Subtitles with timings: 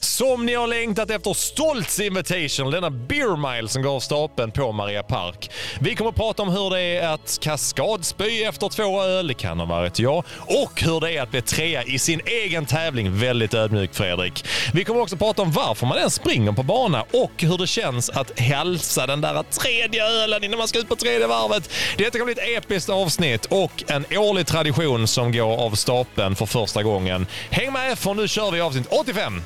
[0.00, 4.72] Som ni har längtat efter Stolts Invitation, denna beer mile som går av stapeln på
[4.72, 5.50] Maria Park.
[5.80, 9.58] Vi kommer att prata om hur det är att kaskadspy efter två öl, det kan
[9.58, 13.18] ha varit jag, och hur det är att bli trea i sin egen tävling.
[13.18, 14.44] Väldigt ödmjukt Fredrik.
[14.72, 18.10] Vi kommer också prata om varför man ens springer på bana och hur det känns
[18.10, 21.70] att hälsa den där tredje ölen innan man ska ut på tredje varvet.
[21.96, 26.46] Detta kommer bli ett episkt avsnitt och en årlig tradition som går av stapeln för
[26.46, 27.26] första gången.
[27.50, 29.42] Häng med för nu kör vi avsnitt 85!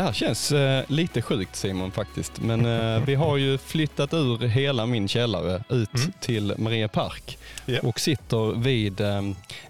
[0.00, 4.38] Det här känns eh, lite sjukt Simon faktiskt, men eh, vi har ju flyttat ur
[4.48, 6.12] hela min källare ut Mm.
[6.20, 7.78] till Maria Park Ja.
[7.82, 9.16] och sitter vid eh,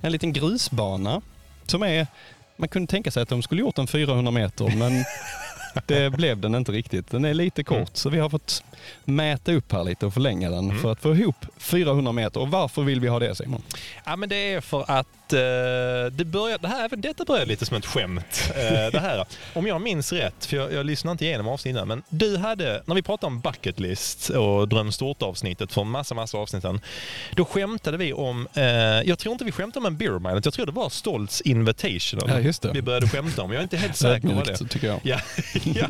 [0.00, 1.20] en liten grusbana
[1.66, 2.06] som är,
[2.56, 5.04] man kunde tänka sig att de skulle gjort den 400 meter, men
[5.86, 7.10] det blev den inte riktigt.
[7.10, 7.88] Den är lite kort, Mm.
[7.92, 8.64] så vi har fått
[9.04, 10.78] mäta upp här lite och förlänga den Mm.
[10.78, 12.40] för att få ihop 400 meter.
[12.40, 13.62] Och varför vill vi ha det Simon?
[14.04, 15.06] Ja, men det är för att
[16.12, 18.52] det börjar, det här, även detta börjar lite som ett skämt.
[18.56, 19.24] Eh, det här.
[19.52, 22.82] Om jag minns rätt, för jag, jag lyssnade inte igenom avsnittet innan, men du hade,
[22.86, 26.80] när vi pratade om bucket list och dröm avsnittet för massa, massa avsnitt sedan,
[27.36, 28.64] då skämtade vi om, eh,
[29.08, 32.30] jag tror inte vi skämtade om en beer mile, jag tror det var Stoltz Invitational.
[32.30, 32.72] Ja, just det.
[32.72, 34.56] Vi började skämta om, jag är inte helt säker på det.
[34.56, 35.00] Tycker jag.
[35.02, 35.20] Ja,
[35.64, 35.86] ja.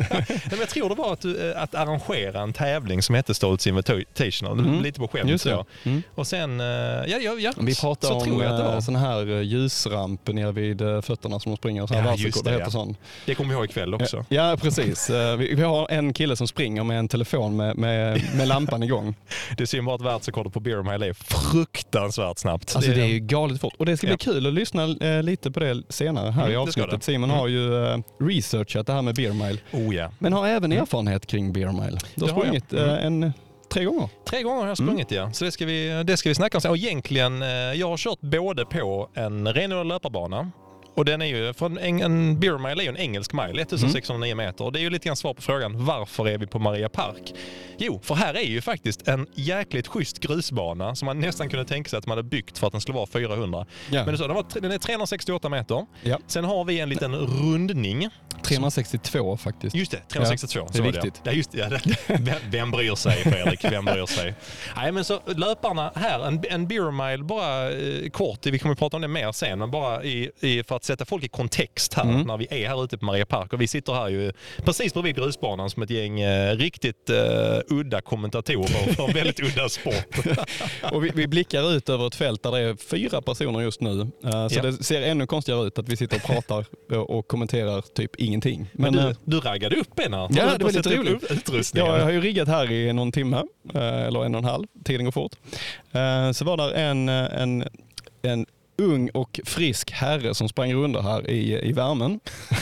[0.50, 3.66] Men jag tror det var att, du, eh, att arrangera en tävling som hette Stoltz
[3.66, 4.58] Invitational.
[4.58, 4.82] Mm.
[4.82, 5.50] Lite på skämt Just det.
[5.50, 5.66] så.
[5.88, 6.02] Mm.
[6.14, 7.52] Och sen, eh, ja, ja, ja.
[7.60, 8.80] Vi så pratar om tror jag att det var.
[8.80, 11.86] sådana här eh, ljusramper nere vid eh, fötterna som de springer.
[11.86, 12.70] Så här Ja, just det heter ja.
[12.70, 12.96] sån.
[13.26, 14.24] Det kommer vi ihåg ikväll också.
[14.28, 15.10] Ja, precis.
[15.10, 18.82] Eh, Vi, vi har en kille som springer med en telefon med, med, med lampan
[18.82, 19.14] igång.
[19.56, 22.76] Det är synd bara att världsrekordet på Beer Mile är fruktansvärt snabbt.
[22.76, 23.74] Alltså det är ju galet fort.
[23.78, 24.86] Och det ska bli kul att lyssna
[25.22, 27.02] lite på det senare här Mm, i avsnittet.
[27.04, 27.40] Simon Mm.
[27.40, 27.70] har ju
[28.20, 29.58] researchat det här med Beer Mile.
[29.72, 30.10] Oh ja.
[30.18, 31.98] Men har även erfarenhet kring Beer Mile.
[32.14, 33.32] Du har sprungit eh, en,
[33.70, 34.08] tre gånger.
[34.30, 35.32] Tre gånger har jag sprungit ja.
[35.32, 36.70] Så det ska, vi, det ska vi snacka om sen.
[36.70, 40.50] Och egentligen, eh, jag har kört både på en renodlad löparbana
[41.00, 44.34] och den är ju, för en, en Beer Mile är ju en engelsk mile, 1609
[44.34, 44.64] meter.
[44.64, 47.34] Och det är ju lite grann svar på frågan varför är vi på Maria Park?
[47.78, 51.90] Jo, för här är ju faktiskt en jäkligt schysst grusbana som man nästan kunde tänka
[51.90, 53.66] sig att man hade byggt för att den skulle vara 400.
[53.90, 54.04] Ja.
[54.04, 55.86] Men det så, den, var, den är 368 meter.
[56.02, 56.18] Ja.
[56.26, 58.08] Sen har vi en liten rundning
[58.42, 59.76] 362 faktiskt.
[59.76, 60.66] Just det, 362.
[60.72, 61.20] det är viktigt.
[61.22, 61.58] Ja, just det.
[61.58, 62.18] Ja, det.
[62.18, 63.64] Vem, vem bryr sig Fredrik?
[63.64, 64.34] Vem bryr sig?
[64.76, 68.78] Nej, men så löparna här, en, en beer mile bara eh, kort, vi kommer att
[68.78, 71.94] prata om det mer sen, men bara i, i, för att sätta folk i kontext
[71.94, 72.22] här Mm.
[72.22, 73.52] när vi är här ute på Maria Park.
[73.52, 74.32] Och vi sitter här ju
[74.64, 79.68] precis bredvid grusbanan som ett gäng eh, riktigt eh, udda kommentatorer för en väldigt udda
[79.68, 80.18] sport.
[80.92, 84.00] Och vi, vi blickar ut över ett fält där det är fyra personer just nu.
[84.24, 84.62] Eh, Så Ja.
[84.62, 86.64] det ser ännu konstigare ut att vi sitter och pratar
[86.96, 88.66] och- kommenterar typ ingenting.
[88.72, 90.28] Men eh, du, du raggade upp en här.
[90.30, 91.72] Ja, det var lite roligt.
[91.74, 93.42] Ja, jag har ju riggat här i någon timme,
[93.74, 94.66] eh, eller en och en halv.
[94.84, 95.32] Tiden går fort.
[95.92, 97.64] Eh, Så var där en, eh, en,
[98.22, 98.46] en
[98.80, 102.20] ung och frisk herre som sprang runt här i, i värmen.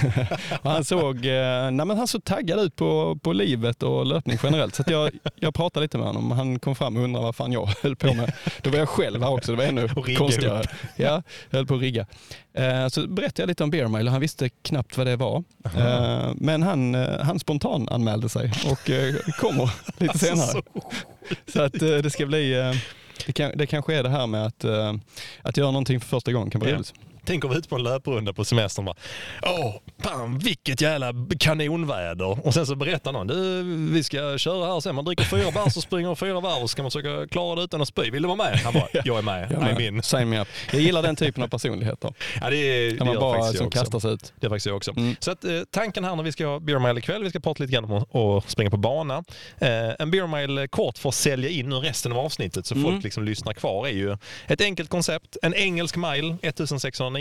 [0.62, 4.74] han, såg, eh, nej men han såg taggad ut på, på livet och löpning generellt.
[4.74, 6.30] Så jag, jag pratade lite med honom.
[6.30, 8.32] Han kom fram och undrade vad fan jag höll på med.
[8.62, 9.52] Då var jag själv här också.
[9.52, 10.62] Det var ännu konstigare.
[10.96, 12.06] Ja, jag höll på att rigga.
[12.54, 15.44] Eh, Så berättade jag lite om Mile och han visste knappt vad det var.
[15.76, 18.90] Eh, Men han, han spontan anmälde sig och
[19.40, 20.62] kommer lite senare.
[21.52, 22.72] Så- att det ska bli,
[23.26, 24.94] det, kan, det kanske är det här med att, eh,
[25.42, 26.76] att göra någonting för första gången kan vara Ja.
[26.76, 26.94] roligt.
[27.24, 28.96] Tänk vi är ute på en löprunda på semestern bara,
[29.42, 32.46] åh, fan vilket jävla kanonväder.
[32.46, 33.62] Och sen så berättar någon, du,
[33.92, 36.82] vi ska köra här sen, man dricker fyra bärs och springer fyra varv och ska
[36.82, 38.10] man försöka klara det utan att spy.
[38.10, 38.58] Vill du vara med?
[38.64, 39.92] Han bara, jag är med, Jag, är med.
[39.92, 40.02] min.
[40.02, 40.48] Sign me up.
[40.72, 42.14] jag gillar den typen av personligheter.
[42.40, 44.32] Ja, det, är- det man gör bara som kastar sig ut.
[44.40, 44.90] Det är faktiskt jag också.
[44.96, 45.16] Mm.
[45.20, 47.62] Så att, eh, tanken här när vi ska ha Beer Mile ikväll, vi ska prata
[47.62, 49.24] lite grann om att att springa på bana.
[49.58, 49.68] Eh,
[49.98, 52.90] en Beer Mile kort för att sälja in nu resten av avsnittet så Mm.
[52.92, 54.16] folk liksom lyssnar kvar är ju
[54.46, 55.36] ett enkelt koncept.
[55.42, 56.36] En engelsk mile,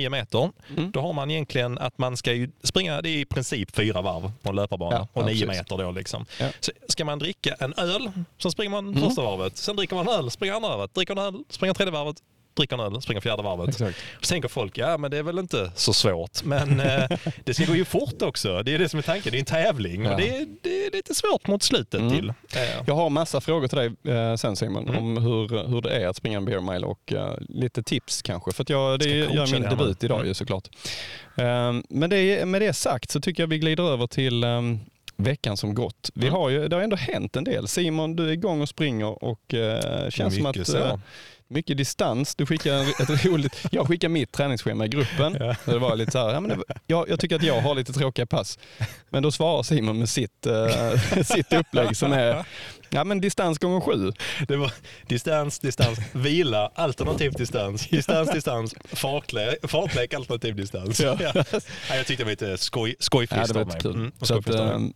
[0.05, 0.51] 1609 meter.
[0.77, 0.91] Mm.
[0.91, 4.49] Då har man egentligen att man ska springa, det är i princip fyra varv på
[4.49, 5.47] en löparbana Ja, och ja, nio precis.
[5.47, 6.25] meter då liksom.
[6.39, 6.49] Ja.
[6.59, 9.01] Så ska man dricka en öl så springer man Mm.
[9.03, 9.57] första varvet.
[9.57, 10.95] Sen dricker man en öl, springer andra varvet.
[10.95, 12.15] Dricker en öl, springer tredje varvet.
[12.57, 13.69] Dricker en öl, springer fjärde varvet.
[13.69, 13.97] Exakt.
[14.21, 16.43] Så tänker folk, ja men det är väl inte så svårt.
[16.43, 17.03] Men eh,
[17.43, 18.63] det ska gå ju fort också.
[18.63, 19.31] Det är det som är tanken.
[19.31, 20.11] Det är en tävling Ja.
[20.11, 22.15] och det är, det är lite svårt mot slutet Mm.
[22.15, 22.29] till.
[22.29, 24.97] Eh, Jag har massa frågor till dig eh, sen Simon, Mm.
[25.03, 28.51] om hur, hur det är att springa en beer mile och eh, lite tips kanske.
[28.51, 30.27] För att jag, det gör min det debut idag Mm.
[30.27, 30.67] ju såklart.
[31.35, 34.61] Eh, men det, med det sagt så tycker jag vi glider över till eh,
[35.19, 36.11] veckan som gått.
[36.13, 36.39] Vi Mm.
[36.39, 37.67] har ju, det har ändå hänt en del.
[37.67, 40.99] Simon, du är igång och springer och eh, känns som att så.
[41.47, 42.35] Mycket distans.
[42.35, 45.37] Du skickar ett roligt, jag skickar mitt träningsschema i gruppen.
[45.39, 45.55] Ja.
[45.65, 47.93] Det var lite så här, ja, men det, jag, jag tycker att jag har lite
[47.93, 48.59] tråkiga pass.
[49.09, 52.45] Men då svarar Simon med sitt, eh, sitt upplägg som är
[52.89, 54.11] ja, men distans gånger sju.
[54.47, 54.71] Det var
[55.07, 60.99] distans, distans, vila, alternativ distans, distans, distans, fartlek, fartlek alternativ distans.
[60.99, 61.17] Ja.
[61.19, 61.31] Ja.
[61.89, 63.79] Ja, jag tyckte det var lite skoj, skojfriskt Ja, var av mig.
[63.81, 63.95] kul.
[63.95, 64.47] Mm, så att,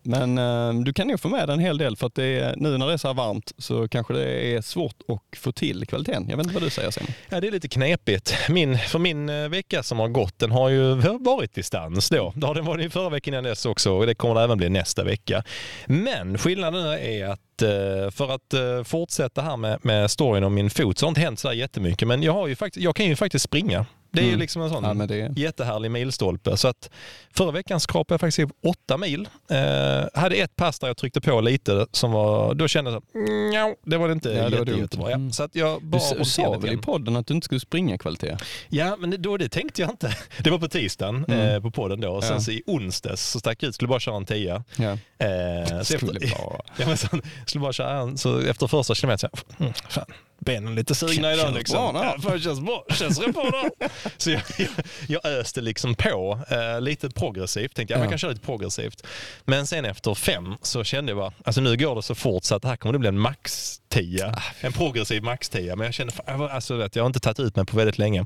[0.04, 2.56] men eh, du kan nog få med dig en hel del för att det är,
[2.58, 5.86] nu när det är så här varmt så kanske det är svårt att få till
[5.88, 6.26] kvaliteten.
[6.30, 7.12] Jag vet inte vad du säger Simon.
[7.30, 8.34] Ja, det är lite knepigt.
[8.50, 12.34] Min, för min eh, vecka som har gått, den har ju varit distans då.
[12.36, 14.58] Det har den varit i förra veckan innan dess också och det kommer det även
[14.58, 15.44] bli nästa vecka.
[15.86, 20.70] Men skillnaden är att Eh, för att eh, fortsätta här med, med storyn om min
[20.70, 22.08] fot så har det inte hänt så här jättemycket.
[22.08, 23.86] Men jag, har ju faktiskt, jag kan ju faktiskt springa.
[24.14, 24.40] Det är ju Mm.
[24.40, 26.58] liksom en sån Ja, men det, jättehärlig milstolpe.
[26.58, 26.90] Så att
[27.34, 29.30] förra veckan skrapade jag faktiskt åtta mil.
[29.50, 33.78] Eh, hade ett pass där jag tryckte på lite som var, då kände jag att
[33.86, 35.10] det var inte Ja, det jätte, jättebra.
[35.10, 35.16] Ja.
[35.16, 35.32] Mm.
[35.32, 38.38] Så att jag bara du sa väl i podden att du inte skulle springa kvalitet?
[38.70, 40.16] Ja, men det- då, det tänkte jag inte.
[40.44, 41.40] Det var på tisdagen Mm.
[41.56, 42.10] eh, på podden då.
[42.12, 42.40] Och sen Ja.
[42.42, 44.64] så i onsdags så stack jag ut, skulle bara köra en tia.
[44.76, 44.92] Ja.
[45.26, 46.60] Eh, så Skulle efter, bara.
[46.78, 50.06] ja, men sen, skulle bara köra en, så efter första kilometern, mm, fan,
[50.46, 51.94] benen lite sugna idag Känns liksom.
[51.94, 52.16] bra.
[52.24, 53.50] Ja, känns bra, känns rätt bra
[53.80, 53.88] då.
[54.18, 54.70] Så jag, jag,
[55.08, 58.04] jag öste liksom på eh, lite progressivt, tänkte jag, Ja.
[58.04, 59.04] man kan köra lite progressivt.
[59.46, 62.56] Men sen efter fem så kände jag bara, alltså nu går det så fort så
[62.56, 64.32] att det här kommer det bli en max 10.
[64.62, 65.76] En progressiv max 10.
[65.76, 68.26] Men jag kände, fan, alltså, vet, jag har inte tagit ut mig på väldigt länge.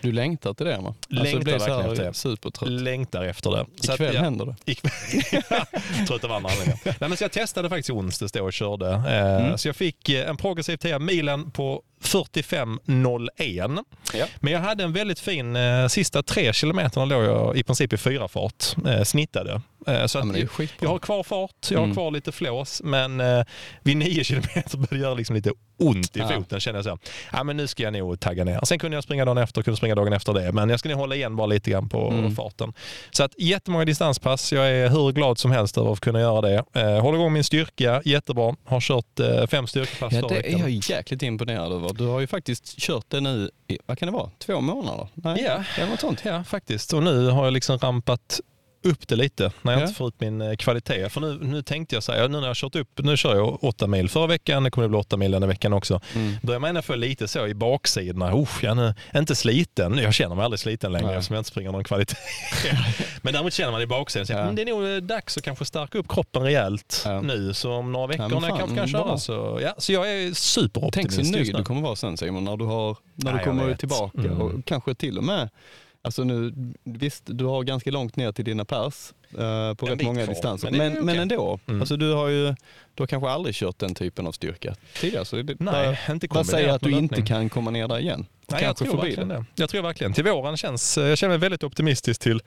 [0.00, 0.88] Du längtar till det va?
[0.88, 2.14] Alltså, Längtar du blir så efter det.
[2.14, 2.70] supertrött.
[2.70, 3.66] Längtar efter det.
[3.80, 4.72] Så att, Ikväll ja, händer det.
[4.72, 4.92] ikväll.
[6.08, 6.78] Trött av andra anledningar.
[6.84, 8.88] Nej, men så jag testade faktiskt i onsdags då och körde.
[8.90, 9.58] Eh, Mm.
[9.58, 13.84] Så jag fick eh, en progressiv 10 milen på 45.01.
[14.14, 14.26] Ja.
[14.40, 17.96] Men jag hade en väldigt fin, eh, sista tre kilometerna låg jag i princip i
[17.96, 19.60] fyra fart, eh, snittade.
[19.86, 20.48] Eh, så Ja, det
[20.80, 21.94] jag, har kvar fart, jag har Mm.
[21.94, 23.44] kvar lite flås, men eh,
[23.82, 26.28] vid nio kilometer började det göra liksom lite ont i Ja.
[26.28, 26.60] foten.
[26.60, 26.98] Kände jag så.
[27.32, 28.60] Ja, men nu ska jag nog tagga ner.
[28.64, 30.98] Sen kunde jag springa dagen efter, kunde springa dagen efter det, men jag ska nog
[30.98, 32.36] hålla igen bara lite grann på Mm.
[32.36, 32.72] farten.
[33.10, 34.52] Så att jättemånga distanspass.
[34.52, 36.64] Jag är hur glad som helst över att kunna göra det.
[36.72, 38.56] Eh, håller igång min styrka, jättebra.
[38.64, 41.90] Har kört fem styrkepass Ja, det är jag jäkligt imponerad över.
[41.94, 45.08] Du har ju faktiskt kört det nu i, vad kan det vara, två månader?
[45.14, 45.64] Nej, Ja.
[45.78, 46.22] eller något sånt.
[46.24, 46.92] Ja, faktiskt.
[46.92, 48.40] Och nu har jag liksom rampat
[48.84, 49.84] upp det lite när jag Ja.
[49.86, 51.08] inte får ut min eh, kvalitet.
[51.08, 53.64] För nu, nu tänkte jag så här, nu när jag kört upp, nu kör jag
[53.64, 56.00] åtta mil förra veckan, det kommer det bli åtta mil den här veckan också.
[56.14, 56.32] Mm.
[56.42, 60.34] Börjar man ändå få lite så i baksidorna, usch, jag är inte sliten, jag känner
[60.36, 61.16] mig aldrig sliten längre Nej.
[61.16, 62.16] eftersom jag inte springer någon kvalitet.
[63.22, 64.50] Men däremot känner man i baksidan, så Ja.
[64.52, 67.20] det är nog eh, dags att kanske stärka upp kroppen rejält Ja.
[67.20, 67.54] nu.
[67.54, 70.24] Så om några veckor men när jag kanske kan köra så, ja, så jag är
[70.24, 73.38] Tänk superoptimist så just nöjd du kommer vara sen Simon, när du, har, när Ja,
[73.38, 74.40] du kommer tillbaka Mm.
[74.42, 75.48] och kanske till och med
[76.04, 76.52] Alltså nu,
[76.84, 80.34] visst, du har ganska långt ner till dina pers eh, på En rätt många kvar,
[80.34, 80.70] distanser.
[80.70, 81.80] men Men, men ändå, Mm.
[81.80, 82.44] alltså du har ju
[82.94, 85.24] du har kanske aldrig kört den typen av styrka tidigare.
[85.24, 88.26] Så det, Nej, inte vad säger att du inte kan komma ner där igen?
[88.50, 89.34] Nej, jag tror verkligen det.
[89.34, 89.44] det.
[89.54, 90.12] Jag tror verkligen.
[90.12, 92.40] Till våren känns, jag känner mig väldigt optimistisk till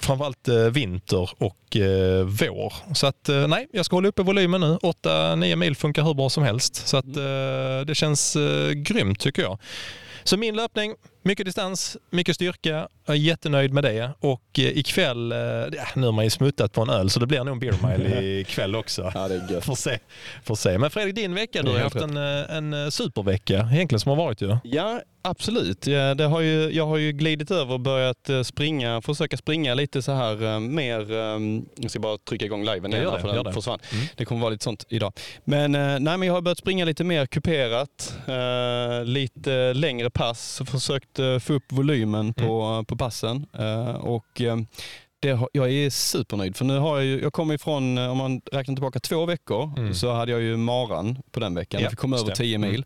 [0.00, 2.94] framförallt eh, vinter och eh, vår.
[2.94, 4.76] Så att eh, nej, jag ska hålla uppe volymen nu.
[4.82, 6.74] 8-9 mil funkar hur bra som helst.
[6.88, 9.58] Så att eh, det känns eh, grymt tycker jag.
[10.24, 10.94] Så min löpning,
[11.26, 12.88] mycket distans, mycket styrka.
[13.06, 14.10] Jag är jättenöjd med det.
[14.20, 17.26] Och eh, ikväll, eh, ja, nu har man ju smuttat på en öl så det
[17.26, 19.10] blir nog en beer mile ikväll också.
[19.14, 19.64] Ja, det är gött.
[19.64, 19.98] Får se.
[20.44, 20.78] Får se.
[20.78, 24.40] Men Fredrik, din vecka, du har haft en, eh, en supervecka egentligen som har varit
[24.42, 24.56] ju.
[24.64, 25.86] Ja, absolut.
[25.86, 30.02] Ja, det har ju, jag har ju glidit över och börjat springa, försöka springa lite
[30.02, 33.52] så här mer, eh, jag ska bara trycka igång liven igen för den det.
[33.52, 33.78] försvann.
[33.92, 34.06] Mm.
[34.16, 35.12] Det kommer vara lite sånt idag.
[35.44, 38.14] Men, nej, men jag har börjat springa lite mer kuperat,
[39.04, 42.84] lite längre pass, försökt få upp volymen på, Mm.
[42.84, 43.46] på passen.
[43.58, 44.56] Eh, och, eh,
[45.20, 48.40] det jag är supernöjd för nu har jag ju, jag kommer ifrån, eh, om man
[48.52, 49.94] räknar tillbaka två veckor, Mm.
[49.94, 51.80] så hade jag ju maran på den veckan.
[51.80, 52.44] Ja, jag fick komma över just det.
[52.44, 52.84] 10 mil.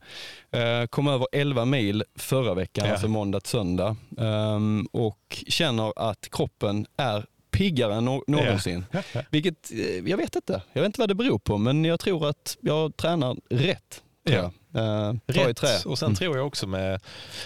[0.50, 2.92] Eh, kom över 11 mil förra veckan, Ja.
[2.92, 3.96] alltså måndag till söndag.
[4.18, 8.84] Ehm, och känner att kroppen är piggare än någonsin.
[9.30, 10.62] Vilket, eh, jag vet inte.
[10.72, 14.02] Jag vet inte vad det beror på, men jag tror att jag tränar rätt.
[14.22, 14.50] Ja.
[14.74, 15.86] Eh, Rätt.
[15.86, 17.00] Och sen tror jag också med,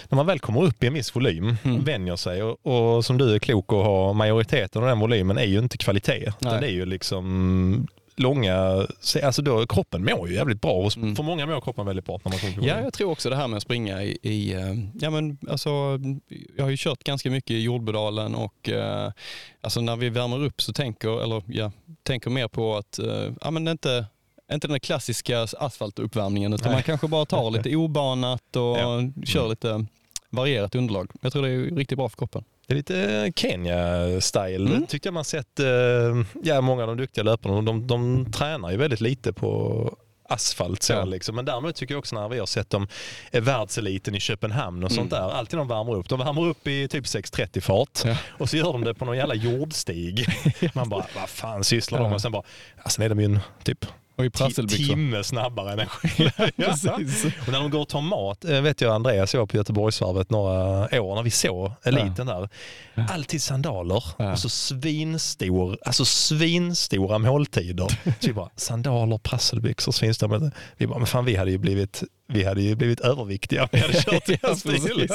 [0.09, 1.83] när man väl kommer upp i en viss volym, Mm.
[1.83, 2.65] vänjer sig och,
[2.95, 6.31] och som du är klok och har majoriteten av den volymen är ju inte kvalitet.
[6.39, 6.53] Nej.
[6.53, 8.87] Den är ju liksom långa,
[9.23, 10.71] alltså då kroppen mår ju jävligt bra.
[10.71, 11.15] Och Mm.
[11.15, 12.81] För många mår kroppen väldigt bra när man kommer Ja, det.
[12.83, 15.69] jag tror också det här med att springa i, i eh, ja men alltså,
[16.57, 19.11] jag har ju kört ganska mycket i Jordbodalen och eh,
[19.61, 21.71] alltså när vi värmer upp så tänker, eller ja,
[22.03, 24.05] tänker mer på att, eh, ja men inte
[24.53, 26.75] inte den där klassiska asfaltuppvärmningen utan Nej.
[26.75, 29.01] man kanske bara tar lite obanat och Ja.
[29.25, 29.49] kör Mm.
[29.49, 29.85] lite
[30.29, 31.11] varierat underlag.
[31.21, 32.43] Jag tror det är riktigt bra för kroppen.
[32.67, 34.67] Det är lite Kenya-style.
[34.69, 34.85] Mm.
[34.87, 35.65] Tyckte jag man sett, eh,
[36.43, 39.91] ja många av de duktiga löparna, de, de tränar ju väldigt lite på
[40.29, 41.05] asfalt så Ja.
[41.05, 41.35] liksom.
[41.35, 42.87] Men däremot tycker jag också när vi har sett dem
[43.31, 45.23] i världseliten i Köpenhamn och sånt Mm.
[45.27, 46.09] där, alltid de värmer upp.
[46.09, 48.17] De värmer upp i typ 6.30 fart Ja.
[48.29, 50.25] och så gör de det på någon jävla jordstig.
[50.73, 52.09] Man bara, vad fan sysslar de Ja.
[52.09, 52.15] med?
[52.15, 52.43] Och sen bara,
[52.83, 53.85] ja, sen är de ju en typ
[54.17, 54.85] Och i prasselbyxor.
[54.95, 56.29] timme snabbare än en själv.
[56.55, 56.73] Ja.
[57.47, 60.29] Och när de går och tar mat, eh, vet jag Andreas jag var på Göteborgsvarvet
[60.29, 62.49] några år när vi såg eliten där.
[63.09, 64.31] Alltid sandaler Ja.
[64.31, 67.87] och så svinstor, alltså svinstora måltider.
[68.19, 70.53] Så vi bara, sandaler, prasselbyxor, svinstora måltider.
[70.77, 73.79] Vi bara, men fan vi hade ju blivit, vi hade ju blivit överviktiga om vi
[73.79, 75.07] hade kört i Ja, den stilen.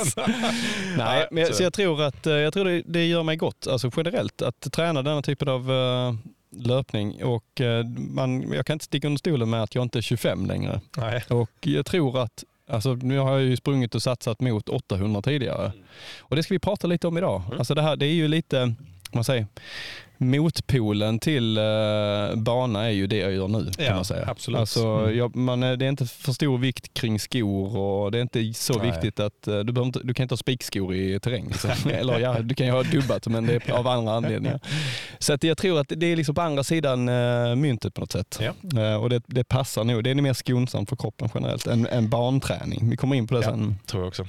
[0.96, 3.66] Nej, men jag, så jag tror att eh, jag tror det, det gör mig gott,
[3.66, 6.14] alltså generellt, att träna denna typen av eh,
[6.50, 7.24] löpning.
[7.24, 10.46] Och eh, man, jag kan inte sticka under stolen med att jag inte är 25
[10.46, 10.80] längre.
[10.96, 11.24] Nej.
[11.28, 15.72] Och jag tror att, alltså nu har jag ju sprungit och satsat mot 800 tidigare.
[16.18, 17.42] Och det ska vi prata lite om idag.
[17.46, 17.58] Mm.
[17.58, 18.74] Alltså det här, det är ju lite,
[19.14, 19.46] man säger,
[20.18, 24.24] motpolen till eh, bana är ju det jag gör nu kan Ja, man säga.
[24.28, 24.60] absolut.
[24.60, 25.16] Alltså, Mm.
[25.18, 28.78] jag, man, det är inte för stor vikt kring skor och det är inte så
[28.78, 28.90] Nej.
[28.90, 31.46] viktigt att eh, du, inte, du kan inte ha spikskor i terräng.
[31.48, 31.70] Liksom.
[31.90, 34.60] Eller ja, du kan ju ha dubbat men det är av andra anledningar.
[35.18, 38.12] Så att jag tror att det är liksom på andra sidan eh, myntet på något
[38.12, 38.40] sätt.
[38.42, 38.80] Ja.
[38.82, 40.04] Eh, och det, det passar nog.
[40.04, 42.90] Det är mer skonsamt för kroppen generellt än, än barnträning.
[42.90, 43.50] Vi kommer in på det Ja.
[43.50, 43.76] sen.
[43.86, 44.26] Tror jag också.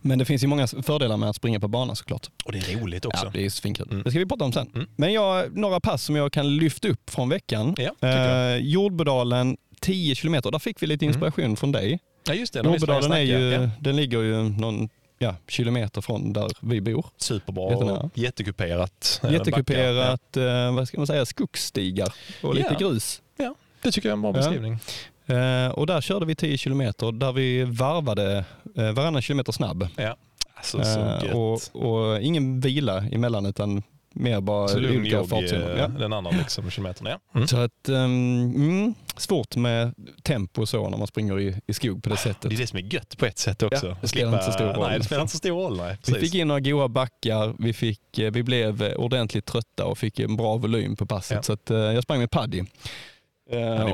[0.00, 2.30] Men det finns ju många fördelar med att springa på bana såklart.
[2.44, 3.26] Och det är roligt också.
[3.26, 3.88] Ja, det är svinkul.
[3.90, 4.02] Mm.
[4.02, 4.70] Det ska vi prata om sen.
[4.74, 4.88] Mm.
[4.96, 7.74] Men jag, några pass som jag kan lyfta upp från veckan.
[7.78, 8.08] Ja.
[8.08, 10.50] Eh, Jordbodalen 10 kilometer.
[10.50, 11.98] Där fick vi lite inspiration från dig.
[12.26, 13.70] Ja just det, Jordbodalen är ju, Ja.
[13.80, 14.88] den ligger ju någon
[15.18, 17.06] ja, kilometer från där vi bor.
[17.16, 17.98] Superbra Jättenära.
[17.98, 19.20] och jättekuperat.
[19.30, 23.22] Jättekuperat, eh, vad ska man säga, skogsstigar och lite grus.
[23.36, 24.78] Ja, det tycker jag är en bra beskrivning.
[25.26, 28.44] Eh, och där körde vi 10 kilometer där vi varvade
[28.76, 29.88] eh, varannan kilometer snabb.
[29.96, 30.16] Ja.
[30.54, 33.82] Alltså så Eh, och, och ingen vila emellan utan
[34.16, 35.74] mer bara Så lugn olika jogg fartzoner.
[35.74, 35.88] eh, Ja.
[35.88, 37.06] den andra liksom, kilometern.
[37.06, 37.18] Ja.
[37.34, 37.48] Mm.
[37.48, 42.08] Så att, um, svårt med tempo och så när man springer i, i skog på
[42.10, 42.50] det sättet.
[42.50, 43.86] Det är det som är gött på ett sätt också.
[43.86, 44.88] Ja, det spelar inte så stor roll.
[44.88, 45.76] Nej, det spelar inte så stor roll.
[45.76, 45.96] Nej.
[46.06, 50.36] Vi fick in några goa backar, vi, fick, vi blev ordentligt trötta och fick en
[50.36, 51.36] bra volym på passet.
[51.36, 51.42] Ja.
[51.42, 52.62] Så att, jag sprang med Paddy.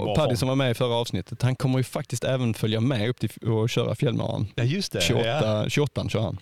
[0.00, 3.08] Och Paddy som var med i förra avsnittet, han kommer ju faktiskt även följa med
[3.08, 4.46] upp till och köra fjällmaran.
[4.54, 5.00] Ja, just det.
[5.00, 5.68] 28, Ja.
[5.68, 6.38] 28 kör han.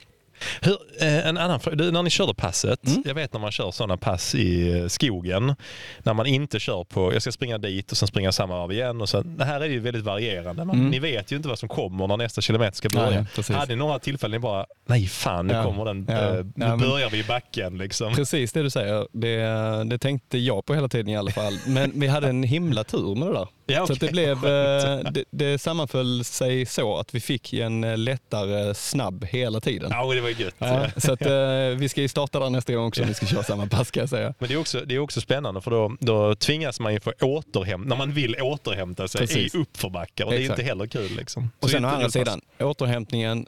[0.62, 1.76] Hur, eh, en annan fråga.
[1.90, 3.02] När ni körde passet, Mm.
[3.06, 5.54] jag vet när man kör sådana pass i eh, skogen,
[6.02, 9.00] när man inte kör på, jag ska springa dit och sen springa samma varv igen.
[9.00, 10.64] Och sen, det här är ju väldigt varierande.
[10.64, 10.90] Man, Mm.
[10.90, 13.10] Ni vet ju inte vad som kommer när nästa kilometer ska börja.
[13.10, 13.56] Nej, precis.
[13.56, 15.62] Hade ni några tillfällen ni bara, nej fan nu Ja.
[15.64, 16.14] kommer den, Ja.
[16.14, 18.14] eh, nu Ja, men- börjar vi i backen liksom.
[18.14, 21.52] Precis det du säger, det, det tänkte jag på hela tiden i alla fall.
[21.66, 23.48] Men vi hade en himla tur med det där.
[23.70, 27.84] Ja, Så att det, blev, eh, det, det sammanföll sig så att vi fick en
[27.84, 29.90] eh, lättare snabb hela tiden.
[29.92, 30.54] Ja, det var gött.
[30.58, 33.26] Ja, så att, eh, vi ska ju starta där nästa gång också om vi ska
[33.26, 34.34] köra samma pass kan jag säga.
[34.38, 37.12] Men det är också, det är också spännande för då, då tvingas man ju få
[37.20, 39.54] återhämta, när man vill återhämta sig Precis.
[39.54, 41.16] i uppförsbackar och det är inte heller kul.
[41.16, 41.50] Liksom.
[41.60, 43.46] Och Så sen å andra sidan, återhämtningen.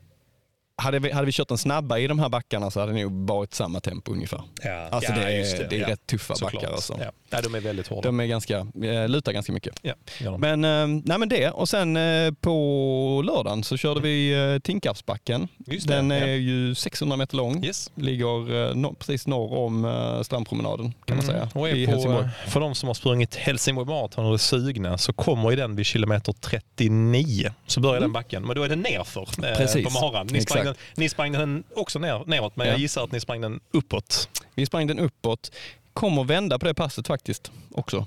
[0.80, 3.28] Hade vi, hade vi kört den snabba i de här backarna så hade det nog
[3.28, 4.42] varit samma tempo ungefär.
[4.62, 6.52] Ja, Alltså ja, det är- just det är rätt tuffa Såklart.
[6.62, 6.96] backar alltså.
[7.00, 7.10] Ja.
[7.30, 8.08] Ja, de är väldigt hårda.
[8.08, 9.74] De är ganska, eh, lutar ganska mycket.
[9.82, 9.94] Ja.
[10.38, 15.48] Men, eh, nej men det och sen eh, på lördagen så körde vi eh, Tinkarpsbacken.
[15.58, 16.16] Det, Den ja.
[16.16, 17.64] är ju 600 meter lång.
[17.64, 17.90] Yes.
[17.94, 21.36] Ligger eh, no, precis norr om eh, strandpromenaden kan man säga.
[21.38, 21.48] Mm.
[21.54, 22.28] Och är I på, Helsingborg.
[22.46, 25.86] För de som har sprungit Helsingborg Marathon och är sugna så kommer ju den vid
[25.86, 27.50] kilometer 39.
[27.66, 28.46] Så börjar den backen.
[28.46, 29.56] Men då är det nerför eh, Mm.
[29.56, 29.84] Precis.
[29.84, 30.26] på maran.
[30.30, 32.72] Ni sprang, den, ni sprang den också ner, neråt men Ja.
[32.72, 34.28] jag gissar att ni sprang den uppåt.
[34.54, 35.52] Vi sprang den uppåt.
[35.92, 38.06] Kommer vända på det passet faktiskt också.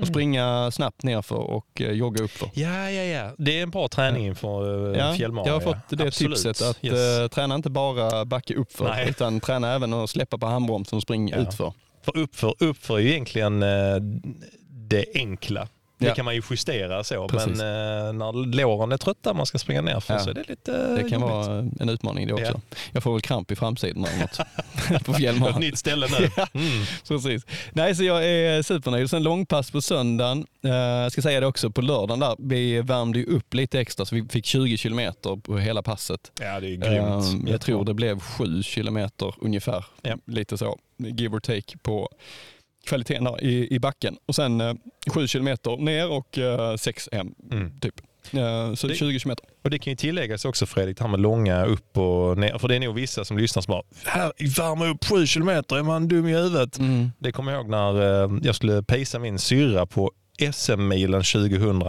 [0.00, 2.50] Och springa snabbt nerför och eh, jogga uppför.
[2.54, 3.34] Ja, ja, ja.
[3.38, 5.46] Det är en bra träning inför Ja, uh, fjällmara.
[5.46, 6.36] jag har fått det Absolut.
[6.36, 6.94] tipset att Yes.
[7.20, 9.08] eh, träna inte bara backa uppför Nej.
[9.10, 11.42] utan träna även att släppa på handbromsen och springa Ja.
[11.42, 11.72] utför.
[12.02, 13.96] För uppför, uppför är ju egentligen eh,
[14.68, 15.68] det enkla.
[16.00, 16.14] Det Ja.
[16.14, 17.48] kan man ju justera så, Precis.
[17.48, 17.60] men
[18.06, 20.20] eh, när låren är trötta man ska springa ner för Ja.
[20.20, 21.20] så är det lite Det kan jobbigt.
[21.20, 22.60] vara en utmaning det också.
[22.70, 22.76] Ja.
[22.92, 24.36] Jag får väl kramp i framsidan eller något
[25.04, 25.60] på Ett fjällmaran.
[25.60, 26.30] nytt ställe nu.
[26.54, 26.84] Mm.
[27.08, 27.42] Precis.
[27.72, 29.10] Nej, så jag är supernöjd.
[29.10, 30.46] Sen långpass på söndagen.
[30.64, 32.36] Eh, Jag ska säga det också på lördagen där.
[32.38, 36.32] Vi värmde ju upp lite extra så vi fick 20 kilometer på hela passet.
[36.40, 37.46] Ja, det är grymt.
[37.48, 39.84] Eh, Jag tror det blev 7 kilometer ungefär.
[40.26, 42.08] Lite så, give or take på
[42.90, 44.16] kvaliteten där i, i backen.
[44.26, 44.74] Och sen eh,
[45.14, 47.80] sju kilometer ner och eh, sex hem, Mm.
[47.80, 47.94] typ.
[48.32, 49.44] Eh, så Det- 20 kilometer.
[49.64, 52.58] Och det kan ju tilläggas också Fredrik, det här med långa upp och ner.
[52.58, 55.82] För det är nog vissa som lyssnar som bara, här, värma upp sju kilometer, är
[55.82, 56.78] man dum i huvudet?
[56.78, 57.10] Mm.
[57.18, 60.10] Det kommer jag ihåg när eh, jag skulle pejsa min syrra på
[60.52, 61.82] SM-milen 2000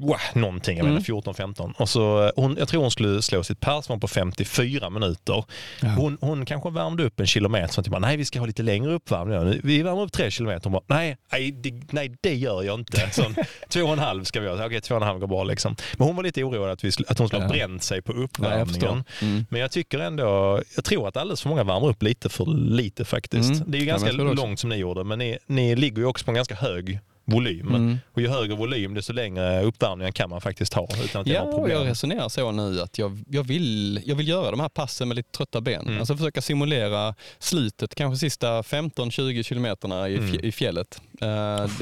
[0.00, 0.94] Wow, någonting, jag Mm.
[0.94, 1.74] menar 14-15.
[1.78, 5.44] Och så, eh, hon, jag tror hon skulle slå sitt persmål på 54 minuter.
[5.82, 5.88] Ja.
[5.88, 8.62] Hon, hon kanske värmde upp en kilometer, så typ bara, nej vi ska ha lite
[8.62, 9.60] längre uppvärmning.
[9.64, 10.64] Vi värmer upp tre kilometer.
[10.64, 13.10] Hon bara, nej, nej, det, nej det gör jag inte.
[13.12, 13.22] Så,
[13.68, 14.66] två och en halv ska vi ha.
[14.66, 15.76] Okej, två och en halv går bra liksom.
[15.96, 17.52] Men hon var lite orolig att, vi, att hon skulle ha Ja.
[17.66, 18.66] bränt sig på Ja, uppvärmningen.
[18.66, 19.02] förstår.
[19.22, 19.46] Mm.
[19.50, 23.04] Men jag tycker ändå, jag tror att alldeles för många värmer upp lite för lite
[23.04, 23.50] faktiskt.
[23.54, 23.70] Mm.
[23.70, 26.24] Det är ju Ja, ganska långt som ni gjorde, men ni, ni ligger ju också
[26.24, 26.98] på en ganska hög
[27.32, 27.68] volym.
[27.68, 27.98] Mm.
[28.12, 31.42] Och ju högre volym, desto längre uppvärmningen kan man faktiskt ha utan att det Ja,
[31.42, 31.78] och problem.
[31.78, 35.16] jag resonerar så nu att jag, jag, vill, jag vill göra de här passen med
[35.16, 35.86] lite trötta ben.
[35.86, 35.98] Mm.
[35.98, 40.40] Alltså försöka simulera slutet, kanske sista 15-20 kilometerna i, Mm.
[40.42, 41.00] i fjället.
[41.20, 41.26] Eh,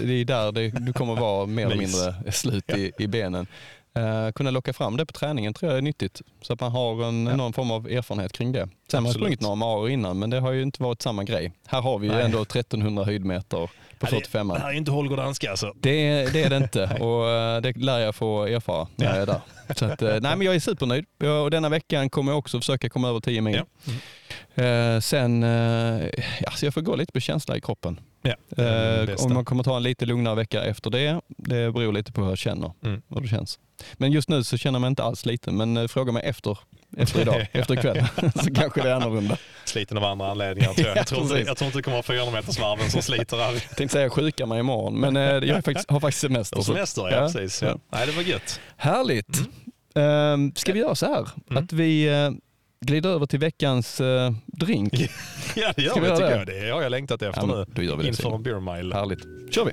[0.03, 3.47] det är där det, du kommer vara mer eller mindre slut i, i benen.
[3.97, 6.23] Eh, kunna locka fram det på träningen tror jag är nyttigt.
[6.43, 8.69] Så att man har en, någon form av erfarenhet kring det.
[8.91, 9.15] Sen har Absolut.
[9.15, 11.53] sprungit några maror innan men det har ju inte varit samma grej.
[11.67, 12.25] Här har vi ju Nej.
[12.25, 13.69] ändå 1300 höjdmeter på
[14.01, 15.73] Ja, det, 45 det här är inte Holger Danska alltså.
[15.81, 19.27] det, det är det inte och eh, det lär jag få erfara när jag är
[19.27, 19.41] där.
[19.77, 22.59] Så att, eh, nej, men jag är supernöjd Jag- och denna veckan kommer jag också
[22.61, 23.61] försöka komma över 10 mil.
[23.85, 23.93] Ja.
[24.65, 26.07] Eh, sen, eh,
[26.41, 28.01] ja, så jag får gå lite på känsla i kroppen.
[28.23, 28.35] Ja,
[28.65, 32.21] Eh, om man kommer ta en lite lugnare vecka efter det, det beror lite på
[32.23, 32.73] hur jag känner.
[32.85, 33.03] Mm.
[33.09, 33.59] Hur det känns.
[33.95, 36.59] Men just nu så känner mig inte alls liten, men eh, fråga mig efter,
[36.97, 38.05] efter idag, efter ikväll,
[38.45, 39.37] så kanske det är annorlunda.
[39.65, 40.97] Sliten av andra anledningar tror jag.
[40.97, 43.53] Ja, Jag tror, inte, jag tror inte det kommer vara 400 metersvarven som sliter här.
[43.53, 46.57] Jag tänkte säga sjuka mig imorgon, men eh, jag är faktiskt, har faktiskt semester.
[46.57, 47.63] Så- semester, ja, Ja, precis.
[47.63, 47.79] ja.
[47.93, 48.61] Nej, det var gött.
[48.77, 49.39] Härligt.
[49.95, 50.53] Mm.
[50.55, 51.65] ska vi göra så här, Mm.
[51.65, 52.31] att vi eh,
[52.87, 54.93] glider över till veckans eh, drink?
[55.57, 56.37] Ja, det gör Ska vi vi tycker det?
[56.37, 56.47] jag.
[56.67, 57.67] Det har jag längtat efter Ja,
[57.97, 58.07] nu.
[58.09, 58.95] Inför en beer mile.
[58.95, 59.21] Härligt.
[59.55, 59.73] kör vi.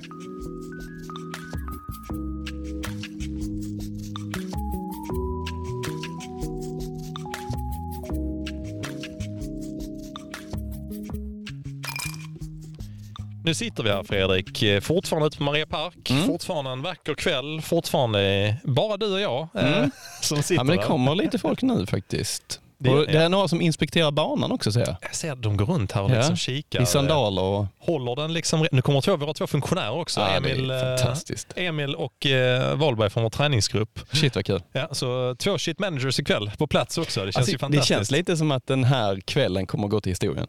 [13.44, 16.10] Nu sitter vi här Fredrik, Eh, fortfarande ute på Maria Park.
[16.10, 16.26] Mm.
[16.26, 17.60] Fortfarande en vacker kväll.
[17.62, 19.90] Fortfarande bara du och jag eh, Mm.
[20.22, 20.88] som sitter Ja, men det där.
[20.88, 22.60] kommer lite folk nu faktiskt.
[22.78, 23.20] Det- Det, och det ja.
[23.20, 24.96] är några som inspekterar banan också ser jag.
[25.02, 26.82] Jag ser att de går runt här och Ja, liksom kikar.
[26.82, 27.66] I sandaler och...
[27.78, 28.66] Håller den liksom...
[28.72, 30.20] Nu kommer två, våra två funktionärer också.
[30.20, 31.52] Ja, det Emil, eh, fantastiskt.
[31.56, 34.00] Emil och eh, Wahlberg från vår träningsgrupp.
[34.12, 34.62] Shit vad kul.
[34.72, 37.20] Ja, så två shit managers ikväll på plats också.
[37.20, 37.88] Det känns Alltså, ju det fantastiskt.
[37.88, 40.46] känns lite som att den här kvällen kommer att gå till historien.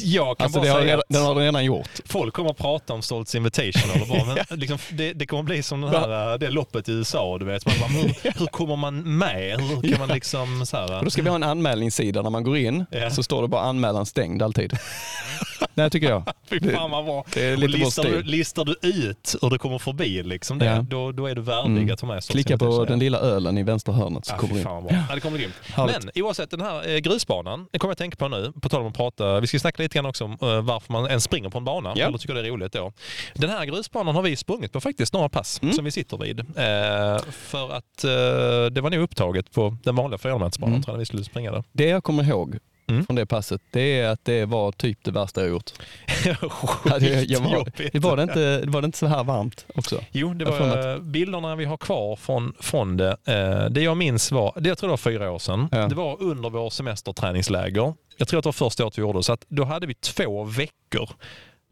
[0.00, 1.88] Jag kan Alltså, bara det har, säga redan- att den har redan gjort.
[2.04, 3.90] folk kommer att prata om Stoltz Invitation.
[3.94, 6.92] Eller bara, men liksom, det, det kommer bli som den här, eh, det loppet i
[6.92, 7.38] USA.
[7.38, 7.66] Du vet.
[7.66, 9.60] Man bara, hur, hur kommer man med?
[9.60, 10.66] Hur kan man liksom...
[10.66, 13.10] Så här, Och då ska vi ha en anmälningssida när man går in, Ja.
[13.10, 14.72] så står det bara anmälan stängd alltid.
[15.74, 16.22] Nej, tycker jag.
[16.50, 17.24] Fy Det- fan vad bra.
[17.34, 20.66] det är Och lite listar, du, listar du ut hur det kommer förbi, liksom det,
[20.66, 20.82] Ja.
[20.82, 21.92] då, då är du värdig Mm.
[21.92, 24.54] att ta med Stoltz Klicka på den lilla ölen i vänstra hörnet så Ja, kommer
[24.54, 24.64] du in.
[24.64, 25.04] fan vad bra.
[25.08, 25.54] Ja, det kommer grymt.
[25.76, 28.80] Men oavsett den här eh, grusbanan, det kommer jag att tänka på nu, på tal
[28.80, 31.48] om att prata, vi ska snacka lite grann också om eh, varför man ens springer
[31.50, 32.06] på en bana, Ja.
[32.06, 32.92] eller tycker det är roligt då.
[33.34, 35.74] Den här grusbanan har vi sprungit på faktiskt, några pass Mm.
[35.74, 36.40] som vi sitter vid.
[36.40, 40.82] Eh, för att eh, det var nog upptaget på den vanliga 400 Mm.
[40.82, 41.64] tror jag, när vi skulle springa där.
[41.72, 43.06] Det jag kommer ihåg Mm.
[43.06, 45.70] från det passet, det är att det var typ det värsta jag gjort.
[46.24, 47.92] Jag var, Skitjobbigt.
[47.92, 50.00] det, var det, inte, var det inte så här varmt också?
[50.12, 53.16] Jo, det var eh, bilderna vi har kvar från, från det.
[53.26, 55.86] Eh, det jag minns var, det jag tror det var fyra år sedan, Ja.
[55.88, 57.94] det var under vår semesterträningsläger.
[58.16, 59.94] Jag tror att det var första året vi gjorde det, så att då hade vi
[59.94, 61.10] två veckor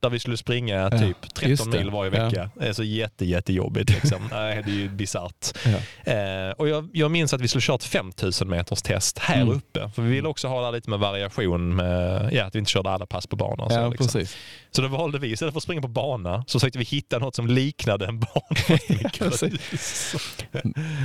[0.05, 1.79] där vi skulle springa Ja, typ just 13 det.
[1.79, 2.25] mil varje Ja.
[2.25, 2.51] vecka.
[2.61, 3.91] Är så jätte, jättejobbigt.
[3.91, 4.29] Liksom.
[4.31, 5.59] Nej, det är ju bisarrt.
[5.65, 6.13] Ja.
[6.13, 9.55] Eh, och jag, jag minns att vi skulle kört 5000 meters test här Mm.
[9.57, 9.91] uppe.
[9.95, 13.07] För vi ville också ha lite med variation, med, ja, att vi inte körde alla
[13.07, 13.71] pass på banan.
[13.71, 14.07] Så, Ja, liksom.
[14.07, 14.37] precis.
[14.71, 17.35] så då valde vi, istället för att springa på bana, så försökte vi hitta något
[17.37, 18.79] som liknade en bana.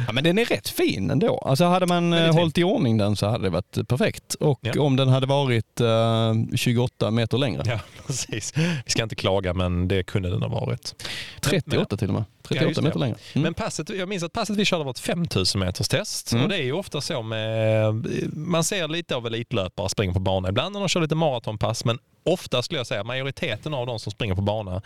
[0.07, 1.37] Ja, men den är rätt fin ändå.
[1.37, 4.33] Alltså hade man eh, hållit i ordning den så hade det varit perfekt.
[4.33, 4.81] Och Ja.
[4.81, 7.63] om den hade varit eh, 28 meter längre.
[7.65, 8.53] Ja, precis.
[8.89, 11.05] Vi ska inte klaga, men det kunde den ha varit.
[11.41, 12.23] 38 till och med.
[12.41, 12.81] 38 just det.
[12.81, 13.17] meter längre.
[13.33, 13.43] Mm.
[13.43, 16.31] Men passet, jag minns att passet vi körde var ett 5000 meters test.
[16.31, 16.43] Mm.
[16.43, 17.93] Och det är ju ofta så med,
[18.33, 21.99] man ser lite av elitlöpare springa på bana ibland när de kör lite maratonpass, men
[22.33, 24.81] ofta skulle jag säga majoriteten av de som springer på bana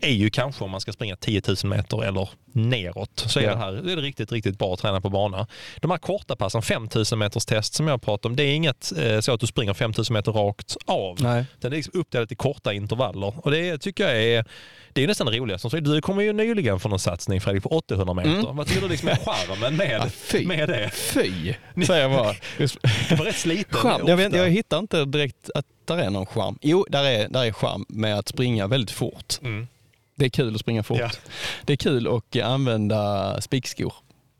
[0.00, 3.24] är ju kanske om man ska springa 10 000 meter eller neråt.
[3.26, 3.50] Så är Ja.
[3.50, 5.46] det här det är riktigt, riktigt bra att träna på bana.
[5.80, 9.20] De här korta passen, 5000 meters test som jag pratar om, det är inget eh,
[9.20, 11.16] så att du springer 5000 meter rakt av.
[11.22, 11.44] Nej.
[11.60, 13.32] Den är liksom uppdelat i korta intervaller.
[13.44, 14.44] Och det tycker jag är,
[14.98, 15.80] det är nästan det roligaste.
[15.80, 18.30] Du kom ju nyligen från bansatsning Fredrik på 800 meter.
[18.30, 18.56] Mm.
[18.56, 20.46] Vad tycker du liksom är charmen med, fy.
[20.46, 20.90] med det?
[20.90, 21.54] Fy,
[21.86, 22.34] säger jag bara.
[22.56, 23.78] Du var rätt sliten.
[23.78, 24.02] Charm.
[24.06, 26.58] Jag, vet, jag hittar inte direkt att där är någon charm.
[26.60, 29.34] Jo, där är, där är charm med att springa väldigt fort.
[29.42, 29.66] Mm.
[30.14, 30.98] Det är kul att springa fort.
[31.00, 31.10] Ja.
[31.64, 33.92] Det är kul att använda spikskor.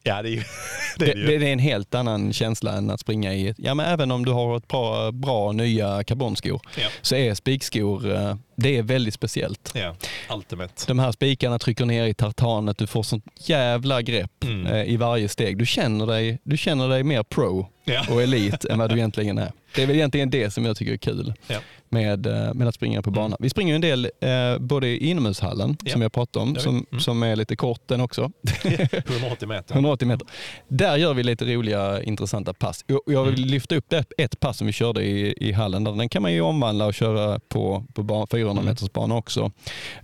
[0.08, 0.44] Ja, det är ju det.
[0.98, 1.44] Det, Är det, det, ju.
[1.48, 4.56] är en helt annan känsla än att springa i, ja men även om du har
[4.56, 6.88] ett bra, bra nya karbonskor Ja.
[7.02, 9.72] så är spikskor, eh, det är väldigt speciellt.
[9.74, 9.94] ja,
[10.34, 10.72] ultimate.
[10.86, 14.66] De här spikarna trycker ner i tartanet, du får sånt jävla grepp Mm.
[14.66, 15.58] eh, i varje steg.
[15.58, 18.04] Du känner dig, du känner dig mer pro Ja.
[18.10, 19.52] och elit än vad du egentligen är.
[19.74, 21.58] Det är väl egentligen det som jag tycker är kul Ja.
[21.90, 23.36] Med, eh, med att springa på bana.
[23.40, 25.92] Vi springer en del eh, både i inomhushallen Ja.
[25.92, 27.00] som jag pratade om, som, Mm.
[27.00, 28.30] som är lite kort den också.
[28.64, 29.74] 180 meter.
[29.74, 30.26] 180 meter.
[30.68, 32.84] Där gör vi lite roliga intressanta pass.
[32.86, 33.48] Jag- Jag vill Mm.
[33.50, 35.84] lyfta upp ett pass som vi körde i, i hallen.
[35.84, 35.92] Där.
[35.92, 38.64] Den kan man ju omvandla och köra på, på ban, 400 Mm.
[38.72, 39.50] meters bana också.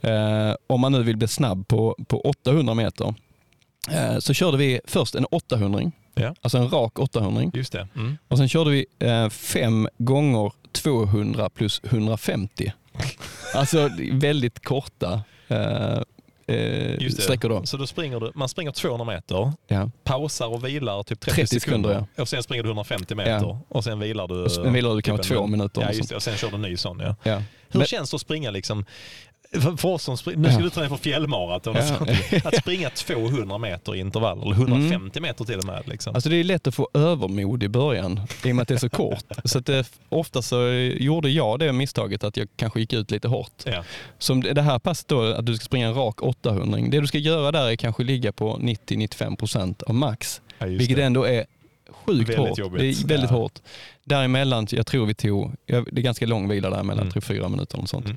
[0.01, 3.15] Eh, om man nu vill bli snabb på, på 800 meter
[3.91, 5.81] eh, så körde vi först en 800
[6.15, 6.35] Ja.
[6.41, 7.89] alltså en rak 800 Just det.
[7.97, 8.19] Mm.
[8.29, 12.73] och sen körde vi eh, fem gånger 200 plus 150.
[13.55, 15.99] Alltså väldigt korta eh,
[16.57, 17.67] eh, sträckor då.
[17.67, 19.91] Så då springer du, man springer 200 meter, Ja.
[20.05, 21.89] pausar och vilar typ 30, 30 sekunder.
[21.91, 23.61] sekunder, Och sen springer du 150 meter Ja.
[23.69, 24.51] och sen vilar du...
[24.51, 25.81] Sen vilar du kanske typ en- två minuter.
[25.83, 26.17] Ja, just det.
[26.17, 27.01] Och sen kör du en ny sån.
[27.01, 27.17] Ja.
[27.23, 27.43] Ja.
[27.69, 28.85] Hur Men- känns det att springa liksom?
[29.61, 30.65] För, för oss som springer, nu ska Ja.
[30.65, 32.39] du träna på fjällmaraton Ja.
[32.45, 35.83] Att springa 200 meter i intervall, eller 150 meter till och med.
[35.89, 36.15] Liksom.
[36.15, 38.79] Alltså det är lätt att få övermod i början i och med att det är
[38.79, 39.25] så kort.
[39.45, 43.29] Så att det, ofta så gjorde jag det misstaget att jag kanske gick ut lite
[43.29, 43.63] hårt.
[43.65, 43.85] ja.
[44.19, 46.79] Som det här passet då, att du ska springa en rak 800.
[46.91, 50.41] Det du ska göra där är kanske ligga på 90-95% av max.
[50.59, 51.03] Ja, vilket det.
[51.05, 51.45] ändå är
[51.91, 52.59] sjukt Väldigt hårt.
[52.59, 52.81] jobbigt.
[52.81, 53.37] Det är väldigt Ja.
[53.37, 53.59] hårt.
[54.05, 57.13] Däremellan, jag tror vi tog, det är ganska lång vila däremellan, Mm.
[57.13, 58.05] tror fyra minuter eller sånt.
[58.05, 58.17] Mm.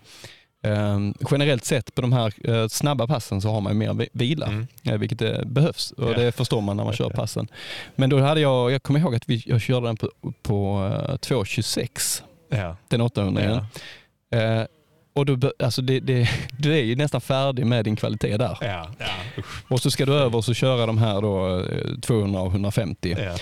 [0.63, 4.10] Ehm, generellt sett på de här eh, snabba passen så har man ju mer vi-
[4.13, 4.67] vila, Mm.
[4.84, 7.48] eh, vilket det behövs och det förstår man när man kör passen.
[7.96, 10.10] Men då hade jag, jag kommer ihåg att vi, jag körde den på,
[10.41, 12.76] på eh, 2.26, Ja.
[12.88, 13.43] den 800
[14.30, 14.67] Ja.
[15.17, 18.58] Eh, och be- alltså det, det, du är ju nästan färdig med din kvalitet där.
[18.62, 18.89] Ja.
[18.97, 19.06] Ja.
[19.67, 23.15] Och så ska du över och så köra de här då, eh, 200 och 150.
[23.19, 23.36] Ja.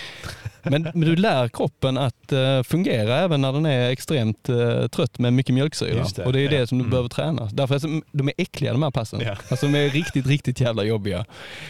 [0.69, 5.19] Men, men du lär kroppen att eh, fungera även när den är extremt eh, trött
[5.19, 6.05] med mycket mjölksyra.
[6.15, 6.59] Det, Och det är ja.
[6.59, 6.89] det som du Mm.
[6.91, 7.49] behöver träna.
[7.53, 9.21] Därför är de- de är äckliga de här passen.
[9.21, 9.35] Ja.
[9.49, 11.25] Alltså de är riktigt, riktigt jävla jobbiga.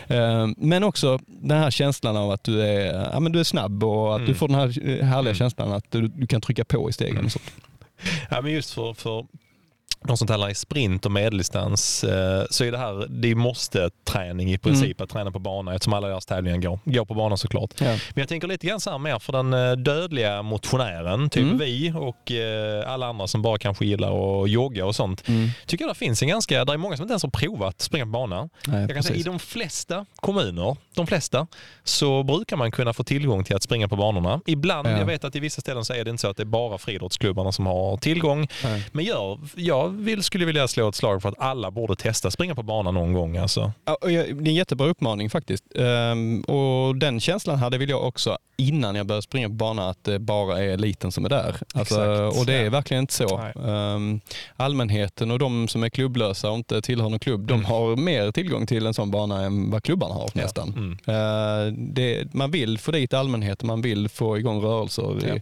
[0.08, 3.84] Eh, men också den här känslan av att du är, ja, men du är snabb
[3.84, 4.28] och att Mm.
[4.32, 5.36] du får den här eh, härliga Mm.
[5.36, 7.14] känslan att du, du kan trycka på i stegen.
[7.14, 7.26] Mm.
[7.26, 7.40] Och så.
[8.30, 9.26] Ja, men just för, för
[10.08, 14.54] de som tävlar i sprint och medeldistans eh, så är det här, det måste träning
[14.54, 17.74] i princip att träna på bana eftersom alla deras tävlingar går, går på banan såklart.
[17.80, 17.86] Ja.
[17.86, 21.58] Men jag tänker lite grann så här mer för den eh, dödliga motionären, typ Mm.
[21.58, 25.28] vi och eh, alla andra som bara kanske gillar att jogga och sånt.
[25.28, 25.50] Mm.
[25.66, 28.06] Tycker jag det finns en ganska, det är många som inte ens har provat springa
[28.06, 28.50] på bana.
[28.68, 31.48] Nej, Jag kan säga, I de flesta kommuner, de flesta,
[31.84, 34.42] så brukar man kunna få tillgång till att springa på banorna.
[34.46, 34.98] Ibland, Ja.
[34.98, 36.78] jag vet att i vissa ställen så är det inte så att det är bara
[36.78, 38.48] friidrottsklubbarna som har tillgång.
[38.64, 38.84] Nej.
[38.92, 42.56] Men jag, jag vill, skulle vilja slå ett slag för att alla borde testa springa
[42.56, 43.38] på banan någon gång.
[43.38, 43.72] Alltså.
[43.86, 45.64] Ja, Det är en jättebra uppmaning faktiskt.
[45.76, 50.04] Ehm, och Den känslan hade väl jag också innan jag började springa på bana att
[50.04, 51.56] det bara är eliten som är där.
[51.74, 52.02] Alltså,
[52.40, 52.70] och det är Ja.
[52.70, 53.38] verkligen inte så.
[53.38, 53.54] Nej.
[53.74, 54.20] Ehm,
[54.56, 57.66] allmänheten och de som är klubblösa och inte tillhör någon klubb, de Mm.
[57.66, 60.70] har mer tillgång till en sån bana än vad klubbarna har nästan.
[60.70, 60.98] Mm.
[61.08, 65.36] Ehm, det, man vill få dit allmänheten, man vill få igång rörelser Ja.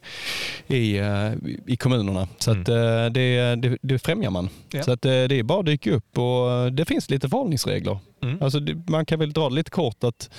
[0.68, 1.32] i, i, eh,
[1.68, 2.28] i kommunerna.
[2.38, 2.62] Så Mm.
[2.62, 4.50] eh, det, det, det främjar man.
[4.72, 4.84] Ja.
[4.84, 7.98] Så att, eh, det är bara att dyka upp och eh, det finns lite förhållningsregler.
[8.24, 8.38] Mm.
[8.42, 10.30] Alltså, man kan väl dra det lite kort att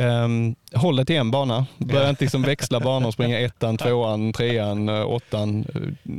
[0.00, 1.66] um, håll dig till en bana.
[1.78, 2.08] Börja Ja.
[2.10, 5.64] inte liksom växla banor och springa ettan, tvåan, trean, eh, åttan,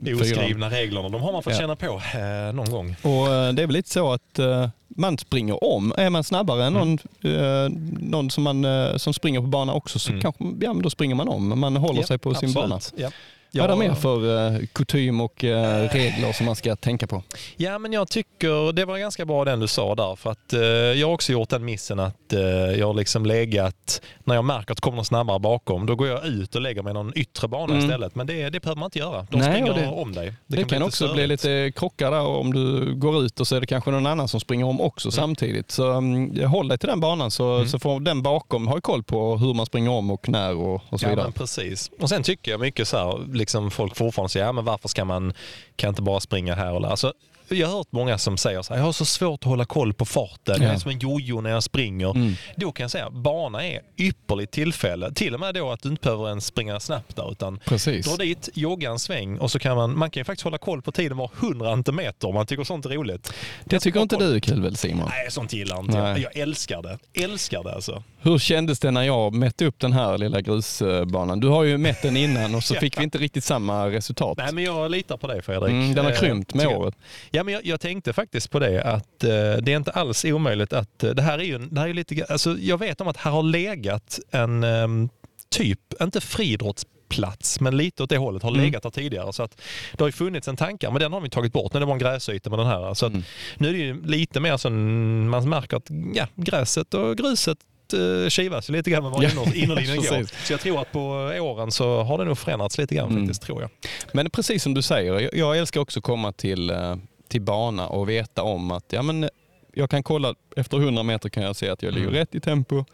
[0.06, 0.22] fyran.
[0.22, 1.60] Oskrivna reglerna, de har man fått Ja.
[1.60, 2.96] känna på eh, någon gång.
[3.02, 5.93] Och eh, det är väl lite så att eh, man springer om.
[5.98, 6.93] Är man snabbare än någon,
[7.24, 8.65] eh, någon som, man,
[9.00, 10.22] som springer på bana också så Mm.
[10.22, 11.60] kanske, ja, då springer man om.
[11.60, 12.70] Man håller sig på sin absolut.
[12.70, 12.80] bana.
[12.96, 13.10] Ja.
[13.51, 17.23] Vad är det mer för eh, kutym och eh, regler som man ska tänka på?
[17.57, 20.15] Ja, men jag tycker det var ganska bra den du sa där.
[20.15, 22.39] För att eh, jag har också gjort den missen att eh,
[22.79, 26.07] jag har liksom legat, när jag märker att det kommer någon snabbare bakom, då går
[26.07, 27.86] jag ut och lägger mig någon yttre bana Mm.
[27.86, 28.15] istället.
[28.15, 29.27] Men det, det behöver man inte göra.
[29.31, 30.33] De Nej, springer det- om dig.
[30.47, 33.67] Det, kan, också bli lite krockar där om du går ut och så är det
[33.67, 35.71] kanske någon annan som springer om också samtidigt.
[35.71, 37.67] Så um, håll dig till den banan så, Mm.
[37.67, 40.99] så får den bakom ha koll på hur man springer om och när och, och
[40.99, 41.25] så Ja, vidare.
[41.25, 41.91] men precis.
[41.99, 45.06] Och sen tycker jag mycket så här, liksom folk fortfarande säger, ja men varför ska
[45.06, 45.34] man,
[45.76, 46.89] kan inte bara springa här och där.
[46.89, 47.13] Alltså,
[47.50, 49.93] jag har hört många som säger så här, jag har så svårt att hålla koll
[49.93, 52.10] på farten, jag är som en jojo när jag springer.
[52.10, 52.34] Mm.
[52.56, 55.12] Då kan jag säga, bana är ypperligt tillfälle.
[55.13, 58.06] Till och med då att du inte behöver ens springa snabbt där utan Precis.
[58.06, 60.82] dra dit, jogga en sväng och så kan man, man kan ju faktiskt hålla koll
[60.82, 63.34] på tiden var hundrate meter om man tycker sånt är roligt.
[63.63, 65.10] Det tycker inte du är kul väl Simon?
[65.10, 66.04] Nej, sånt gillar inte jag.
[66.04, 66.21] Nej.
[66.21, 67.23] Jag älskar det.
[67.23, 68.04] Älskar det alltså.
[68.19, 71.39] Hur kändes det när jag mätte upp den här lilla grusbanan?
[71.39, 74.38] Du har ju mätt den innan och så fick vi inte riktigt samma resultat.
[74.38, 75.71] Nej, men jag litar på dig Fredrik.
[75.71, 76.95] Mm, den har Eh, krympt med året.
[77.32, 80.73] Ja, men jag, jag tänkte faktiskt på det att eh, det är inte alls omöjligt
[80.73, 83.17] att eh, det här är ju det här är lite, alltså, jag vet om att
[83.17, 85.10] här har legat en ehm,
[85.49, 88.62] typ, inte friidrottsplats, men lite åt det hållet har Mm.
[88.62, 89.34] legat där tidigare.
[89.34, 89.62] Så att
[89.93, 91.73] det har ju funnits en tankar, men den har vi tagit bort.
[91.73, 92.93] Nu det bara en gräsyta med den här.
[92.93, 93.23] Så Mm.
[93.58, 97.58] Nu är det ju lite mer så man märker att ja, gräset och gruset
[97.93, 100.45] eh, kivas lite grann med var Ja, inner, innerlinjen går.
[100.45, 101.00] Så jag tror att på
[101.41, 103.21] åren så har det nog förändrats lite grann Mm.
[103.23, 103.69] faktiskt, tror jag.
[104.13, 106.95] Men precis som du säger, jag, älskar också att komma till, eh,
[107.28, 109.30] till bana och veta om att ja, men,
[109.73, 112.19] jag kan kolla, efter 100 meter kan jag se att jag ligger Mm.
[112.19, 112.86] rätt i tempo.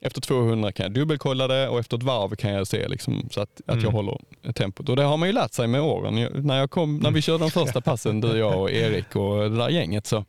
[0.00, 3.40] Efter 200 kan jag dubbelkolla det och efter ett varv kan jag se liksom, så
[3.40, 3.94] att, att jag Mm.
[3.94, 4.18] håller
[4.54, 4.88] tempot.
[4.88, 6.18] Och det har man ju lärt sig med åren.
[6.18, 9.36] Jag, när, jag kom, när vi körde de första passen, du, jag och Erik och
[9.50, 10.24] det där gänget, så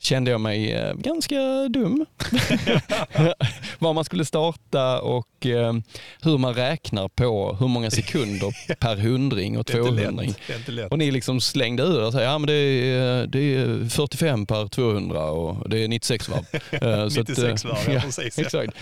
[0.00, 2.06] kände jag mig eh, ganska dum.
[3.78, 5.72] Var man skulle starta och eh,
[6.22, 10.22] hur man räknar på hur många sekunder per hundring och Det är inte 200.
[10.22, 10.36] lätt.
[10.46, 10.92] Det är inte lätt.
[10.92, 14.66] Och ni liksom slängde ur och sa ja men det är, det är 45 per
[14.68, 16.44] 200 och det är 96 varv.
[16.70, 18.38] Eh, så att, 96 eh, varv, ja, precis.
[18.38, 18.72] Exakt.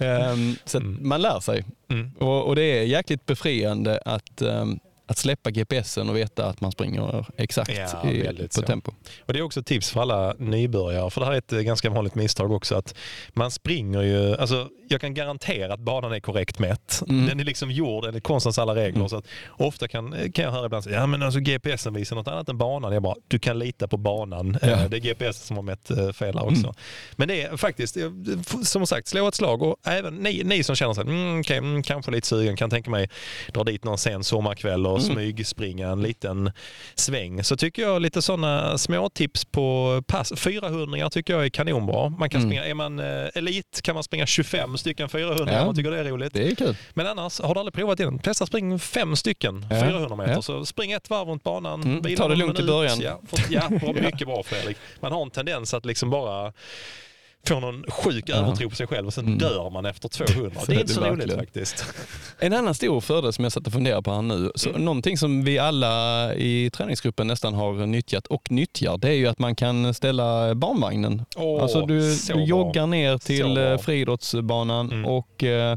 [0.00, 1.08] Ehm, så Mm.
[1.08, 1.64] man lär sig.
[1.90, 2.10] Mm.
[2.18, 4.78] Och, och det är jäkligt befriande att, ehm,
[5.12, 7.70] att släppa GPSen och veta att man springer exakt
[8.02, 8.62] Ja, i, på så.
[8.62, 8.92] tempo.
[9.26, 11.60] Och Det är också ett tips för alla nybörjare, för det här är ett eh,
[11.60, 12.74] ganska vanligt misstag också.
[12.74, 12.94] att
[13.32, 17.02] Man springer ju, alltså jag kan garantera att banan är korrekt mätt.
[17.08, 17.26] Mm.
[17.26, 18.96] Den är liksom gjord enligt konstens alla regler.
[18.96, 19.08] Mm.
[19.08, 22.48] Så att ofta kan, kan jag höra ibland ja men alltså GPSen visar något annat
[22.48, 22.92] än banan.
[22.92, 24.58] Jag bara, du kan lita på banan.
[24.62, 24.68] Ja.
[24.68, 26.62] Eh, Det är GPS som har mätt eh, fel här också.
[26.62, 26.74] Mm.
[27.16, 28.10] Men det är faktiskt, eh,
[28.64, 31.82] som sagt, slå ett slag och även ni, ni som känner sig, mm, okej, mm,
[31.82, 33.10] kanske lite sugen, kan tänka mig
[33.54, 35.01] dra dit någon sen sommarkväll och.
[35.02, 36.50] Smygspringa en liten
[36.94, 37.44] sväng.
[37.44, 40.32] Så tycker jag lite sådana små tips på pass.
[40.36, 42.08] 400 tycker jag är kanonbra.
[42.08, 42.50] Man kan Mm.
[42.50, 45.60] springa, är man eh, elit kan man springa 25 stycken 400 Ja.
[45.60, 46.34] om man tycker det är roligt.
[46.34, 46.76] Det är kul.
[46.94, 48.18] Men annars, har du aldrig provat det?
[48.22, 49.80] Testa spring fem stycken Ja.
[49.80, 50.40] 400 meter.
[50.40, 51.82] Så spring ett varv runt banan.
[51.82, 53.00] Mm, ta det lugnt i början.
[53.00, 54.76] Ja, för, ja bra, mycket bra Fredrik.
[55.00, 56.52] Man har en tendens att liksom bara
[57.48, 58.34] få någon sjuk Ja.
[58.34, 59.38] övertro på sig själv och sen Mm.
[59.38, 60.60] dör man efter 200.
[60.60, 61.84] Så Det är inte så roligt faktiskt.
[62.38, 64.84] En annan stor fördel som jag satt och funderade på här nu, så Mm.
[64.84, 69.38] någonting som vi alla i träningsgruppen nästan har nyttjat och nyttjar, det är ju att
[69.38, 71.24] man kan ställa barnvagnen.
[71.36, 75.04] Åh, alltså du, du joggar ner till eh, friidrottsbanan Mm.
[75.04, 75.76] och eh,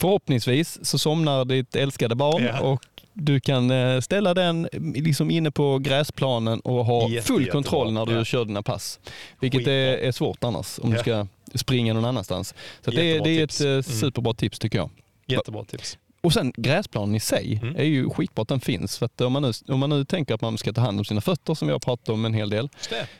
[0.00, 2.60] förhoppningsvis så somnar ditt älskade barn Ja.
[2.60, 2.82] och
[3.20, 7.52] du kan eh, ställa den liksom inne på gräsplanen och ha Jätte, full jättebra.
[7.52, 8.24] kontroll när du Ja.
[8.24, 9.00] kör dina pass.
[9.40, 10.96] Vilket är, är svårt annars om Ja.
[10.96, 12.54] du ska springa någon annanstans.
[12.84, 13.60] Så det, Jättebra det är tips.
[13.60, 13.82] ett eh, Mm.
[13.82, 14.90] superbra tips tycker jag.
[15.26, 15.98] Jättebra tips.
[16.22, 17.76] Och sen gräsplanen i sig Mm.
[17.76, 18.98] är ju skitbra att den finns.
[18.98, 21.20] För om, man nu, om man nu tänker att man ska ta hand om sina
[21.20, 22.68] fötter, som vi har pratat om en hel del,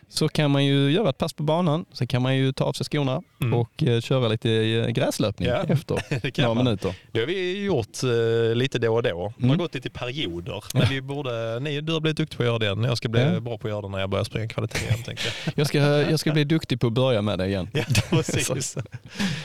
[0.08, 1.84] så kan man ju göra ett pass på banan.
[1.92, 3.54] Sen kan man ju ta av sig skorna Mm.
[3.54, 5.56] och eh, köra lite eh, gräslöpning Ja.
[5.68, 6.64] efter några man.
[6.64, 6.94] minuter.
[7.12, 9.08] Det har vi gjort eh, lite då och då.
[9.08, 9.58] Det har Mm.
[9.58, 10.64] gått lite i perioder.
[10.74, 12.88] Men vi borde, ni, du har blivit duktig på att göra det.
[12.88, 13.40] Jag ska bli Ja.
[13.40, 14.98] bra på att göra det när jag börjar springa kvalitet igen.
[15.06, 15.16] Jag.
[15.56, 15.78] Jag ska,
[16.10, 17.68] jag ska bli duktig på att börja med det igen.
[17.72, 18.76] Ja, precis.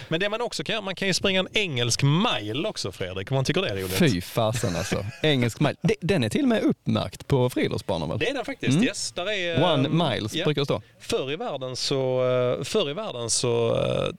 [0.07, 3.31] Men det man också kan göra, man kan ju springa en engelsk mile också Fredrik,
[3.31, 3.91] man tycker det är roligt.
[3.93, 5.05] Fy fasen alltså.
[5.23, 5.75] Engelsk mile.
[6.01, 8.19] Den är till och med uppmärkt på friidrottsbanor väl?
[8.19, 8.83] Det är den faktiskt, Mm.
[8.83, 9.11] yes.
[9.11, 10.45] Där är, One ehm, miles ja.
[10.45, 10.81] brukar det stå.
[10.99, 12.21] Förr i världen så,
[12.57, 14.13] eh, förr i världen så eh,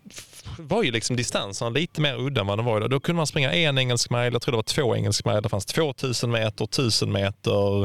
[0.58, 2.90] var ju liksom distanserna lite mer udda än vad de var idag.
[2.90, 5.48] Då kunde man springa en engelsk mile, jag tror det var två engelsk mile, det
[5.48, 7.82] fanns 2000 meter, 1000 meter.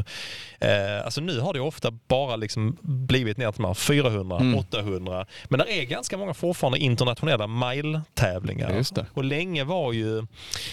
[0.60, 4.56] Eh, alltså nu har det ofta bara liksom blivit ner till de här 400, Mm.
[4.60, 5.26] 800.
[5.50, 8.72] Men det är ganska många fortfarande internationella mile-tävlingar.
[9.14, 10.28] Och länge var ju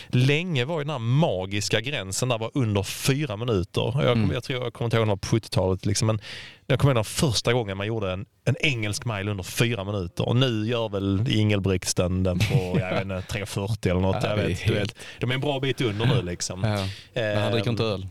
[0.08, 3.92] länge var ju den här magiska gränsen där var under fyra minuter.
[4.02, 4.30] Jag, Mm.
[4.32, 5.86] jag tror jag kommer inte ihåg var på 70-talet.
[5.86, 6.20] Liksom, men
[6.66, 10.28] jag kommer ihåg den första gången man gjorde en, en engelsk mile under fyra minuter.
[10.28, 11.24] Och nu gör väl
[11.78, 14.16] Ingelbrigtsen den på jag vet inte, 3.40 eller något.
[14.22, 16.64] Ja, jag vet, du helt- vet, de är en bra bit under nu liksom.
[16.64, 16.86] Ja.
[17.14, 18.06] Men han dricker inte öl.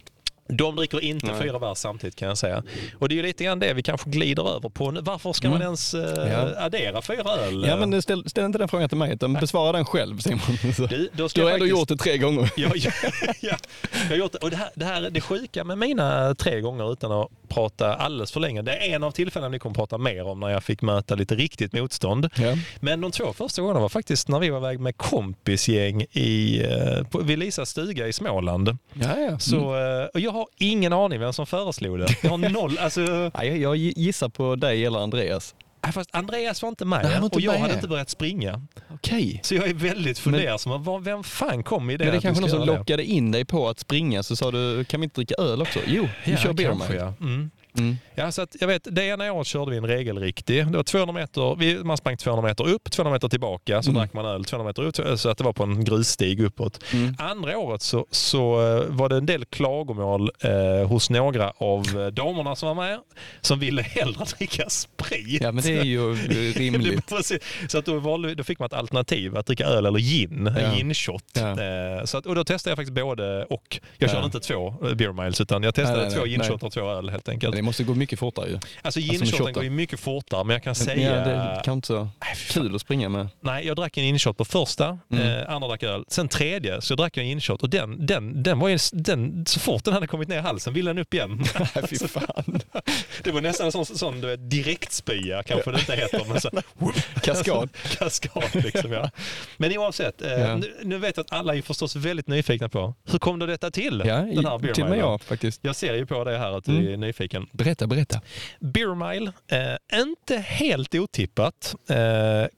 [0.50, 1.36] De dricker inte Nej.
[1.42, 2.64] fyra bärs samtidigt kan jag säga.
[3.00, 4.98] Och det är ju lite grann det vi kanske glider över på.
[5.02, 5.66] Varför ska man Mm.
[5.66, 6.66] ens eh, Ja.
[6.66, 7.66] addera fyra öl?
[7.68, 10.40] Ja men ställ, ställ inte den frågan till mig utan besvara den själv Simon.
[10.76, 10.86] Så.
[10.86, 12.52] du, Du har jag ändå faktiskt- gjort det tre gånger.
[12.58, 12.92] Ja, ja,
[13.42, 13.56] ja.
[13.92, 14.38] Jag har gjort det.
[14.38, 18.32] Och det, här, det här det sjuka med mina tre gånger utan att prata alldeles
[18.32, 18.62] för länge.
[18.62, 21.36] Det är en av tillfällena ni kommer prata mer om när jag fick möta lite
[21.36, 22.30] riktigt motstånd.
[22.38, 22.54] Ja.
[22.80, 27.04] Men de två första gångerna var faktiskt när vi var iväg med kompisgäng i, eh,
[27.08, 28.78] på, vid Lisas stuga i Småland.
[28.94, 29.40] Ja, ja.
[29.40, 30.02] Så, Mm.
[30.02, 32.08] eh, och jag, har ingen aning vem som föreslog det.
[32.24, 33.02] Jag har noll, alltså...
[33.38, 35.56] Nej, jag gissar på dig eller Andreas.
[35.84, 37.62] Nej, fast Andreas var inte med Nej, var inte och jag med.
[37.62, 38.62] hade inte börjat springa.
[38.94, 39.40] Okej.
[39.44, 40.84] Så jag är väldigt fundersam.
[40.84, 42.04] Vad- Vem fan kom i det?
[42.06, 44.84] Men det är kanske någon som lockade in dig på att springa så sa du,
[44.86, 45.80] kan vi inte dricka öl också?
[45.88, 47.14] Jo, vi Ja, kör beer kanske, ja.
[47.20, 47.52] Mm.
[47.78, 47.98] Mm.
[48.16, 50.68] Ja, så att jag vet, det ena året körde vi en regelriktig.
[50.68, 54.00] Det var 200 meter, vi, man sprang 200 meter upp, 200 meter tillbaka, så Mm.
[54.00, 56.84] drack man öl 200 meter upp, så att det var på en grusstig uppåt.
[56.94, 57.16] Mm.
[57.20, 58.42] Andra året så, så
[58.78, 63.00] eh, var det en del klagomål eh, hos några av eh, damerna som var med,
[63.42, 65.42] som ville hellre dricka sprit.
[65.42, 66.14] Ja men det är ju
[66.54, 67.12] rimligt.
[67.12, 70.00] Var precis- så att då, valde, då fick man ett alternativ, att dricka öl eller
[70.00, 70.62] gin, Ja.
[70.62, 71.24] en ginshot.
[71.34, 71.50] Ja.
[71.50, 73.80] Eh, så att, och då testade jag faktiskt både och.
[73.98, 74.26] Jag körde Ja.
[74.26, 76.32] inte två eh, beer miles utan jag testade Nej, nej, två nej.
[76.32, 77.56] ginshots och två öl helt enkelt.
[77.68, 78.60] Måste gå mycket fortare ju.
[78.82, 79.54] Alltså ginshoten shotten.
[79.54, 81.18] går ju mycket fortare men jag kan säga...
[81.18, 83.28] ja, det kan inte så Nej, kul att springa med.
[83.40, 85.28] Nej, jag drack en ginshot på första, Mm.
[85.28, 86.06] eh, andra drack öl.
[86.08, 89.60] Sen tredje så drack jag en ginshot och den, den, den var ju, den, så
[89.60, 91.44] fort den hade kommit ner i halsen ville den upp igen.
[91.76, 92.60] Nej fy fan.
[93.24, 96.22] det var nästan en sån, sån du vet, direktspya kanske det inte heter.
[96.30, 96.50] Men så,
[97.24, 97.70] Kaskad.
[97.98, 99.10] Kaskad liksom ja.
[99.58, 100.56] Men oavsett, eh, Ja.
[100.56, 103.72] nu, nu vet jag att alla är förstås väldigt nyfikna på hur kom då detta
[103.72, 104.04] till?
[104.06, 105.60] Ja, den här till och med jag faktiskt.
[105.64, 106.94] Jag ser ju på dig här att du Mm.
[106.94, 107.48] är nyfiken.
[107.58, 108.22] Berätta, berätta.
[108.60, 111.98] Beer Mile, eh, inte helt otippat, eh,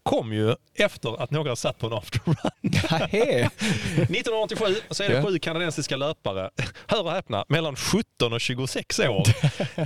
[0.04, 2.36] kom ju efter att några satt på en afterrun.
[2.62, 3.50] Nej.
[4.10, 5.24] 1987 så är det Ja.
[5.24, 6.50] sju kanadensiska löpare,
[6.88, 9.24] hör och häpna, mellan 17 och 26 år.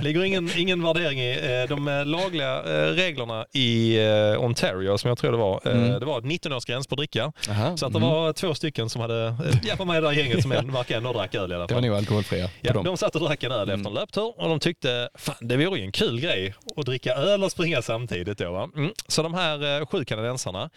[0.02, 1.30] ligger ingen, ingen värdering i
[1.62, 3.98] eh, de eh, lagliga eh, reglerna i
[4.38, 5.60] Ontario, som jag tror det var.
[5.68, 6.00] Mm.
[6.00, 7.32] Det var 19-årsgräns på dricka.
[7.50, 7.76] Aha.
[7.76, 8.08] Så att det mhm.
[8.08, 10.96] var två stycken som hade, eh, ja på mig i det här gänget som verkar
[10.96, 11.88] ändå drack öl i alla Det var fall.
[11.88, 15.03] nog alkoholfria Ja, de satt och drack en öl efter en löptur och de tyckte
[15.14, 18.38] fan det vore ju en kul grej att dricka öl och springa samtidigt.
[18.38, 18.70] Då, va?
[18.76, 18.92] Mm.
[19.08, 20.70] Så de här eh, sju kanadensarna,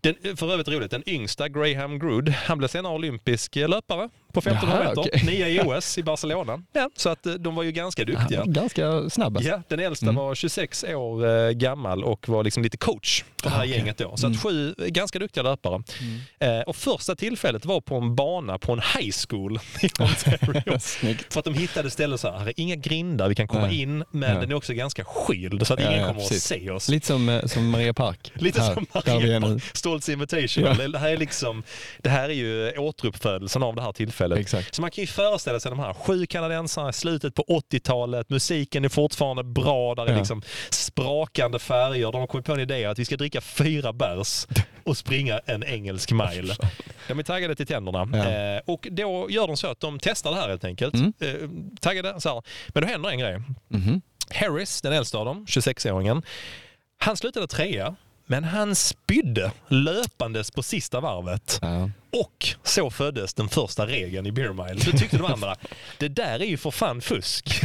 [0.00, 4.08] den, för övrigt roligt, den yngsta Graham Grood, han blev senare olympisk löpare
[4.40, 5.38] på 1500 Jaha, meter, okej.
[5.38, 6.62] nia i OS i Barcelona.
[6.72, 8.38] Ja, så att eh, de var ju ganska duktiga.
[8.40, 9.50] Var ganska snabb alltså.
[9.50, 10.14] Ja, den äldsta Mm.
[10.16, 13.76] var 26 år eh, gammal och var liksom lite coach för det här Ah, okej.
[13.78, 14.16] gänget då.
[14.16, 15.82] Så att sju eh, ganska duktiga löpare.
[16.40, 20.78] Eh, och första tillfället var på en bana på en high school i Ontario.
[21.30, 23.82] För att de hittade ställen så här, här är inga grindar, vi kan komma Nej.
[23.82, 24.40] in, men Ja.
[24.40, 26.52] den är också ganska skyld så att Ja, ingen ja, kommer precis.
[26.52, 26.88] att se oss.
[26.88, 28.32] Lite som, som Maria Park.
[28.34, 29.60] Lite här, som Maria nu.
[29.72, 30.64] Stoltz Invitation.
[30.64, 30.88] Ja.
[30.88, 31.62] Det, här är liksom,
[31.98, 34.27] det här är ju återuppfödelsen av det här tillfället.
[34.36, 34.74] Exakt.
[34.74, 38.30] Så man kan ju föreställa sig de här sju kanadensarna i slutet på 80-talet.
[38.30, 39.94] Musiken är fortfarande bra.
[39.94, 40.18] Där är Ja.
[40.18, 42.12] liksom sprakande färger.
[42.12, 44.46] De har kommit på en idé att vi ska dricka fyra bärs
[44.84, 46.54] och springa en engelsk mile.
[47.08, 48.08] De är taggade till tänderna.
[48.12, 48.30] Ja.
[48.30, 50.94] Eh, och då gör de så att de testar det här helt enkelt.
[50.94, 51.12] Mm.
[51.20, 51.34] Eh,
[51.80, 52.42] taggade så här.
[52.68, 53.42] Men då händer en grej.
[53.68, 54.00] Mhm.
[54.34, 56.22] Harris, den äldsta av dem, 26-åringen,
[56.98, 57.96] han slutade trea.
[58.26, 61.58] Men han spydde löpandes på sista varvet.
[61.62, 61.90] Ja.
[62.12, 64.80] Och så föddes den första regeln i Beer Mile.
[64.84, 65.56] Då tyckte de andra,
[65.98, 67.60] det där är ju för fan fusk.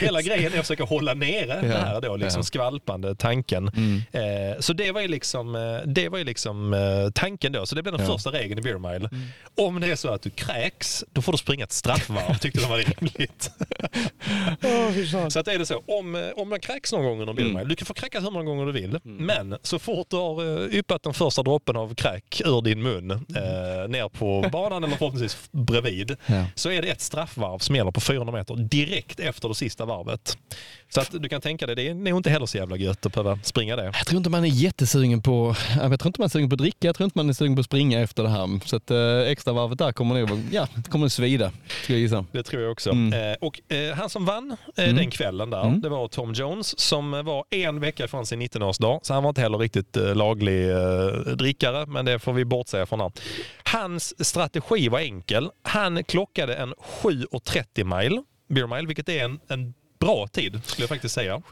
[0.00, 2.44] Hela grejen är att försöka hålla nere det här då, liksom ja.
[2.44, 3.68] skvalpande tanken.
[3.68, 4.02] Mm.
[4.12, 7.66] Eh, så det var ju liksom, eh, det var ju liksom eh, tanken då.
[7.66, 8.12] Så det blev den Ja.
[8.12, 9.10] första regeln i Beer Mile.
[9.56, 12.66] Om det är så att du kräks, då får du springa ett straffvarv, tyckte de
[12.70, 13.50] var rimligt.
[15.32, 17.64] så att är det så, om, eh, om man kräks någon gång under Beer Mile,
[17.64, 20.74] du kan få kräkas hur många gånger du vill, men så fort du har eh,
[20.78, 25.48] yppat den första droppen av kräk ur din mun eh, ner på banan eller förhoppningsvis
[25.52, 26.44] bredvid, Ja.
[26.54, 30.38] så är det ett straffvarv som gäller på 400 meter direkt efter det sista varvet.
[30.94, 33.12] Så att du kan tänka dig, det är nog inte heller så jävla gött att
[33.12, 33.84] behöva springa det.
[33.84, 36.58] Jag tror inte man är jättesugen på, jag tror inte man är sugen på att
[36.58, 38.66] dricka, jag tror inte man är sugen på att springa efter det här.
[38.68, 42.24] Så att eh, extra varvet där kommer nog, ja, kommer att svida, skulle jag gissa.
[42.32, 42.90] Det tror jag också.
[42.90, 43.30] Mm.
[43.32, 44.96] Eh, och eh, han som vann eh, Mm.
[44.96, 45.80] den kvällen där, Mm.
[45.80, 49.00] det var Tom Jones som var en vecka från sin 19-årsdag.
[49.02, 52.86] Så han var inte heller riktigt eh, laglig eh, drickare, men det får vi bortse
[52.86, 53.00] från.
[53.00, 53.12] Han.
[53.64, 55.50] Hans strategi var enkel.
[55.62, 60.88] Han klockade en 7.30 mile, beer mile, vilket är en, en bra tid skulle jag
[60.88, 61.42] faktiskt säga.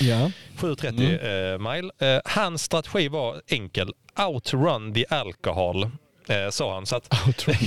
[0.00, 0.30] Ja.
[0.58, 2.16] 7.30 eh, mile.
[2.16, 3.92] Eh, hans strategi var enkel.
[4.18, 5.90] Outrun the alcohol.
[6.28, 6.86] Eh, sa han.
[6.86, 7.14] Så att, ja,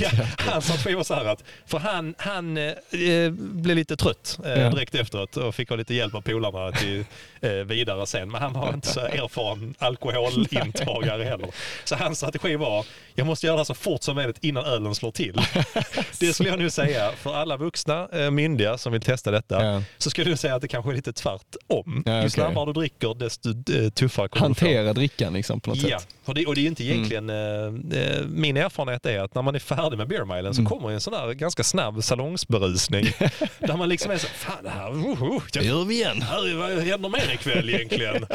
[0.09, 0.25] alcohol.
[0.37, 4.51] hans strategi var så här att, för han, han eh, eh, blev lite trött eh,
[4.51, 4.69] Ja.
[4.69, 7.05] direkt efteråt och fick ha lite hjälp av polarna till
[7.41, 8.31] eh, vidare sen.
[8.31, 11.49] Men han var inte så erfaren alkoholintagare heller.
[11.83, 15.11] Så hans strategi var, jag måste göra det så fort som möjligt innan ölen slår
[15.11, 15.41] till.
[16.19, 19.65] Det skulle jag nu säga för alla vuxna eh, myndiga som vill testa detta.
[19.65, 19.83] Ja.
[19.97, 22.03] Så skulle jag säga att det kanske är lite tvärtom.
[22.05, 22.29] Ja, Ju okej.
[22.29, 23.49] snabbare du dricker desto
[23.93, 24.65] tuffare kommer du få.
[24.65, 26.07] Hantera drickan liksom på något Ja, sätt.
[26.25, 27.29] och det, och det är ju inte egentligen...
[27.29, 30.69] eh, eh, min erfarenhet är att när man är färdig med beer milen så Mm.
[30.69, 33.03] kommer en sån där ganska snabb salongsberusning.
[33.59, 36.21] där man liksom är så, fan det här, uh, uh, jag, gör vi igen.
[36.21, 38.25] här, vad händer mer ikväll egentligen?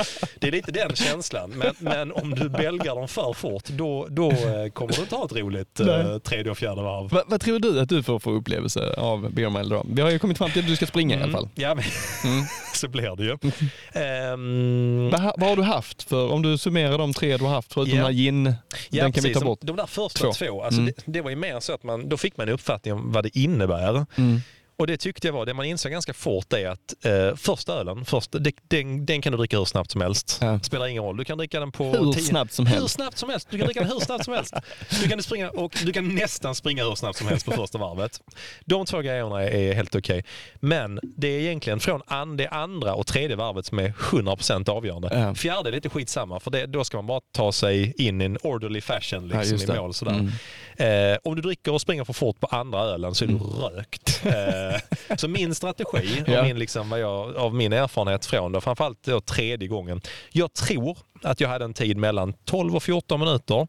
[0.41, 1.51] Det är lite den känslan.
[1.51, 5.25] Men, men om du belgar dem för fort då, då eh, kommer du inte ha
[5.25, 7.11] ett roligt eh, tredje och fjärde varv.
[7.11, 9.87] Va, vad tror du att du får för upplevelse av Beer Mile då?
[9.89, 11.49] Vi har ju kommit fram till att du ska springa i alla fall.
[11.55, 11.85] Ja, men,
[12.25, 12.45] Mm.
[12.75, 13.39] så blir det ju.
[14.03, 17.73] Ehm, Vad, vad har du haft för, om du summerar de tre du har haft
[17.73, 17.97] förutom Ja.
[17.97, 18.55] den här gin,
[18.91, 19.39] Ja, den kan vi precis.
[19.39, 19.59] ta bort.
[19.61, 20.33] De, de där första Två.
[20.33, 20.93] två, alltså Mm.
[20.97, 23.25] det, det var ju mer så att man, då fick man en uppfattning om vad
[23.25, 24.07] det innebär.
[24.19, 24.41] Mm.
[24.77, 28.05] Och det tyckte jag var, det man insåg ganska fort är att eh, första ölen,
[28.05, 30.39] första, det, den, den kan du dricka hur snabbt som helst.
[30.41, 30.61] Ja.
[30.61, 32.95] Spelar ingen roll, du kan dricka den på Hur tio- snabbt som Hur helst.
[32.95, 33.49] snabbt som helst.
[33.51, 34.55] Du kan dricka den hur snabbt som helst.
[35.03, 38.21] Du kan, springa och, du kan nästan springa hur snabbt som helst på första varvet.
[38.65, 40.25] De två grejerna är helt okej.
[40.61, 45.09] Men det är egentligen från an, det andra och tredje varvet som är 100% avgörande.
[45.13, 45.35] Ja.
[45.35, 48.39] Fjärde är lite skitsamma för det, då ska man bara ta sig in i en
[48.43, 49.95] orderly fashion Ja, liksom, just i mål.
[49.95, 50.13] Sådär.
[50.13, 51.13] Mm.
[51.13, 54.21] Eh, om du dricker och springer för fort på andra ölen så är du rökt.
[54.27, 54.33] Eh,
[55.17, 56.39] så min strategi Ja.
[56.41, 60.01] och min, liksom, vad jag, av min erfarenhet från det, framförallt då tredje gången.
[60.33, 63.67] Jag tror att jag hade en tid mellan 12 och 14 minuter.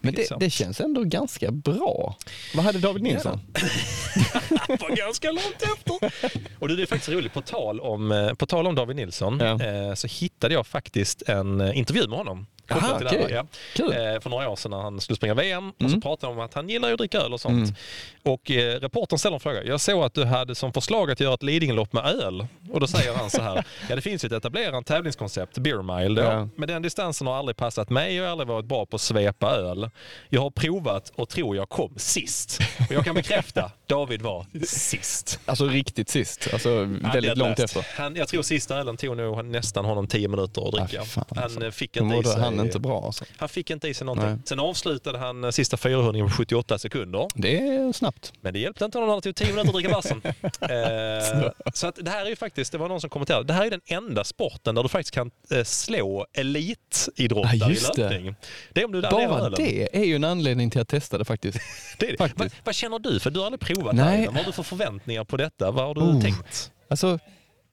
[0.00, 0.38] Men det, Liksom.
[0.38, 2.16] det känns ändå ganska bra.
[2.54, 3.40] Vad hade David Nilsson?
[4.68, 6.12] var ganska långt efter.
[6.58, 9.64] Och det är faktiskt roligt, på tal om, eh, på tal om David Nilsson Ja.
[9.64, 12.46] eh, så hittade jag faktiskt en eh, intervju med honom.
[12.74, 13.26] Aha, här, okej.
[13.30, 13.46] ja.
[13.74, 13.92] Kul.
[13.92, 16.00] Eh, för några år sedan när han skulle springa VM och så Mm.
[16.00, 17.54] pratade han om att han gillar ju att dricka öl och sånt.
[17.68, 17.74] Mm.
[18.22, 19.64] Och eh, reportern ställer en fråga.
[19.64, 22.46] Jag såg att du hade som förslag att göra ett Lidingölopp med öl.
[22.72, 23.64] Och då säger han så här.
[23.88, 26.28] Ja det finns ju ett etablerat tävlingskoncept, Beer Mile då.
[26.28, 26.48] Ja.
[26.56, 29.90] Men den distansen har aldrig passat mig och aldrig varit bra på att svepa öl.
[30.28, 32.60] Jag har provat och tror jag kom sist.
[32.88, 35.40] Och jag kan bekräfta, David var sist.
[35.46, 37.86] Alltså riktigt sist, alltså väldigt långt efter.
[37.96, 41.02] Han, jag tror sista ölen tog nog nästan honom 10 minuter att dricka.
[41.02, 41.58] Ah, fan, alltså.
[41.58, 42.42] han eh, fick inte i sig...
[42.58, 43.24] han inte bra alltså.
[43.36, 44.28] Han fick inte i sig någonting.
[44.30, 44.38] Nej.
[44.44, 47.28] Sen avslutade han eh, sista 400 på 78 sekunder.
[47.34, 48.32] Det är snabbt.
[48.40, 50.22] Men det hjälpte inte honom, det tog 10 minuter att dricka vassen.
[50.24, 53.66] eh, så att det här är ju faktiskt, det var någon som kommenterade, det här
[53.66, 58.02] är den enda sporten där du faktiskt kan eh, slå elitidrottare Ja, i just det.
[58.10, 58.34] löpning.
[58.72, 61.24] Det är om du adderar Bara det är ju en anledning till att testa det
[61.24, 61.58] faktiskt.
[61.98, 62.16] det, är det.
[62.18, 62.38] faktiskt.
[62.40, 63.20] Vad, vad känner du?
[63.20, 64.14] För du har aldrig provat Nej.
[64.22, 64.26] ölen.
[64.26, 65.70] Vad har du för förväntningar på detta?
[65.70, 66.20] Vad har du Oh.
[66.22, 66.72] tänkt?
[66.90, 67.18] Alltså,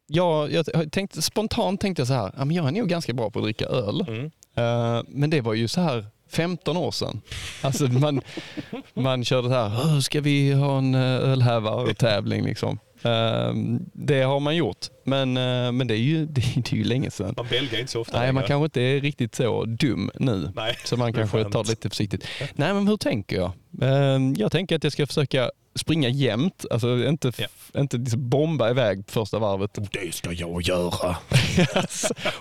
[0.08, 3.30] jag, jag tänkte, spontant tänkte jag så här, ja, men jag är nog ganska bra
[3.32, 4.02] på att dricka öl.
[4.08, 4.32] Mm.
[4.56, 7.22] Eh, men det var ju så här 15 år sedan.
[7.62, 8.22] Alltså man,
[8.94, 12.80] man körde så här, ska vi ha en eh, ölhävartävling liksom.
[13.06, 13.54] Eh,
[13.94, 17.34] det har man gjort, men, eh, men det, är ju, det, är- ju länge sedan.
[17.38, 20.52] Man belgar inte så ofta Nej, man kanske inte är riktigt så dum nu.
[20.56, 21.54] Nej, Så man kanske skönt.
[21.54, 22.26] tar det lite försiktigt.
[22.56, 23.52] Nej, men hur tänker jag?
[23.82, 27.80] Eh, Jag tänker att jag ska försöka springa jämnt, alltså inte, Ja.
[27.82, 29.72] inte liksom bomba iväg på första varvet.
[29.92, 31.18] Det ska jag göra.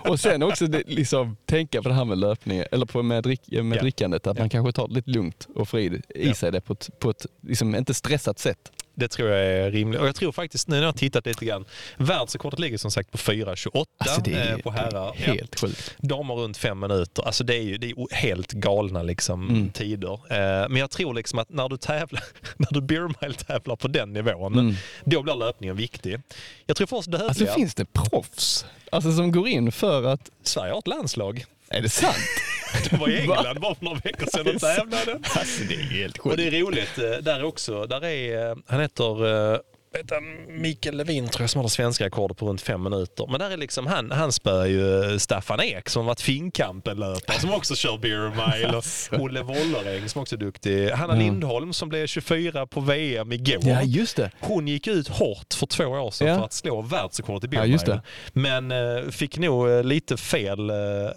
[0.08, 3.40] Och sen också det, liksom, tänka på det här med löpningen, eller på med, drick,
[3.50, 3.80] med Ja.
[3.82, 4.42] drickandet, att Ja.
[4.42, 7.10] man kanske tar det lite lugnt och får i, i sig det på ett, på
[7.10, 8.72] ett liksom, inte stressat sätt.
[9.02, 10.00] Det tror jag är rimligt.
[10.00, 11.64] Och jag tror faktiskt, nu när jag tittat lite grann,
[11.96, 15.12] världsrekordet ligger som sagt på 4.28 Alltså det är, eh, på herrar.
[15.18, 15.94] det är helt sjukt.
[15.98, 17.22] Damer runt fem minuter.
[17.22, 19.70] Alltså det är ju det är helt galna liksom, Mm.
[19.70, 20.12] tider.
[20.12, 22.22] Eh, men jag tror liksom att när du tävlar,
[22.56, 24.74] när du beer tävlar på den nivån, Mm.
[25.04, 26.20] då blir löpningen viktig.
[26.66, 30.72] Jag tror först dödliga, Alltså finns det proffs alltså, som går in för att, Sverige
[30.72, 31.44] har ett landslag.
[31.72, 32.16] Är det sant?
[32.90, 35.12] De var i England bara för några veckor sedan och tävlade.
[35.22, 36.36] Alltså det är helt Och sjukt.
[36.36, 39.58] det är roligt, eh, där är också, där är, eh, han heter eh,
[39.92, 40.12] vet
[40.48, 43.26] Mikael Levin tror jag som har det svenska rekordet på runt fem minuter.
[43.30, 47.52] Men där är liksom, han, han spöar ju eh, Staffan Ek som varit Finnkampen-löpare som
[47.54, 48.76] också kör Beer Mile.
[48.76, 50.90] Och Olle Wolleräng som också är duktig.
[50.90, 51.18] Hanna Ja.
[51.18, 53.60] Lindholm som blev 24 på VM igår.
[53.64, 54.30] Ja just det.
[54.40, 56.36] Hon gick ut hårt för två år sedan Ja.
[56.38, 58.00] för att slå världsrekordet i Beer Ja, just Mile.
[58.32, 60.70] Men eh, fick nog eh, lite fel,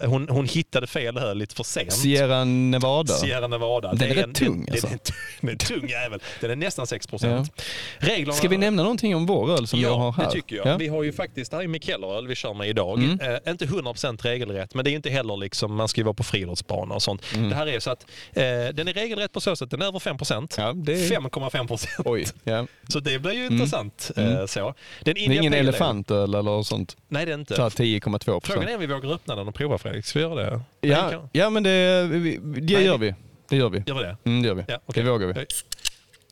[0.06, 1.92] hon, hon hittade fel öl lite för sent.
[1.92, 3.12] Sierra Nevada.
[3.14, 3.94] Sierra Nevada.
[3.94, 4.86] Den är Det rätt tung, alltså.
[4.86, 4.98] Den,
[5.40, 6.20] den är tung jävel.
[6.40, 7.62] Den är nästan 6 procent.
[7.98, 8.32] Reglerna...
[8.32, 10.24] Ska vi nämna någonting om vår öl som ja, jag har här?
[10.24, 10.66] det tycker jag.
[10.66, 10.76] Ja.
[10.76, 12.98] Vi har ju faktiskt, det här är Mikkelleröl vi kör med idag.
[12.98, 13.20] Mm.
[13.20, 16.22] Eh, inte 100% regelrätt, men det är inte heller liksom, man ska ju vara på
[16.22, 17.22] friidrottsbana och sånt.
[17.34, 17.48] Mm.
[17.48, 18.02] Det här är så att
[18.32, 18.42] eh,
[18.74, 20.54] den är regelrätt på så sätt, den är över 5%.
[20.58, 21.20] Ja, det är...
[21.20, 21.86] 5,5%.
[22.04, 22.66] Oj, ja.
[22.88, 23.52] Så det blir ju Mm.
[23.54, 24.10] intressant.
[24.16, 24.36] Mm.
[24.36, 24.74] Eh, så.
[25.02, 26.96] Den Det är ingen elefantöl eller sånt?
[27.08, 27.56] Nej, det är inte.
[27.56, 28.68] Ta 10,2 Frågan procent.
[28.68, 30.06] är om vi vågar öppna den och prova Fredrik.
[30.06, 30.60] Ska vi göra det?
[30.80, 33.14] Ja, ja, men det, det Nej, gör vi.
[33.48, 33.82] Det gör vi.
[33.86, 34.16] Gör vi det?
[34.24, 34.64] Mm, det gör vi.
[34.68, 35.02] Ja, okej.
[35.04, 35.46] Det vågar vi.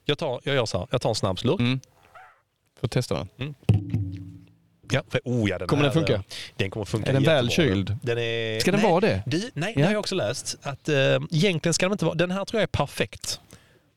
[0.05, 1.61] Jag, tar, jag gör så här, jag tar en snabb slurk.
[1.61, 1.81] Mm.
[2.81, 3.55] Får testa den.
[4.91, 6.15] Ja, för, oh ja, den Kommer den här, funka?
[6.15, 6.21] eh,
[6.57, 7.51] Den kommer funka Är den jättebra.
[7.51, 7.97] kyld?
[8.03, 9.23] Den är, Ska den nej, vara det?
[9.27, 9.81] Du, nej, Ja.
[9.81, 10.57] det har jag också läst.
[10.63, 10.95] Att, äh,
[11.31, 12.15] egentligen ska den inte vara...
[12.15, 13.41] Den här tror jag är perfekt.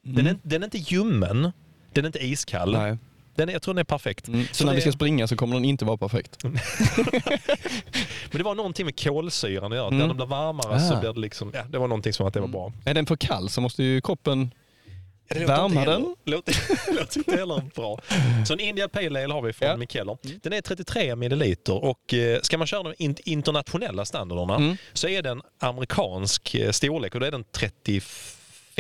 [0.02, 1.52] Den, är, den är inte ljummen.
[1.94, 2.72] Den är inte iskall.
[2.74, 2.98] Nej.
[3.36, 4.28] Den är, jag tror den är perfekt.
[4.28, 4.46] Mm.
[4.48, 6.44] Så, Så när det- vi ska springa så kommer den inte vara perfekt.
[6.44, 9.88] Men det var någonting med kolsyran att göra.
[9.88, 10.00] Mm.
[10.00, 11.00] När den blir varmare så Ah.
[11.00, 12.74] blir det liksom, ja, det var någonting som att det var bra.
[12.86, 14.52] Är den för kall så måste ju kroppen...
[15.30, 16.16] Ja, Värma den?
[16.26, 16.56] Låter,
[17.00, 18.00] låter inte heller bra.
[18.48, 19.78] Så en India Pale Ale har vi från Ja.
[19.78, 20.18] Mikkeller.
[20.44, 24.78] Den är 33 milliliter och eh, ska man köra de in- internationella standarderna Mm.
[24.94, 27.44] så är den amerikansk eh, storlek och då är den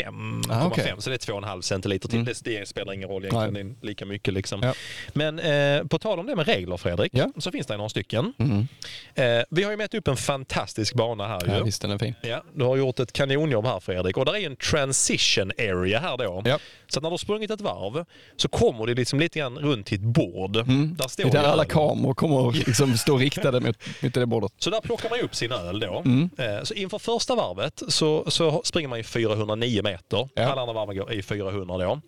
[0.02, 0.94] 35,5 Ah, okej.
[0.98, 2.20] så det är 2,5 centiliter till.
[2.20, 2.34] Mm.
[2.44, 4.64] Det, det spelar ingen roll egentligen, det är lika mycket liksom.
[4.64, 4.74] Ja.
[5.14, 7.32] Men eh, på tal om det med regler Fredrik, Ja.
[7.38, 8.34] så finns det några stycken.
[8.38, 8.68] Mm.
[9.16, 11.64] Eh, vi har ju mätt upp en fantastisk bana här Ja, ju.
[11.64, 12.14] visst den är fin.
[12.22, 14.18] Ja, du har gjort ett kanonjobb här Fredrik.
[14.18, 16.42] Och där är en transition area här då.
[16.46, 16.60] Ja.
[16.88, 18.06] Så när du har sprungit ett varv
[18.38, 20.56] så kommer det liksom lite grann runt till ett bord.
[20.58, 20.96] Mm.
[20.98, 24.26] Där Det står är där alla kameror kommer att liksom stå riktade mot, mot det
[24.26, 24.52] bordet.
[24.60, 26.02] Så där plockar man upp sin öl då.
[26.06, 26.30] Mm.
[26.38, 30.30] Eh, Så inför första varvet så, så springer man ju 409 meter.
[30.36, 30.44] Ja.
[30.44, 32.02] Alla andra varven går i 400 då.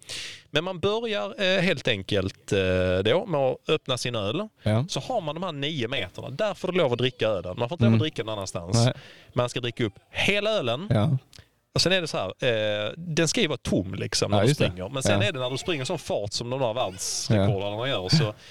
[0.52, 4.48] Men man börjar eh, helt enkelt eh, då med att öppna sin öl.
[4.64, 4.86] Ja.
[4.90, 6.30] Så har man de här nio meterna.
[6.30, 7.56] Där får du lov att dricka ölen.
[7.60, 7.98] Man får inte lov Mm.
[7.98, 8.86] att dricka någon annanstans.
[8.86, 8.94] Nej.
[9.34, 10.88] Man ska dricka upp hela ölen.
[10.90, 11.18] Ja.
[11.74, 12.28] Och sen är det så här,
[12.88, 14.90] eh, den ska ju vara tom liksom när Ja, du springer.
[14.90, 15.28] Men sen Ja.
[15.28, 18.34] är det när du springer sån fart som de där världsrekordarna gör så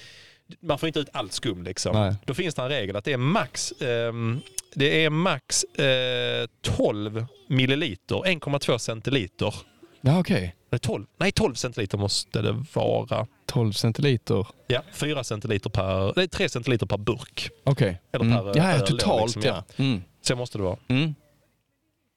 [0.59, 1.93] man får inte ut allt skum liksom.
[1.95, 2.15] Nej.
[2.25, 4.41] Då finns det en regel att det är max, ehm,
[4.73, 9.53] det är max eh, 12 milliliter, 1,2 centiliter.
[10.01, 10.55] Ja, okej.
[10.71, 13.27] Nej 12, nej, 12 centiliter måste det vara.
[13.45, 14.47] 12 centiliter.
[14.67, 17.49] Ja, 4 centiliter per, nej 3 centiliter per burk.
[17.63, 18.01] Okej.
[18.11, 18.37] Eller Mm.
[18.37, 19.41] per Ja, ja, då, totalt liksom,
[19.77, 19.83] ja.
[19.83, 20.01] Mm.
[20.21, 20.77] Så måste det vara.
[20.87, 21.15] Mm.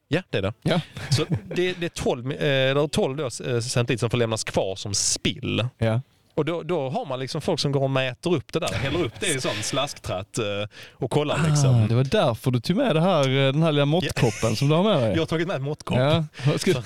[0.08, 0.52] Ja, det är det.
[0.62, 0.80] Ja.
[1.10, 1.24] Så
[1.54, 4.94] det, det är 12, eh, eller 12 då, eh, centiliter som får lämnas kvar som
[4.94, 5.66] spill.
[5.78, 6.00] ja.
[6.34, 9.04] Och då, då har man liksom folk som går och mäter upp det där, häller
[9.04, 10.44] upp det i sån slasktratt eh,
[10.92, 11.88] och kollar Ah, liksom.
[11.88, 14.74] det var därför du tog med det här, eh, den här lilla måttkoppen som du
[14.74, 15.10] har med dig.
[15.12, 15.98] Jag har tagit med en måttkopp.
[15.98, 16.24] Ja.
[16.58, 16.72] Ska,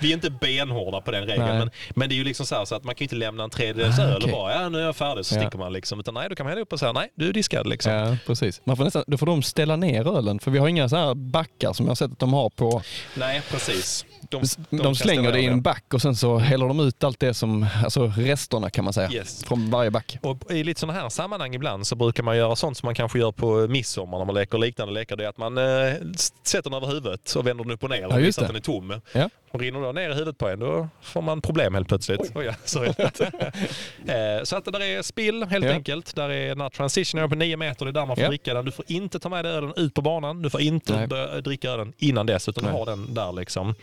[0.00, 2.64] Vi är inte benhårda på den regeln, men, men det är ju liksom så, här,
[2.64, 4.32] så att man kan ju inte lämna en tredjedels Ah, öl okej.
[4.32, 5.40] och bara ja nu är jag färdig så Ja.
[5.40, 6.00] sticker man liksom.
[6.00, 7.92] Utan nej, då kan man hälla upp och säga nej, du är diskad liksom.
[7.92, 8.60] ja, precis.
[8.64, 11.14] Man får nästan, då får de ställa ner ölen, för vi har inga så här
[11.14, 12.82] backar som jag har sett att de har på.
[13.14, 14.04] Nej, precis.
[14.30, 17.20] De, De, kan slänger det i en back och sen så häller de ut allt
[17.20, 19.44] det som, alltså resterna kan man säga, Yes.
[19.44, 20.18] från varje back.
[20.22, 23.18] Och I lite sådana här sammanhang ibland så brukar man göra sånt som man kanske
[23.18, 25.16] gör på midsommar när man leker liknande lekar.
[25.16, 25.64] Det är att man eh,
[26.42, 28.56] sätter den över huvudet och vänder den upp och ner och Ja, visar att den
[28.56, 29.00] är tom.
[29.12, 29.28] Ja.
[29.56, 32.32] Och rinner då ner i huvudet på en då får man problem helt plötsligt.
[32.34, 32.44] Oj.
[32.44, 32.88] ja, sorry.
[34.06, 35.70] eh, så att det där är spill helt Ja.
[35.72, 36.14] enkelt.
[36.16, 38.28] Där är den här transitionen på nio meter, det är där man får Ja.
[38.28, 38.64] dricka den.
[38.64, 40.42] Du får inte ta med dig ölen ut på banan.
[40.42, 41.06] Du får inte Nej.
[41.06, 43.74] börja dricka ölen innan dess utan du har den där liksom.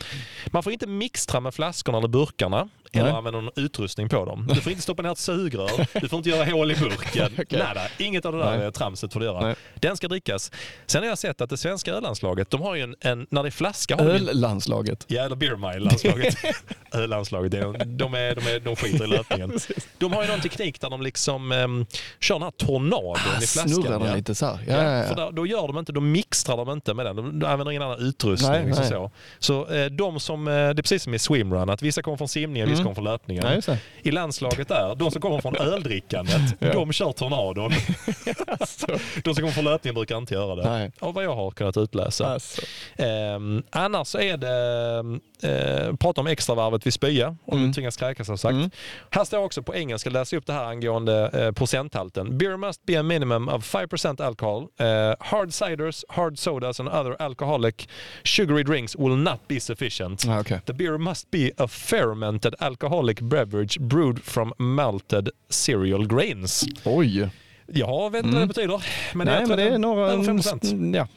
[0.48, 3.14] Man får inte mixtra med flaskorna eller burkarna eller Nej.
[3.14, 4.48] använda någon utrustning på dem.
[4.54, 6.00] Du får inte stoppa ner ett sugrör.
[6.02, 7.32] Du får inte göra hål i burken.
[7.40, 7.60] Okej.
[7.60, 7.82] Nada.
[7.98, 8.72] Inget av det där Nej.
[8.72, 9.42] tramset får du göra.
[9.46, 9.56] Nej.
[9.76, 10.52] Den ska drickas.
[10.86, 13.50] Sen har jag sett att det svenska öllandslaget, de har ju en, en när det
[13.50, 15.06] är flaska Öllandslaget.
[15.08, 16.36] Ja, eller Beer Mile-landslaget.
[16.92, 19.60] Öllandslaget, det är- de, är, de, är, de skiter i löpningen.
[19.98, 21.86] De har ju någon teknik där de liksom um,
[22.20, 23.64] kör den här tornadon i flaskan.
[23.66, 24.16] Ah, Snurrar den ja.
[24.16, 24.60] lite så här.
[24.68, 27.16] Ja, Ja, ja, För där, då gör de inte, då mixtrar de inte med den.
[27.16, 28.52] De, de använder ingen annan utrustning.
[28.52, 28.92] Nej, liksom nej.
[28.92, 29.12] Så,
[29.68, 32.28] så eh, de som, eh, det är precis som i swimrun, att vissa kommer från
[32.28, 32.84] simningen, vissa Mm.
[32.84, 33.62] kommer från löpningen.
[33.66, 33.80] Det.
[34.02, 37.72] I landslaget där, de som kommer från öldrickandet, de kör tornadon.
[39.24, 40.70] de som kommer från löpningen brukar inte göra det.
[40.70, 40.92] Nej.
[41.00, 42.26] Av vad jag har kunnat utläsa.
[42.34, 42.62] Alltså.
[42.96, 47.68] Ehm, annars så är det, eh, prata om extravarvet vid spya, om Mm.
[47.68, 48.54] du tvingas kräkas som sagt.
[48.54, 48.70] Mm.
[49.10, 52.38] Här står också på engelska, läsa upp det här angående eh, procenthalten.
[52.38, 54.68] Beer must be a minimum of 5% alcohol.
[54.80, 54.88] Eh,
[55.20, 57.88] hard ciders, hard sodas and other alcoholic
[58.24, 60.26] sugary drinks will not be sufficient.
[60.26, 60.62] Ja, okej.
[60.66, 66.66] The beer must be a fermented alcoholic beverage brewed from malted cereal grains.
[66.86, 67.30] Oj.
[67.68, 68.84] Jag vet inte vad det betyder.
[69.14, 70.12] Men Nej, men det är några...
[70.12, 70.72] över 5%.
[70.72, 71.08] Mm, Ja.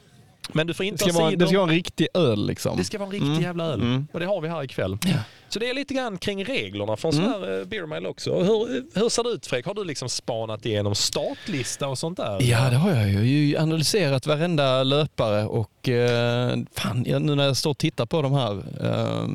[0.53, 2.77] Men du får Det, inte ska ha vara, det ska vara en riktig öl liksom.
[2.77, 3.41] Det ska vara en riktig Mm.
[3.41, 3.81] jävla öl.
[3.81, 4.07] Mm.
[4.13, 4.97] Och det har vi här ikväll.
[5.05, 5.13] Ja.
[5.49, 7.23] Så det är lite grann kring reglerna från Mm.
[7.31, 8.35] sån här eh, Beer Mile också.
[8.43, 9.65] Hur, hur ser det ut Fredrik?
[9.65, 12.41] Har du liksom spanat igenom startlista och sånt där?
[12.41, 13.11] Ja, det har jag ju.
[13.13, 17.77] Jag har ju analyserat varenda löpare och eh, fan, jag, nu när jag står och
[17.77, 19.27] tittar på de här eh,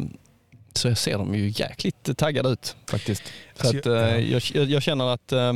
[0.75, 3.23] så ser de ju jäkligt taggade ut faktiskt.
[3.57, 5.53] Så Alltså, att, eh, jag, jag, jag känner att eh,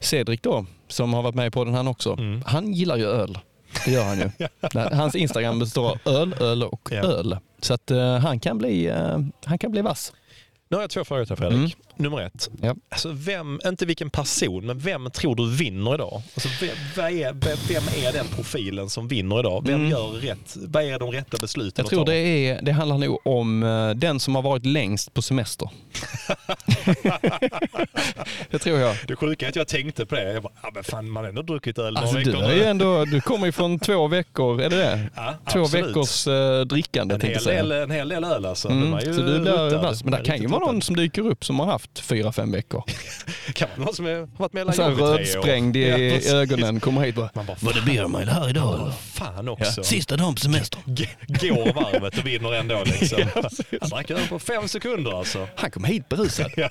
[0.00, 2.42] Cedric då, som har varit med på den här också, Mm.
[2.46, 3.38] han gillar ju öl.
[3.84, 4.30] Det gör han ju.
[4.96, 6.96] Hans Instagram består av öl, öl och Ja.
[7.02, 7.36] öl.
[7.60, 10.12] Så att eh, han, kan bli, eh, han kan bli vass.
[10.68, 11.56] Nu har jag två frågor till Fredrik.
[11.58, 11.70] Mm.
[11.96, 12.50] Nummer ett.
[12.62, 12.74] Ja.
[12.88, 16.22] Alltså vem, inte vilken person, men vem tror du vinner idag?
[16.34, 17.32] Alltså vem, är,
[17.68, 19.62] vem, är den profilen som vinner idag?
[19.66, 19.90] Vem Mm.
[19.90, 20.56] gör rätt?
[20.56, 24.20] Vad är de rätta besluten Jag tror det, är, det handlar nog om eh, den
[24.20, 25.68] som har varit längst på semester.
[28.50, 28.96] det tror jag.
[29.08, 30.32] Det sjuka är att jag tänkte på det.
[30.32, 32.48] Jag bara, ja, men fan man har ändå druckit öl några Alltså, du, veckor är
[32.48, 32.54] nu.
[32.54, 35.10] ju ändå, du kommer ju från två veckor, är det det?
[35.16, 35.86] Ja, Två absolut.
[35.88, 38.68] veckors eh, drickande En tänkte hel, del, en hel del öl alltså.
[38.68, 40.04] Mm, är så du blir.
[40.04, 41.98] Men De det är kan ju vara någon som dyker upp som har haft haft
[41.98, 42.82] fyra, fem veckor.
[43.52, 45.18] Kan vara någon som har varit Så i tre år.
[45.18, 46.32] rödsprängd i Ja, precis.
[46.32, 48.90] ögonen, kommer hit och bara, bara, var det beer mile här idag eller?
[48.90, 49.82] fan också.
[49.84, 50.80] Sista dagen på semester.
[50.86, 53.22] G- Går varvet och vinner ändå liksom.
[53.80, 55.48] Han drack över på fem sekunder alltså.
[55.56, 56.50] Han kom hit berusad.
[56.56, 56.68] Ja.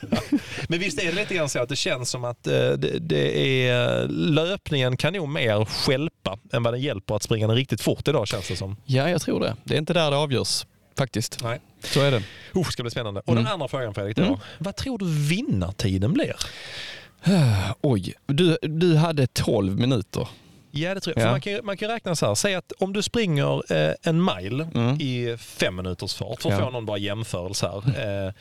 [0.69, 3.67] Men visst är det lite grann så att det känns som att eh, det, det
[3.67, 8.07] är löpningen kan nog mer stjälpa än vad den hjälper att springa den riktigt fort
[8.07, 8.75] idag känns det som.
[8.85, 9.55] Ja, jag tror det.
[9.63, 10.65] Det är inte där det avgörs
[10.97, 11.43] faktiskt.
[11.43, 11.61] Nej.
[11.83, 12.23] Så är det.
[12.55, 13.19] Uh, ska bli spännande.
[13.25, 13.43] Och Mm.
[13.43, 14.23] den andra frågan Fredrik då.
[14.23, 14.39] Mm.
[14.59, 16.35] Vad tror du vinnartiden blir?
[17.81, 20.27] Oj, du, du hade 12 minuter.
[20.75, 21.27] Ja det tror jag.
[21.27, 21.31] Ja.
[21.31, 22.35] Man, kan, man kan räkna så här.
[22.35, 24.95] Säg att om du springer eh, en mile Mm.
[25.01, 26.65] i fem minuters fart för att Ja.
[26.65, 28.27] få någon bara jämförelse här.
[28.27, 28.33] Eh,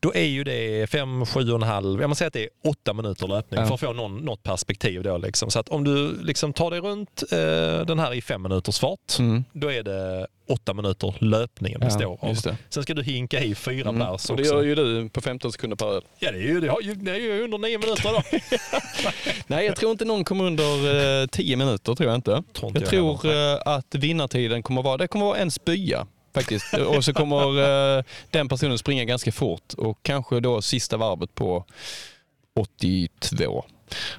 [0.00, 2.48] då är ju det fem, sju och en halv, jag måste säga att det är
[2.70, 3.66] åtta minuter löpning Ja.
[3.66, 5.50] för att få någon, något perspektiv då liksom.
[5.50, 9.18] Så att om du liksom tar dig runt eh, den här i fem minuters fart,
[9.18, 9.44] Mm.
[9.52, 12.34] då är det åtta minuter löpningen består av.
[12.70, 13.98] Sen ska du hinka i fyra Mm.
[13.98, 14.54] bärs Och det också.
[14.54, 16.02] gör ju du på 15 sekunder per öl.
[16.18, 18.22] Ja, det är ju, det har ju, det är ju under nio minuter då.
[19.46, 21.94] Nej, jag tror inte någon kommer under eh, 10 minuter.
[21.94, 22.42] tror Jag inte.
[22.52, 26.06] Tror inte jag jag tror eh, att vinnartiden kommer vara, det kommer vara en spya
[26.34, 26.74] faktiskt.
[26.74, 31.64] och så kommer eh, den personen springa ganska fort och kanske då sista varvet på
[32.56, 33.64] 82.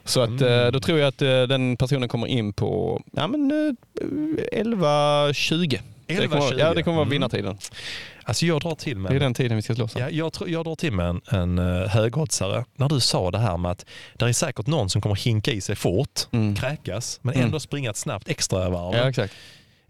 [0.04, 0.66] Så att, Mm.
[0.66, 3.74] eh, då tror jag att eh, den personen kommer in på ja, men, eh,
[4.64, 5.80] 11.20.
[6.08, 6.60] Det kommer, 11.20.
[6.60, 7.12] ja, det kommer vara Mm.
[7.12, 7.58] vinnartiden.
[8.24, 9.96] Alltså jag drar till med Det är den tiden vi ska slåss.
[9.96, 12.66] Ja, jag, tror, jag drar till med en, en uh, högoddsare.
[12.76, 15.62] När du sa det här med att det är säkert någon som kommer hinka i
[15.62, 16.56] sig fort, Mm.
[16.56, 17.46] kräkas, men Mm.
[17.46, 18.96] ändå springa ett snabbt extra varv.
[18.96, 19.34] Ja, exakt.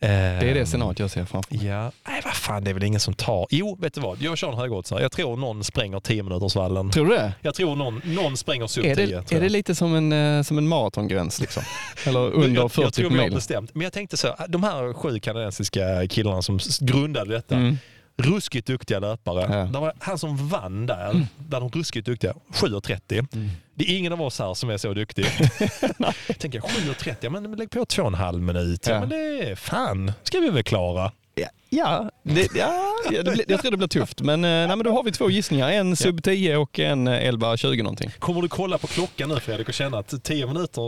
[0.03, 1.65] Eh, Det är det scenariot jag ser framför mig.
[1.67, 3.47] Ja, nej vad fan det är väl ingen som tar.
[3.49, 4.21] Jo, vet du vad?
[4.21, 5.01] Jag kör en högoddsare.
[5.01, 6.91] Jag tror någon spränger 10 minutersvallen.
[6.91, 7.33] Tror du det?
[7.41, 9.05] Jag tror någon, någon spränger sub Är 10.
[9.05, 11.63] det, tror är det lite som en, eh, som en maratongräns liksom?
[12.05, 13.75] Eller under jag, 40 jag tror vi har bestämt.
[13.75, 17.55] Men jag tänkte så, de här sju kanadensiska killarna som grundade detta.
[17.55, 17.77] Mm.
[18.17, 19.57] Ruskigt duktiga löpare.
[19.57, 19.65] Ja.
[19.65, 23.27] Det var han som vann där, bland de ruskigt duktiga, 7.30.
[23.33, 23.49] Mm.
[23.75, 25.25] Det är ingen av oss här som är så duktig.
[26.39, 28.87] Tänker jag 7.30, ja, men lägg på två och en halv minut.
[28.87, 28.93] Ja.
[28.93, 28.99] Ja.
[28.99, 31.11] men det är fan, ska vi väl klara.
[31.35, 31.47] Ja,
[31.77, 34.21] ja, det, ja det blir, jag tror det blir tufft.
[34.21, 35.71] Men, eh, nej, men då har vi två gissningar.
[35.71, 38.11] En sub 10 och en eh, 11-20 någonting.
[38.19, 40.81] Kommer du kolla på klockan nu Fredrik och känna att 10 minuter...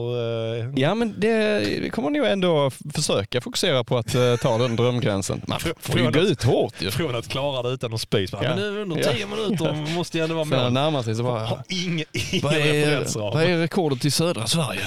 [0.63, 5.41] Eh, Ja, men det kommer nog ändå försöka fokusera på att eh, ta den drömgränsen.
[5.47, 6.91] Man får ju gå ut hårt ju.
[6.91, 8.27] Från att klara det utan att spy.
[8.31, 8.39] Ja.
[8.43, 8.49] Ja.
[8.55, 9.11] Men nu under Ja.
[9.11, 10.73] 10 minuter måste jag ändå vara Sen det med.
[10.73, 11.45] närmar sig så bara...
[11.45, 14.81] Har ingen, ingen Vad är, vad är rekordet i södra Sverige?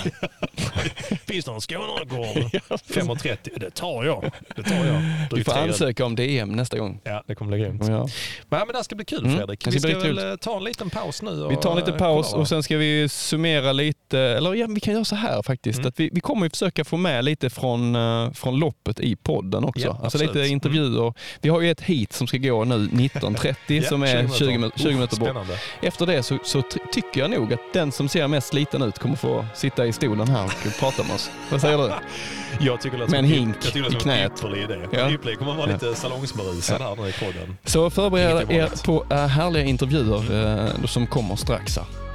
[1.27, 2.61] Finns det någon Skånerekord?
[2.89, 3.37] 5.30?
[3.61, 4.31] Det tar jag.
[4.57, 5.03] Det tar jag.
[5.31, 5.63] Drygt får tio.
[5.89, 7.01] Ansöka om DM nästa gång.
[7.05, 7.83] Ja, det kommer bli grymt.
[7.89, 7.99] Ja.
[7.99, 8.09] Nej,
[8.49, 9.65] men det här ska bli kul Mm, Fredrik.
[9.65, 11.43] det Vi ska ska väl eh, ta en liten paus nu.
[11.45, 14.67] Och, Vi tar en liten eh, paus och sen ska vi summera lite, eller ja,
[14.71, 15.89] vi kan göra så här faktiskt, Mm.
[15.89, 19.65] att vi, vi kommer ju försöka få med lite från, eh, från loppet i podden
[19.65, 19.87] också.
[19.87, 20.35] Ja, alltså absolut.
[20.35, 21.15] lite intervjuer.
[21.41, 24.79] Vi har ju ett hit som ska gå nu 19.30 Ja, som är 20, minuter.
[24.79, 25.37] 20 minuter bort.
[25.83, 28.99] Efter det så, så ty- tycker jag nog att den som ser mest sliten ut
[28.99, 31.31] kommer få sitta i stolen här och prata med oss.
[31.51, 31.91] Vad säger du?
[32.61, 34.33] Jag tycker det Med en hink jag tycker det i låter som en knät.
[34.39, 34.79] ypperlig idé.
[34.93, 35.11] Ja.
[35.11, 35.39] Ypperlig.
[35.39, 35.78] kommer vara.
[35.83, 37.57] Lite salongsberusad här nu i podden.
[37.65, 42.08] Så förbered er på äh, härliga intervjuer eh, som kommer strax här.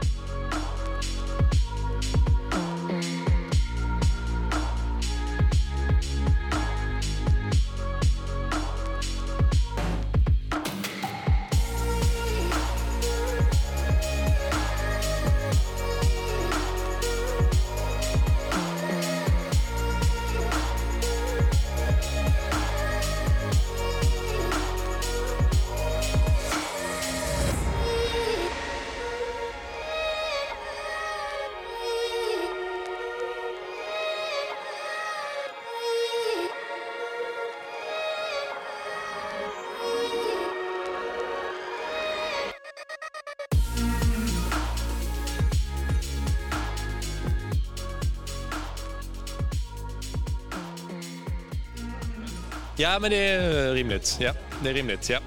[52.77, 54.17] Ja, men det är rimligt.
[54.19, 54.31] Ja,
[54.63, 55.09] det är rimligt.
[55.09, 55.19] Ja.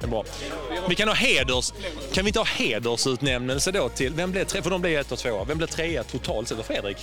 [0.00, 0.24] Det är bra.
[0.88, 1.72] Vi kan ha heders...
[2.12, 4.12] Kan vi inte ha hedersutnämnelse då till...
[4.12, 4.62] Vem blev tre?
[4.62, 5.44] För de blev ett och två.
[5.44, 6.66] Vem blev trea totalt sett?
[6.66, 6.96] Fredrik?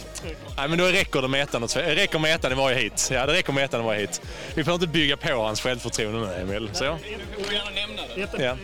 [0.58, 1.80] Nej, men då räcker det med ettan och två.
[1.80, 3.10] Det räcker med ettan i varje hit.
[3.14, 4.22] Ja, det räcker med ettan i varje hit.
[4.56, 6.70] Vi får inte bygga på hans självförtroende nu, Emil.
[6.74, 6.98] Så.
[8.40, 8.58] Ja.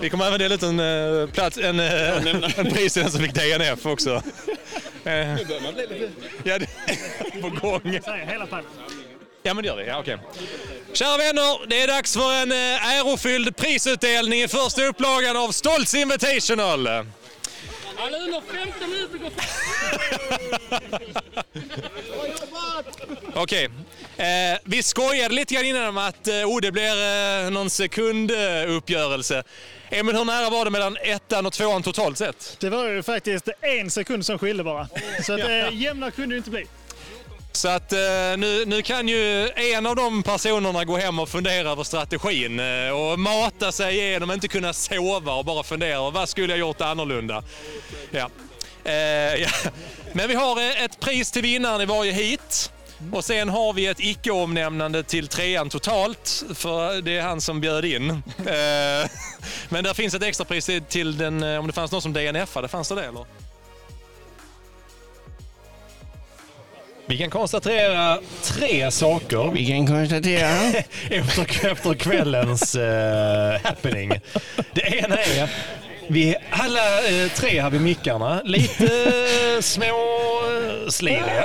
[0.00, 2.26] Vi kommer även dela ut en, eh, plats, en, eh,
[2.58, 4.22] en pris till den som fick DNF också.
[5.04, 5.12] Eh,
[6.44, 7.80] Ja, det är på gång.
[7.84, 8.64] hela tiden.
[9.42, 9.86] Ja, men det gör vi.
[9.86, 10.18] Ja, okej.
[10.92, 15.94] Kära vänner, det är dags för en eh, ärofylld prisutdelning i första upplagan av Stoltz
[15.94, 16.86] Invitational.
[16.86, 19.30] Alla under 15 minuter går
[23.42, 23.68] Okej.
[24.16, 29.42] Eh, vi skojade lite grann innan om att eh, oh, det blir eh, någon sekunduppgörelse.
[29.90, 32.56] Emil, hur nära var det mellan ettan och tvåan totalt sett?
[32.60, 34.88] Det var ju faktiskt en sekund som skilde bara.
[35.22, 36.66] Så att, eh, jämna kunde det inte bli.
[37.52, 37.98] Så att eh,
[38.38, 42.90] nu, nu kan ju en av de personerna gå hem och fundera över strategin eh,
[42.90, 46.10] och mata sig igenom, inte kunna sova och bara fundera.
[46.10, 47.42] Vad skulle jag gjort annorlunda?
[48.10, 48.30] Ja.
[48.84, 48.94] Eh,
[49.42, 49.48] ja.
[50.12, 52.72] Men vi har eh, ett pris till vinnaren i varje hit.
[53.12, 57.84] Och sen har vi ett icke-omnämnande till trean totalt, för det är han som bjöd
[57.84, 58.10] in.
[58.10, 58.14] Eh,
[59.68, 62.88] Men där finns ett extra pris till den, om det fanns någon som DNF-ade, fanns
[62.88, 63.24] det det eller?
[67.10, 70.50] Vi kan konstatera tre saker Vi kan konstatera.
[71.10, 74.12] efter, efter kvällens eh, happening.
[74.74, 75.50] Det ena är
[76.08, 79.84] vi alla eh, tre här vid mickarna, lite eh, små
[81.08, 81.44] eh.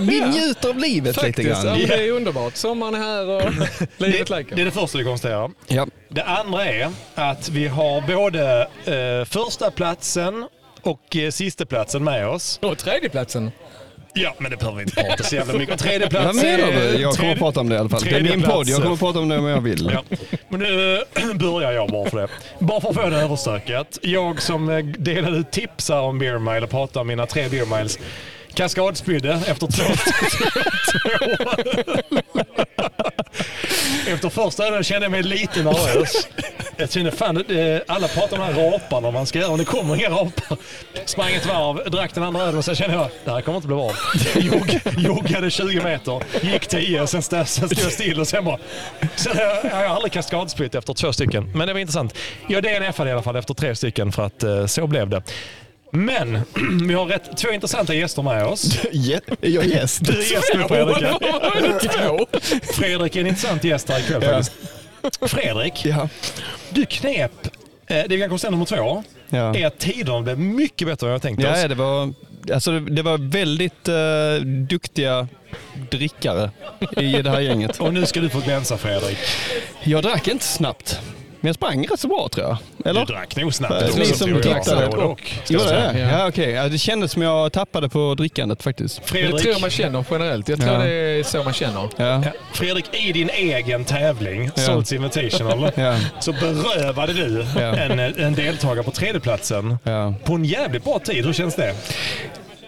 [0.00, 1.78] Vi njuter av livet lite Ja, grann.
[1.78, 2.56] det är underbart.
[2.56, 3.42] Sommaren är här och
[3.98, 4.56] livet Det, leker.
[4.56, 5.50] det är det första vi konstaterar.
[5.66, 5.86] Ja.
[6.08, 10.46] Det andra är att vi har både eh, första platsen
[10.82, 12.58] och eh, sista platsen med oss.
[12.62, 13.50] Och tredjeplatsen.
[14.14, 15.78] Ja, men det behöver vi inte prata så jävla mycket om.
[15.78, 16.82] Tredje Vad plats menar är- du?
[16.82, 18.00] Jag kommer tredje- att prata om det i alla fall.
[18.04, 18.68] Det är min podd.
[18.68, 19.90] Jag kommer att prata om det om jag vill.
[19.94, 20.16] Ja.
[20.48, 21.02] Men nu
[21.34, 22.28] börjar jag bara för det.
[22.58, 23.98] Bara för att få det överstökat.
[24.02, 27.48] Jag som eh, delade ut tips här om Beer Mile och pratade om mina tre
[27.48, 27.98] Beer Miles
[28.54, 29.84] kaskadspydde efter två...
[34.10, 36.28] efter första ölen kände jag mig lite nervös.
[36.76, 37.44] Jag kände fan,
[37.86, 40.58] alla pratar om de här raparna man ska göra och det kommer inga rapar.
[41.04, 43.68] Sprang ett varv, drack den andra ölen och sen kände jag det här kommer inte
[43.68, 43.92] bli bra.
[44.34, 48.58] Jog, joggade 20 meter, gick 10, sen sen stod jag still och sen bara...
[49.16, 52.14] Sen har jag, jag har aldrig kaskadspytt efter två stycken, men det var intressant.
[52.48, 55.22] Jag DNFade i alla fall efter tre stycken för att eh, så blev det.
[55.90, 56.40] Men
[56.88, 58.78] vi har rätt, två intressanta gäster med oss.
[58.92, 60.04] Ja, är jag gäst?
[60.04, 61.04] Du är gäst nu Fredrik.
[62.74, 64.28] Fredrik är en intressant gäst här ikväll Ja.
[64.32, 65.32] faktiskt.
[65.32, 66.08] Fredrik, Ja.
[66.70, 67.32] du knep,
[67.86, 69.56] eh, det vi kan konstatera nummer två, Ja.
[69.56, 71.58] är att tiderna blev mycket bättre än jag tänkte oss.
[71.62, 72.12] Ja, det var,
[72.52, 75.28] alltså det, det var väldigt uh, duktiga
[75.90, 76.50] drickare
[76.96, 77.80] i det här gänget.
[77.80, 79.18] Och nu ska du få glänsa Fredrik.
[79.84, 81.00] Jag drack inte snabbt,
[81.40, 82.56] men jag sprang rätt så bra tror jag.
[82.90, 83.00] Eller?
[83.06, 83.96] Du drack nog snabbt.
[83.98, 84.86] Ni som tittade.
[85.48, 85.98] Gjorde det?
[85.98, 86.50] Ja, ja okej.
[86.50, 89.00] Ja, det kändes som jag tappade på drickandet faktiskt.
[89.02, 90.48] Det Fredrik, tror jag man känner generellt.
[90.48, 90.78] Jag tror Ja.
[90.78, 91.88] det är så man känner.
[91.96, 92.22] Ja.
[92.52, 94.62] Fredrik, i din egen tävling, Ja.
[94.62, 95.96] Salts Invitational, Ja.
[96.20, 97.60] så berövade du Ja.
[97.76, 100.14] en, en deltagare på tredjeplatsen Ja.
[100.24, 101.26] på en jävligt bra tid.
[101.26, 101.74] Hur känns det?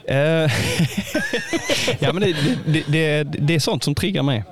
[0.05, 0.16] Eh,
[1.98, 2.36] ja, men det,
[2.66, 4.44] det, det, det är sånt som triggar mig.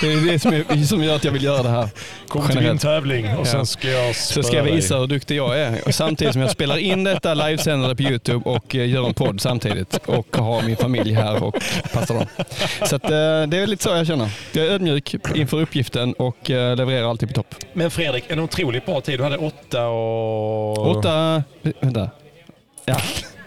[0.00, 1.88] Det är det som, är, som gör att jag vill göra det här.
[2.28, 5.00] Kom till min tävling och sen ska jag Så ska jag visa dig.
[5.00, 5.78] hur duktig jag är.
[5.86, 9.14] Och samtidigt som jag spelar in detta, livesänder det på Youtube och eh, gör en
[9.14, 9.96] podd samtidigt.
[10.06, 11.54] Och har min familj här och
[11.92, 12.26] passar dem.
[12.86, 13.10] Så att, eh,
[13.48, 14.30] det är lite så jag känner.
[14.52, 17.54] Jag är ödmjuk inför uppgiften och levererar alltid på topp.
[17.72, 19.18] Men Fredrik, en otroligt bra tid.
[19.18, 20.96] Du hade åtta och...
[20.96, 21.42] Åtta...
[21.80, 22.10] Vänta.
[22.84, 22.96] Ja.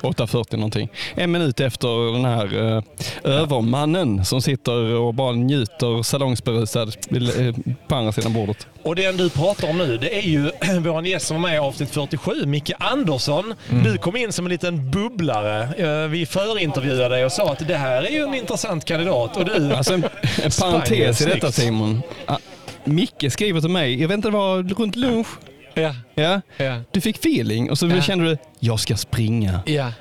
[0.03, 0.89] 8.40 någonting.
[1.15, 2.83] En minut efter den här eh,
[3.23, 7.55] övermannen som sitter och bara njuter salongsberusad eh,
[7.87, 8.67] på andra sidan bordet.
[8.83, 11.59] Och den du pratar om nu, det är ju vår gäst som var med i
[11.59, 13.53] avsnitt 47, Micke Andersson.
[13.69, 13.83] Mm.
[13.83, 15.63] Du kom in som en liten bubblare.
[16.03, 19.37] Eh, Vi förintervjuade dig och sa att det här är ju en intressant kandidat.
[19.37, 19.73] Och du...
[19.73, 20.03] Alltså en,
[20.43, 21.51] en parentes i det detta.
[21.51, 22.01] Simon.
[22.25, 22.37] Ah,
[22.83, 25.27] Micke skriver till mig, jag vet inte, det var runt lunch.
[25.73, 25.95] Ja.
[26.15, 26.41] Ja.
[26.57, 26.79] Ja.
[26.91, 28.01] Du fick feeling och så Ja.
[28.01, 29.59] kände du, jag ska springa.
[29.65, 29.91] Ja.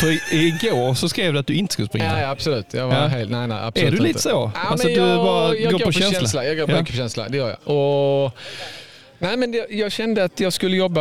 [0.00, 2.04] För igår så skrev du att du inte skulle springa.
[2.04, 2.66] Ja, ja, absolut.
[2.74, 3.06] Jag var Ja.
[3.06, 4.20] helt, nej, nej, absolut Är du lite inte.
[4.22, 4.50] så?
[4.54, 6.44] Ja, Alltså, men du jag, bara jag går på känsla?
[6.44, 6.84] Jag går på Ja.
[6.84, 7.76] känsla, det gör jag.
[7.76, 8.36] Och,
[9.22, 11.00] nej, men det, jag kände att jag skulle jobba,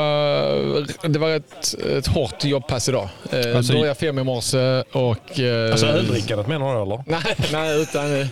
[1.07, 3.09] det var ett, ett hårt jobbpass idag.
[3.31, 5.39] Eh, Alltså- började fem i morse och...
[5.39, 7.03] Eh, Alltså öldrickandet menar du eller?
[7.07, 8.27] Nej, nej, utan eh,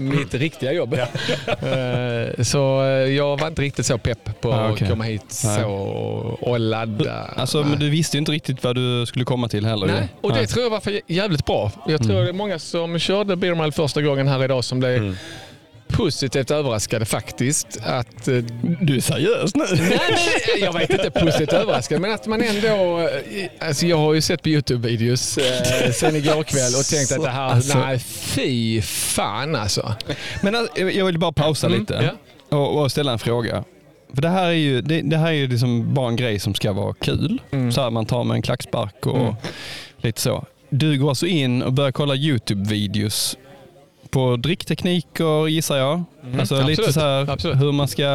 [0.00, 0.94] mitt riktiga jobb.
[0.94, 4.84] Eh, Så eh, jag var inte riktigt så pepp på Ah, okej.
[4.84, 5.60] att komma hit Nej.
[5.62, 5.68] så
[6.40, 7.24] och ladda.
[7.36, 9.86] Alltså, men du visste ju inte riktigt vad du skulle komma till heller.
[9.86, 10.46] Nej, och det Nej.
[10.46, 11.70] tror jag var för jävligt bra.
[11.86, 15.16] Jag tror det är många som körde Beer första gången här idag som blev
[16.02, 17.80] positivt överraskade faktiskt.
[17.84, 18.34] Att, eh,
[18.80, 19.64] Du är seriös nu?
[19.70, 22.98] nej, nej, jag vet inte positivt överraskad, men att man ändå...
[23.00, 27.22] eh, Alltså jag har ju sett på Youtube-videos eh, sen igår kväll och tänkt att
[27.22, 27.78] det här, Alltså.
[27.78, 29.94] nej fy fan alltså.
[30.42, 32.12] Men alltså, jag vill bara pausa Mm, lite
[32.50, 32.56] ja.
[32.58, 33.64] och, och ställa en fråga.
[34.14, 36.54] För det här är ju, det, det här är ju liksom bara en grej som
[36.54, 37.40] ska vara kul.
[37.50, 37.72] Mm.
[37.72, 39.34] Så här, man tar med en klackspark och Mm.
[40.02, 40.46] lite så.
[40.70, 43.36] Du går alltså in och börjar kolla Youtube-videos
[44.10, 46.04] på dricktekniker gissar jag.
[46.40, 46.70] Alltså lite Mm.
[46.72, 46.94] Absolut.
[46.94, 47.60] så här Absolut.
[47.60, 48.08] hur man ska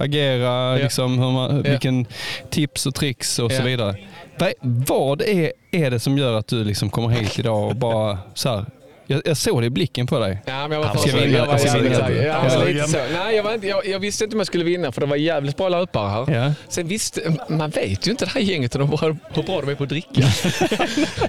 [0.00, 0.82] agera, Ja.
[0.84, 1.70] liksom, hur man, Ja.
[1.70, 2.06] vilken
[2.50, 3.64] tips och tricks och så Ja.
[3.64, 3.96] vidare.
[4.38, 8.18] Vad, vad är, är det som gör att du liksom kommer hit idag och bara
[8.34, 8.64] så här,
[9.12, 10.42] Jag, jag såg det i blicken på dig.
[10.46, 12.90] Ja, men jag var Han ska vinna, Jag.
[13.12, 15.16] Nej, jag, var inte, jag, jag visste inte om jag skulle vinna för det var
[15.16, 16.34] jävligt bra löpare här.
[16.34, 16.52] Ja.
[16.68, 18.98] Sen visste, man vet ju inte det här gänget hur bra,
[19.34, 20.22] hur bra de är på att dricka.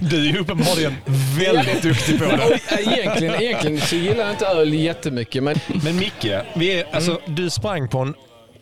[0.00, 0.94] Du är ju uppenbarligen
[1.38, 2.44] väldigt duktig på det.
[2.44, 7.20] Och egentligen, egentligen så gillar jag inte öl jättemycket, men Men Micke, vi är, alltså,
[7.26, 8.14] du sprang på en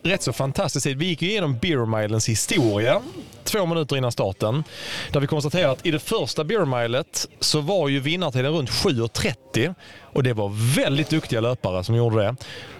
[0.03, 0.97] rätt så fantastisk tid.
[0.97, 3.01] Vi gick ju igenom Beer Milens historia
[3.43, 4.63] två minuter innan starten.
[5.11, 9.75] Där vi konstaterade att i det första Beer Milet så var ju vinnartiden runt 7.30
[10.01, 12.35] och det var väldigt duktiga löpare som gjorde det.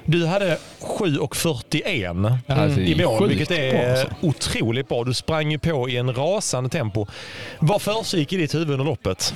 [0.05, 4.07] Du hade 7.41 Ja, alltså, det är i mål, vilket är bra, alltså.
[4.21, 5.03] otroligt bra.
[5.03, 7.07] Du sprang ju på i en rasande tempo.
[7.59, 9.35] Vad försiggick i ditt huvud under loppet?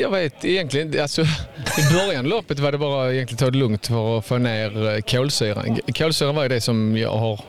[0.00, 3.86] Jag vet egentligen, alltså, i början av loppet var det bara egentligen ta det lugnt
[3.86, 5.78] för att få ner kolsyran.
[5.94, 7.40] Kolsyran var ju det som jag har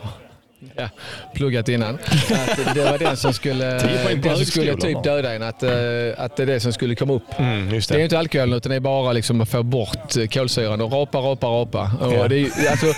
[0.75, 0.89] ja,
[1.35, 1.95] pluggat innan.
[1.95, 3.65] Att det var den som skulle,
[4.23, 5.71] den som skulle typ döda en, att, eh,
[6.17, 7.39] att det är det som skulle komma upp.
[7.39, 10.81] Mm, just Det är inte alkoholen utan det är bara liksom att få bort kolsyran
[10.81, 11.91] och rapa, rapa, rapa.
[11.99, 12.27] Och Ja.
[12.27, 12.93] det alltså,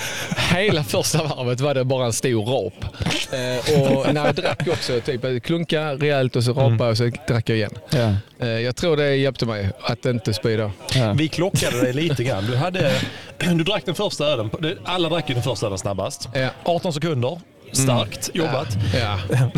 [0.56, 2.86] hela första varvet var det bara en stor rap.
[3.34, 7.50] Eh, och när jag drack också, typ klunka rejält och så rapa och så drack
[7.50, 7.72] jag igen.
[7.90, 8.16] Ja.
[8.40, 10.72] Eh, jag tror det hjälpte mig att inte spy då.
[10.96, 11.14] Ja.
[11.14, 12.46] Vi klockade dig lite grann.
[12.46, 12.92] Du, hade,
[13.58, 14.50] du drack den första ölen.
[14.86, 16.30] Alla drack ju den första ölen snabbast.
[16.34, 16.50] Ja.
[16.64, 17.40] 18 sekunder.
[17.72, 18.68] Starkt jobbat.
[18.94, 19.20] Ja.
[19.30, 19.52] Jag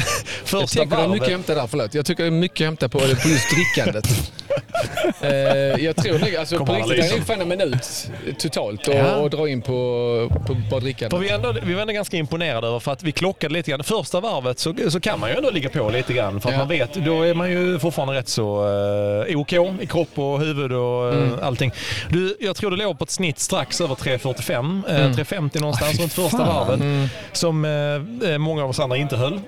[0.45, 1.29] Första tycker det är mycket varvet.
[1.29, 1.93] hämta där, förlåt.
[1.93, 4.31] Jag tycker det är mycket hämta på, på just drickandet.
[5.21, 5.29] Eh,
[5.85, 8.95] jag tror nog, alltså på Kommer riktigt, det är nog fan en minut totalt att
[8.95, 9.25] Ja.
[9.25, 9.71] att dra in på,
[10.47, 11.11] på bara drickandet.
[11.17, 13.83] För vi, ändå, vi var ändå ganska imponerade över för att vi klockade lite grann.
[13.83, 16.41] Första varvet så, så kan man ju ändå ligga på lite grann.
[16.41, 16.59] För att Ja.
[16.59, 18.67] man vet, då är man ju fortfarande rätt så
[19.27, 21.39] uh, OK i kropp och huvud och eh, Mm.
[21.41, 21.71] allting.
[22.09, 24.81] Du, jag tror du låg på ett snitt strax över 3.45.
[24.89, 25.11] Uh, Mm.
[25.13, 26.67] 3.50 någonstans runt första fan.
[26.67, 27.09] varvet.
[27.31, 29.39] Som eh, eh, många av oss andra inte höll.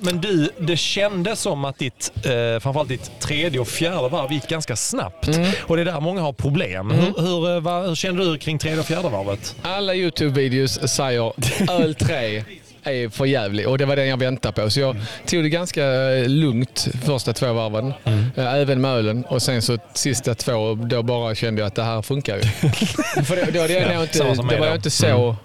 [0.00, 4.52] Men du, det kändes som att ditt, uh, framförallt ditt tredje och fjärde varv gick
[4.54, 5.28] ganska snabbt.
[5.28, 5.50] Mm.
[5.62, 6.90] Och det är där många har problem.
[6.90, 9.56] Hur, hur, eh, vad- hur kände du kring tredje och fjärde varvet?
[9.62, 11.32] Alla YouTube-videos säger
[11.82, 12.44] öl 3
[12.86, 14.70] är för jävlig och det var den jag väntade på.
[14.70, 14.96] Så jag
[15.26, 15.82] tog det ganska
[16.26, 17.92] lugnt första två varven,
[18.36, 19.24] eh, även med ölen.
[19.24, 22.42] Och sen så sista två, då bara kände jag att det här funkar ju.
[23.24, 24.64] För det, då, det, Ja, jag inte, mig var då.
[24.64, 25.36] jag inte så...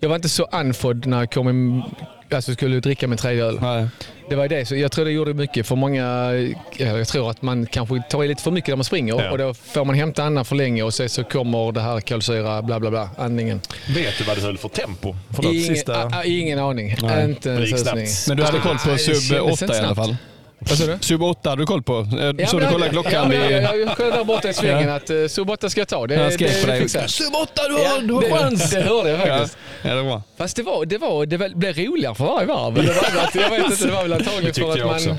[0.00, 1.82] Jag var inte så andfådd när jag kom in,
[2.34, 3.58] alltså skulle dricka min tredje öl.
[3.60, 3.86] Nej.
[4.28, 4.66] Det var det.
[4.66, 6.04] Så jag tror det gjorde mycket för många.
[6.78, 9.30] ja, Jag tror att man kanske tar i lite för mycket när man springer Ja.
[9.30, 12.62] och då får man hämta andan för länge och sen så kommer det här kolsyra
[12.62, 13.60] bla bla bla, andningen.
[13.94, 15.16] Vet du vad du höll för tempo?
[15.36, 16.02] Förlåt, Ingen, sista...
[16.04, 16.96] a, a, ingen aning.
[17.02, 17.24] Nej.
[17.24, 18.06] Inte Det en gick susning.
[18.06, 18.28] snabbt.
[18.28, 19.96] Men du hade koll på det sub kändes 8 inte i alla snabbt.
[20.08, 20.16] fall?
[20.68, 20.98] Vad sa du?
[21.00, 21.98] Sub 8 hade du koll på?
[21.98, 23.62] Eh, Så Ja, du kollade klockan ja, men vid...
[23.62, 24.94] Jag, kollade där borta i svängen Ja.
[24.94, 26.06] att uh, sub 8 ska jag ta.
[26.06, 27.08] Det, Jag skrev det, på det dig.
[27.08, 28.70] Sub 8, du Ja, har, du har det- chans!
[28.70, 29.58] Det hörde jag Ja, faktiskt.
[29.82, 30.22] ja, det var.
[30.38, 32.74] Fast det, var, det, var, det var- blev roligare för varje varv.
[32.74, 34.94] Det var, jag vet inte, det var väl antagligen för att man...
[34.94, 35.16] också.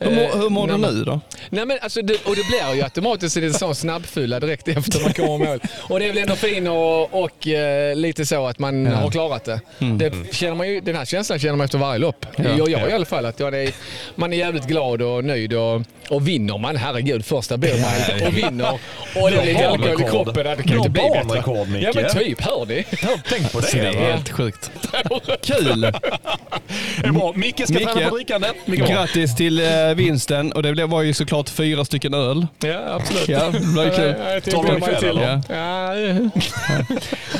[0.00, 1.20] Hur, mår- eh, hur mår du nu då?
[1.50, 5.12] Nej, men alltså det, och det blir ju automatiskt lite sån snabbfylla direkt efter man
[5.12, 5.60] kommer i mål.
[5.80, 9.44] Och det är väl ändå fin och, och eh, lite så att man har klarat
[9.44, 9.60] det.
[9.98, 12.26] det känner man ju, den här känslan känner man efter varje lopp.
[12.36, 13.26] Jag, jag i alla fall.
[13.26, 13.70] Att jag är,
[14.14, 18.36] man är jävligt glad och nöjd och, och vinner man, herregud, första beer mile och
[18.36, 18.72] vinner
[19.16, 20.34] och det är lite alkohol i kroppen.
[20.44, 21.42] Det kan ju inte bli bättre.
[21.80, 22.84] Ja men typ, hör ni?
[23.28, 23.66] Tänk på det.
[23.72, 24.70] Det är helt sjukt.
[25.42, 25.80] Kul!
[25.80, 27.32] Det är bra.
[27.36, 27.88] Micke ska Micke.
[27.92, 28.48] träna på drickande.
[28.66, 32.46] Grattis till eh, vinsten och det var ju såklart fyra stycken öl.
[32.60, 33.28] Ja, absolut.
[33.28, 34.52] Ja, det var ju kul.
[34.52, 35.08] Tar ikväll, till.
[35.08, 35.42] eller?
[35.48, 35.94] Ja.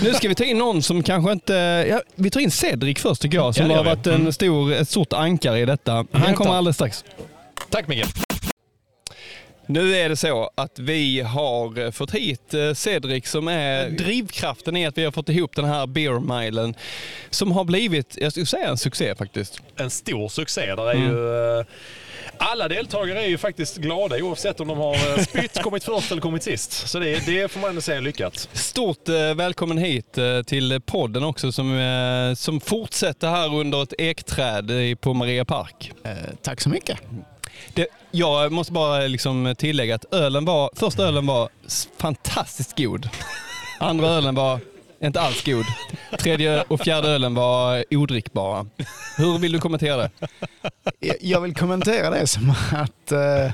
[0.02, 1.54] Nu ska vi ta in någon som kanske inte...
[1.90, 4.88] Ja, vi tar in Cedric först tycker jag, som Ja, har varit en stor, ett
[4.88, 6.06] stort ankare i detta.
[6.12, 7.04] Han kommer alldeles strax.
[7.70, 8.06] Tack Micke.
[9.66, 14.86] Nu är det så att vi har fått hit eh, Cedric som är drivkraften i
[14.86, 16.74] att vi har fått ihop den här Beer Milen
[17.30, 19.60] som har blivit, jag skulle säga en succé faktiskt.
[19.76, 20.74] En stor succé.
[20.74, 21.66] Där är ju, eh,
[22.38, 26.22] alla deltagare är ju faktiskt glada oavsett om de har eh, spytt, kommit först eller
[26.22, 26.72] kommit sist.
[26.88, 28.48] Så det, det får man ändå säga lyckat.
[28.52, 34.70] Stort eh, välkommen hit eh, till podden också som, som fortsätter här under ett ekträd
[34.70, 35.92] i- på Maria Park.
[36.04, 36.10] Eh,
[36.42, 36.98] tack så mycket.
[37.74, 41.48] Det, jag måste bara liksom tillägga att ölen var, första ölen var
[41.98, 43.08] fantastiskt god.
[43.80, 44.60] Andra ölen var
[45.06, 45.64] inte alls god.
[46.18, 48.66] Tredje och fjärde ölen var odrickbara.
[49.16, 50.10] Hur vill du kommentera det?
[51.20, 53.52] Jag- vill kommentera det som att eh,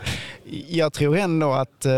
[0.69, 1.93] jag tror ändå att eh,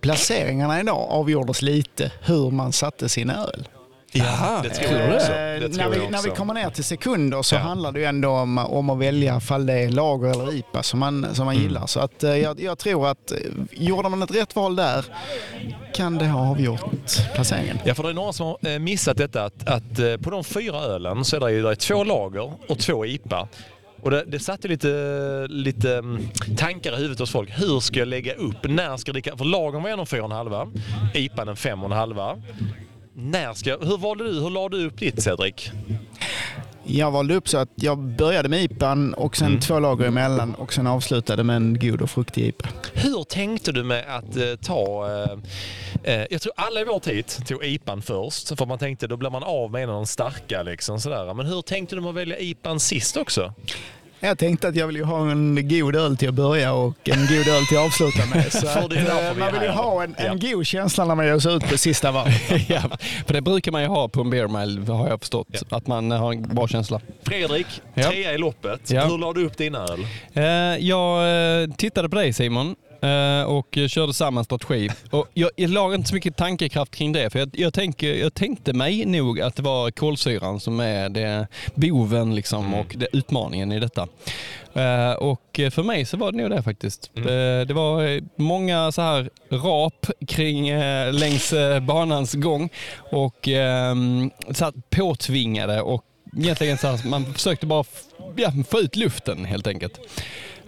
[0.00, 3.68] placeringarna idag avgjordes lite hur man satte sin öl.
[4.12, 5.26] Ja, det tror Eh, jag också.
[5.26, 7.58] Tror när, vi, när vi kommer ner till sekunder så Ja.
[7.58, 11.00] handlar det ju ändå om, om att välja fall det är lager eller IPA som
[11.00, 11.66] man, som man Mm.
[11.66, 11.86] gillar.
[11.86, 13.38] Så att, eh, jag, jag tror att eh,
[13.70, 15.04] gjorde man ett rätt val där
[15.94, 17.78] kan det ha avgjort placeringen.
[17.84, 20.44] Ja, för det är några som har eh, missat detta att, att eh, på de
[20.44, 23.48] fyra ölen så är det ju det är två lager och två IPA.
[24.02, 24.88] Och det, det satte lite,
[25.48, 27.50] lite mm, tankar i huvudet hos folk.
[27.60, 28.56] Hur ska jag lägga upp?
[28.62, 29.36] När ska jag dricka?
[29.36, 30.66] För lagen var en och fyra och en halva.
[31.14, 32.36] IPAn en fem och en halva.
[33.18, 34.40] När ska hur valde du?
[34.40, 35.70] Hur la du upp ditt Cedric?
[36.84, 39.60] Jag valde upp så att jag började med IPAn och sen Mm.
[39.60, 42.68] två lager emellan och sen avslutade med en god och fruktig IPA.
[42.94, 45.08] Hur tänkte du med att eh, ta...
[45.12, 45.38] Eh,
[46.14, 48.58] eh, jag tror alla i vår tid tog IPAn först.
[48.58, 50.62] För man tänkte då blir man av med en av de starka.
[50.62, 51.34] Liksom, sådär.
[51.34, 53.54] Men hur tänkte du med att välja IPAn sist också?
[54.20, 57.20] Jag tänkte att jag vill ju ha en god öl till att börja och en
[57.26, 58.52] god öl till att avsluta med.
[58.52, 58.88] Så att, eh,
[59.34, 60.50] vi man vill ju ha en, en Ja.
[60.50, 62.42] god känsla när man ger sig ut på sista varvet.
[62.68, 62.80] ja,
[63.26, 65.46] för det brukar man ju ha på en beer mile har jag förstått.
[65.50, 65.76] Ja.
[65.76, 67.00] Att man har en bra känsla.
[67.22, 68.10] Fredrik, Ja.
[68.10, 68.90] trea i loppet.
[68.90, 69.04] Ja.
[69.06, 70.06] Hur la du upp din öl?
[70.32, 70.42] Eh,
[70.86, 72.74] jag eh, tittade på dig Simon eh,
[73.46, 74.90] och körde samma strategi.
[75.10, 78.34] Och jag, jag la inte så mycket tankekraft kring det för jag, jag, tänker, jag
[78.34, 83.72] tänkte mig nog att det var kolsyran som är det, boven liksom, och det, utmaningen
[83.72, 84.08] i detta.
[84.74, 87.10] Eh, och för mig så var det nog det faktiskt.
[87.16, 87.22] Eh,
[87.66, 92.70] det var eh, många så här rap kring eh, längs eh, banans gång
[93.12, 93.94] och eh,
[94.50, 96.04] så här påtvingade och
[96.36, 97.84] egentligen så här, man försökte bara
[98.36, 100.00] ja, få ut luften helt enkelt.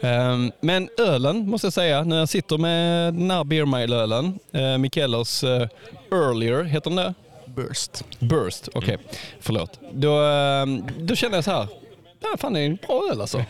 [0.01, 4.78] Ehm, Men ölen måste jag säga, när jag sitter med den här Beer Mile-ölen, uh,
[4.78, 5.68] Mikellers eh,
[6.12, 7.14] Earlier, heter den det?
[7.46, 8.05] Burst.
[8.18, 8.99] Burst, okej.
[9.40, 9.80] Förlåt.
[9.92, 11.66] Då, ehm, då kände jag så här,
[12.20, 13.44] ja, fan det är en bra öl alltså.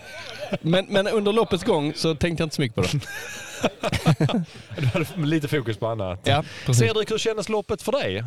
[0.60, 3.00] Men, men under loppets gång så tänkte jag inte så mycket på det.
[4.76, 6.20] Du hade lite fokus på annat.
[6.24, 6.86] Ja, precis.
[6.86, 8.24] Cedric, hur kändes loppet för dig?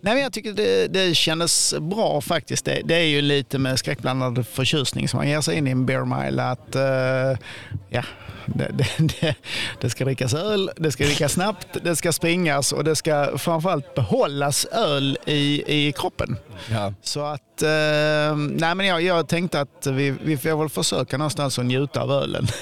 [0.00, 2.64] Nej, men jag tycker det, det kändes bra faktiskt.
[2.64, 5.86] Det, det är ju lite med skräckblandad förtjusning som man ger sig in i en
[5.86, 6.42] beer mile.
[6.42, 7.38] Att, eh,
[7.88, 8.04] ja,
[8.46, 8.88] det, det,
[9.20, 9.34] det,
[9.80, 13.94] det ska drickas öl, det ska drickas snabbt, det ska springas och det ska framförallt
[13.94, 16.36] behållas öl i, i kroppen.
[16.70, 16.94] Ja.
[17.02, 21.53] Så att, eh, nej men jag, jag tänkte att vi, vi får väl försöka någonstans
[21.58, 22.46] att njuta av ölen.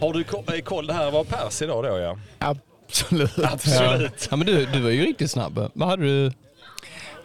[0.00, 0.20] Har du
[0.56, 0.86] eh, koll?
[0.86, 2.18] Det här var pers idag då ja.
[2.38, 3.38] Absolut.
[3.44, 4.28] Absolut.
[4.30, 5.70] Ja, men du, du var ju riktigt snabb.
[5.74, 6.32] Vad hade du?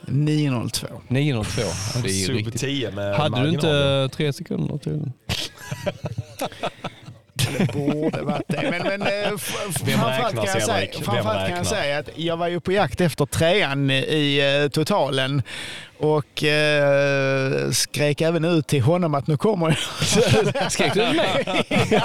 [0.07, 0.87] 902.
[1.07, 1.61] 902.
[1.61, 2.61] Ja, det är ju Sub riktigt.
[2.61, 5.11] 10 med Hade du inte tre sekunder till?
[7.57, 8.67] Det borde varit det.
[8.71, 12.59] Men, men eh, framförallt kan jag säga, framförallt kan jag säga att jag var ju
[12.59, 15.41] på jakt efter trean i eh, totalen
[15.97, 20.71] och eh, skrek även ut till honom att nu kommer jag.
[20.71, 21.63] Skrek du med?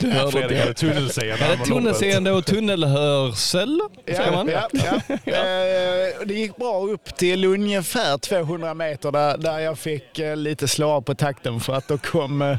[0.00, 0.60] Du hörde Fredrik inte.
[0.62, 1.44] hade tunnelseende.
[1.44, 3.80] Är det tunnelseende och tunnelhörsel?
[4.06, 4.48] Säger man?
[4.48, 5.16] Ja, ja.
[5.32, 10.68] Eh, Det gick bra upp till ungefär 200 meter där, där jag fick eh, lite
[10.68, 12.56] slå på takten för att då kom, eh,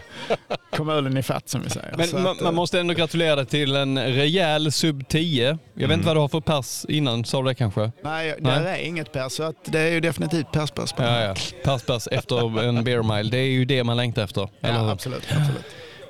[0.76, 1.94] kom ölen i fatt som vi säger.
[1.98, 5.58] Men man, att, eh, man måste ändå gratulera dig till en rejäl sub 10.
[5.74, 7.92] Jag vet inte vad du har för pers innan, sa du det kanske?
[8.04, 8.60] Nej, Nej.
[8.64, 11.36] det är inget pers så att det är ju definitivt persbärs på den Ja, ja.
[11.64, 13.30] Pers pers efter en beer mile.
[13.30, 14.50] Det är ju det man längtar efter.
[14.62, 15.24] Eller Ja, absolut.
[15.38, 15.66] absolut.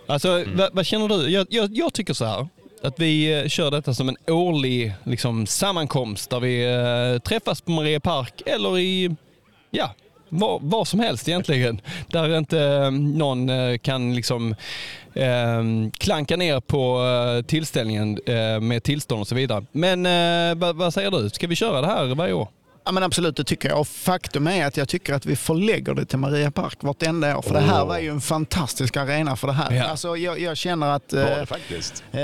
[0.08, 1.30] Alltså, vad, vad känner du?
[1.30, 2.48] Jag, jag, jag tycker så här.
[2.84, 7.72] Att vi eh, kör detta som en årlig liksom, sammankomst där vi eh, träffas på
[7.72, 9.16] Maria Park eller i,
[9.72, 9.92] ja,
[10.30, 11.82] var, var som helst egentligen.
[12.08, 14.56] Där inte eh, någon eh, kan liksom
[15.14, 15.64] eh,
[15.98, 17.04] klanka ner på
[17.48, 19.66] tillställningen eh, med tillstånd och så vidare.
[19.72, 21.30] Men eh, vad, vad säger du?
[21.30, 22.48] Ska vi köra det här varje år?
[22.88, 23.80] Ja, men absolut, det tycker jag.
[23.80, 27.42] Och faktum är att jag tycker att vi förlägger det till Maria Park vartenda år.
[27.42, 29.72] För det här var ju en fantastisk arena för det här.
[29.72, 29.84] Ja.
[29.84, 32.04] Alltså, jag, jag känner att eh, det faktiskt.
[32.12, 32.20] eh,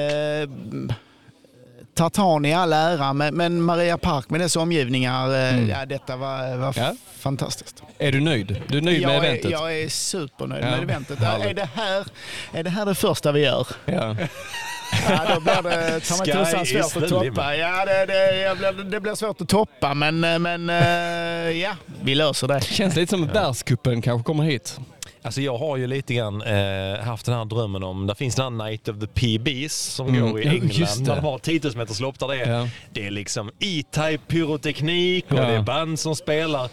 [1.95, 6.55] Tartan i all ära, men, men Maria Park med dess omgivningar, eh, ja, detta var,
[6.57, 6.95] var Ja.
[7.19, 7.83] fantastiskt.
[7.97, 8.61] Är du nöjd?
[8.67, 9.45] Du är nöjd med jag, eventet?
[9.45, 11.21] är, jag är supernöjd Ja, med eventet.
[11.21, 12.05] Är det, här,
[12.53, 13.67] är det här det första vi gör?
[13.85, 14.15] Ja.
[15.09, 17.55] Ja, då blir det ta mig tusan svårt att toppa.
[17.55, 22.47] Ja, det, det, blir, det blir svårt att toppa, men, men eh, ja, vi löser
[22.47, 22.61] det.
[22.63, 24.79] Känns lite som att världscupen kanske kommer hit.
[25.25, 28.43] Alltså jag har ju lite grann eh, haft den här drömmen om, där finns den
[28.59, 30.71] här Night of the PBs som Mm, går i ja, England.
[30.71, 31.03] just det.
[31.05, 32.67] Där de har 10 000 meters lopp där det är, Ja.
[32.91, 35.41] det är liksom E-Type pyroteknik och Ja.
[35.45, 36.69] det är band som spelar.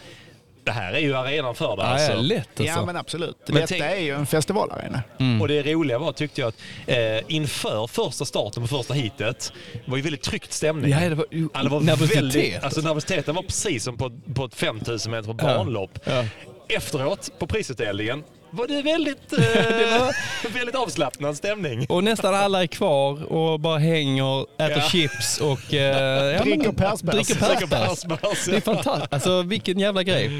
[0.63, 2.11] Det här är ju arenan för det Ja, alltså.
[2.11, 2.63] ja, lätt alltså.
[2.63, 3.37] Ja, men absolut.
[3.45, 5.01] Men Detta tänk- är ju en festivalarena.
[5.41, 6.55] Och det roliga var tyckte jag att
[6.87, 6.97] eh,
[7.35, 9.53] inför första starten på första heatet
[9.85, 10.91] var ju väldigt tryckt stämning.
[10.91, 12.17] Ja, det var, Ja, det var nervositet.
[12.17, 15.99] väldigt, alltså nervositeten var precis som på, på ett 5000 meter banlopp.
[16.03, 16.25] Ja.
[16.69, 21.85] Efteråt, på prisutdelningen, var det väldigt, eh, väldigt avslappnad stämning.
[21.89, 24.81] Och nästan alla är kvar och bara hänger, äter Ja.
[24.81, 25.73] chips och...
[25.73, 27.27] Eh, ja, Dricker persbärs.
[27.27, 29.13] Det är fantastiskt.
[29.13, 30.31] Alltså vilken jävla grej.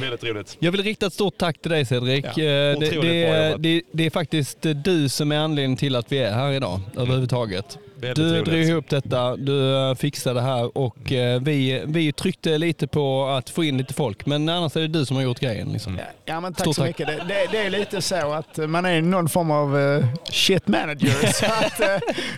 [0.00, 0.56] Väldigt roligt.
[0.58, 2.24] Jag vill rikta ett stort tack till dig Cedric.
[2.36, 6.18] Ja, Eh, det, det, det, det är faktiskt du som är anledningen till att vi
[6.18, 7.78] är här idag överhuvudtaget.
[8.00, 12.58] Väldigt Du drog ihop detta, du eh, fixade det här och eh, vi, vi tryckte
[12.58, 14.26] lite på att få in lite folk.
[14.26, 15.72] Men annars är det du som har gjort grejen.
[15.72, 15.98] Liksom.
[16.24, 16.88] Ja, men tack Stort så tack.
[16.88, 17.06] mycket.
[17.06, 21.26] Det, det, det är lite så att man är någon form av eh, shit manager.
[21.32, 21.86] så att, eh,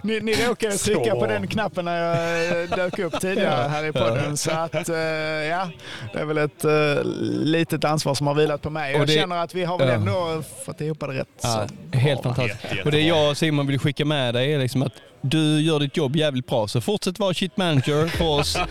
[0.02, 3.84] ni, ni råkade Så trycka på den knappen när jag eh, dök upp tidigare här
[3.88, 4.36] i podden.
[4.36, 5.70] Så att, eh, ja,
[6.12, 7.04] det är väl ett eh,
[7.44, 8.94] litet ansvar som har vilat på mig.
[8.94, 11.28] Och Jag det- känner att vi har väl ändå fått ihop det rätt.
[11.42, 12.34] Ja, så helt bra.
[12.34, 12.64] fantastiskt.
[12.72, 14.92] Jätte, Och det jag och Simon vill skicka med dig är liksom att
[15.22, 16.68] du gör ditt jobb jävligt bra.
[16.68, 18.56] Så fortsätt vara shit manager för oss.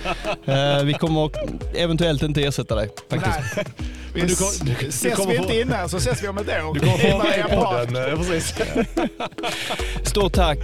[0.45, 1.30] Eh, vi kommer
[1.78, 3.38] eventuellt inte ersätta dig faktiskt.
[3.56, 3.66] Nej.
[4.14, 6.74] Men du kom- du- du ses vi inte innan så ses vi om ett år.
[6.74, 8.24] Du kommer få vara med i podden.
[10.04, 10.58] Stort tack!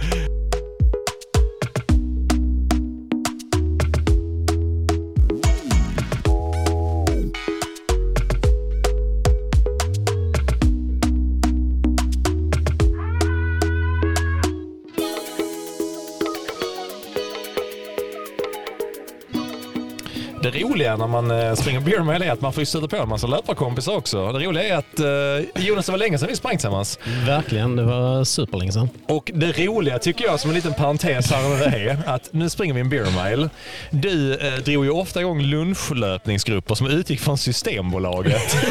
[20.42, 22.96] Det roliga när man eh, springer beer mile är att man får ju stöta på
[22.96, 24.32] en massa löparkompisar också.
[24.32, 26.98] Det roliga är att eh, Jonas, det var länge sedan vi sprang tillsammans.
[27.26, 28.88] Verkligen, det var superlänge sedan.
[29.08, 32.80] Och det roliga tycker jag som en liten parentes här är att nu springer vi
[32.80, 33.48] en beer mile.
[33.90, 38.56] Du eh, drog ju ofta igång lunchlöpningsgrupper som utgick från Systembolaget.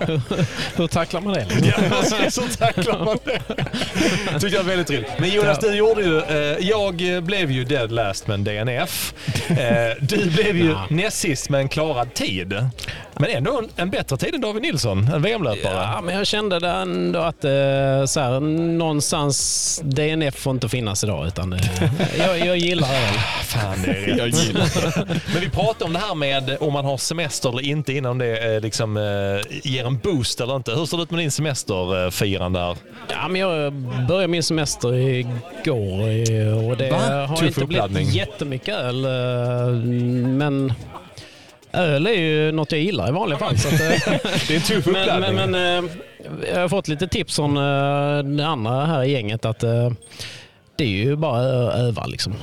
[0.76, 1.46] Hur tacklar man det?
[1.62, 3.40] Ja, så tacklar man det.
[4.40, 5.06] Tyckte jag var väldigt roligt.
[5.18, 6.18] Men Jonas, du gjorde ju...
[6.18, 9.14] Eh, jag blev ju dead last med en DNF.
[9.48, 10.86] Eh, du blev ju Ja.
[10.90, 12.54] näst sist med en klarad tid.
[13.14, 15.72] Men ändå en, en bättre tid än David Nilsson, en VM-löpare.
[15.74, 17.50] Ja, men jag kände ändå att eh,
[18.06, 21.26] så här, någonstans DNF får inte finnas idag.
[21.26, 21.60] Utan, eh,
[22.18, 23.14] jag, jag gillar öl.
[23.44, 24.18] Fan, det är rätt.
[24.18, 24.66] Jag gillar
[25.32, 28.60] Men vi pratade om det här med om man har semester eller inte innan det
[28.60, 28.96] liksom,
[29.62, 30.72] ger en boost eller inte.
[30.72, 32.76] Hur ser det ut med din semesterfirande här?
[33.10, 33.72] Ja, men jag
[34.08, 36.00] började min semester igår
[36.70, 37.26] och det Va?
[37.26, 37.94] har Tuff inte uppladdning.
[38.06, 39.06] blivit jättemycket öl.
[39.30, 39.74] Eh,
[40.26, 40.72] Men
[41.72, 43.58] öl är ju något jag gillar i vanliga fall.
[43.58, 43.88] Så att, eh,
[44.48, 45.34] Det är en tuff uppladdning.
[45.34, 45.90] men, men eh,
[46.52, 47.54] jag har fått lite tips från
[48.36, 49.64] det andra här i gänget att
[50.80, 52.34] det är ju bara att öva liksom.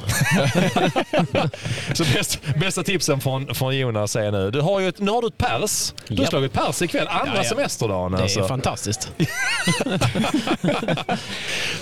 [1.93, 4.51] Så bäst, bästa tipsen från, från Jonas är nu.
[4.51, 5.93] Du har ju ett, nu har du ett pers.
[6.07, 7.07] Du har slagit pers ikväll.
[7.07, 7.49] Andra Ja, ja.
[7.49, 8.47] semesterdagen Det är alltså.
[8.47, 9.11] fantastiskt.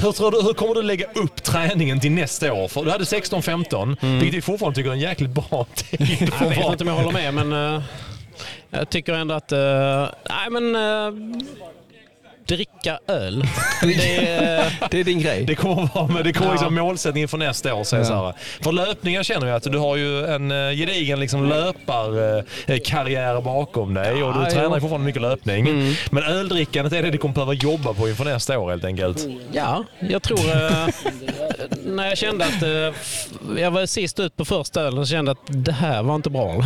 [0.02, 2.68] Hur, tror du, hur kommer du lägga upp träningen till nästa år?
[2.68, 6.02] För du hade 16-15, vilket vi fortfarande tycker är en jäkligt bra tid.
[6.02, 6.32] Mm.
[6.42, 7.82] Jag vet inte om jag håller med men eh,
[8.70, 9.60] jag tycker ändå att eh,
[10.30, 11.42] nej, men, eh,
[12.48, 13.44] dricka öl.
[13.82, 15.44] Det är, Det är din grej.
[15.44, 16.54] Det kommer vara med, det kommer Ja.
[16.54, 17.84] liksom målsättningen för nästa år.
[17.84, 18.34] Säger Ja.
[18.62, 24.24] För löpningen känner jag att du har ju en uh, gedigen liksom löparkarriär bakom dig
[24.24, 24.80] och du Ja, tränar ju jo.
[24.80, 25.96] fortfarande mycket löpning.
[26.12, 29.18] Men öldrickandet är det du kommer behöva jobba på inför nästa år helt enkelt.
[29.52, 30.88] ja, jag tror eh,
[31.86, 32.94] när jag kände att eh,
[33.62, 36.30] jag var sist ut på första ölen så kände jag att det här var inte
[36.30, 36.52] bra.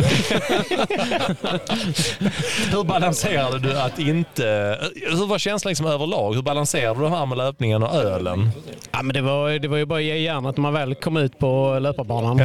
[2.72, 4.78] Hur balanserade du att inte...
[5.10, 6.34] Hur var känslan liksom överlag?
[6.34, 8.50] Hur balanserade du det här med löpningen och ölen?
[8.92, 11.16] Ja, men det, var, det var ju bara att ge järnet när man väl kom
[11.16, 12.40] ut på löparbanan.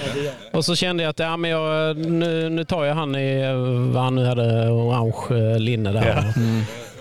[0.52, 3.54] Och så kände jag att ja, men jag, nu, nu tar jag han i eh,
[3.94, 6.32] vad han nu hade, orange eh, linne där.
[6.36, 6.42] Ja.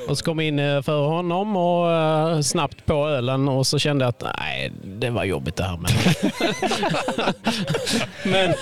[0.09, 3.79] Och så kom jag in eh, för honom och eh, snabbt på ölen och så
[3.79, 5.77] kände jag att nej, det var jobbigt det här.
[8.23, 8.53] Men, men,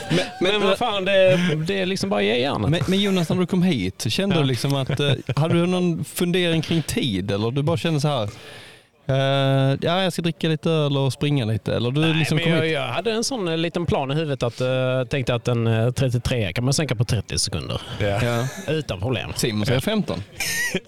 [0.41, 1.37] men, men vad fan, det,
[1.67, 2.69] det är liksom bara att ge järnet.
[2.69, 4.41] Men, men Jonas, när du kom hit, kände Ja.
[4.41, 8.07] du liksom att, eh, hade du någon fundering kring tid eller du bara kände så
[8.07, 8.29] här,
[9.07, 9.15] eh,
[9.81, 12.81] ja jag ska dricka lite öl och springa lite eller du liksom men jag, jag
[12.87, 16.53] hade en sån eh, liten plan i huvudet att uh, tänkte att en eh, 33
[16.53, 17.81] kan man sänka på 30 sekunder.
[17.99, 18.47] Ja.
[18.67, 19.29] utan problem.
[19.35, 20.23] Simon säger 15.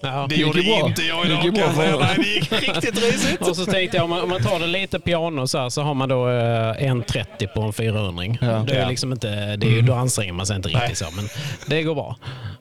[0.00, 0.26] Ja.
[0.28, 0.86] Det gjorde bra.
[0.86, 1.92] inte jag Det idag bra jag säga.
[1.92, 3.40] för Nej, det gick riktigt risigt.
[3.48, 5.82] Och så tänkte jag om man, om man tar det lite piano så, här, så
[5.82, 8.46] har man då eh, 1.30 på en 400 Ja.
[8.68, 8.88] det är Ja.
[8.88, 11.24] liksom inte, det är, ju- Då anstränger man sig inte riktigt så, men
[11.66, 12.16] det går bra.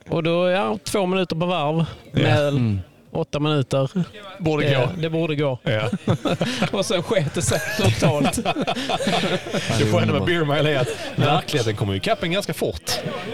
[0.10, 2.78] Och då, ja, två minuter på varv med öl.
[3.12, 3.90] Åtta minuter.
[4.40, 4.90] Borde Det, gå.
[5.02, 5.60] det borde gå.
[5.64, 5.90] Ja.
[6.72, 8.36] Och sen sket det sig totalt.
[9.80, 12.92] Det sköna med beer mile är att verkligheten kommer ju ikapp en ganska fort.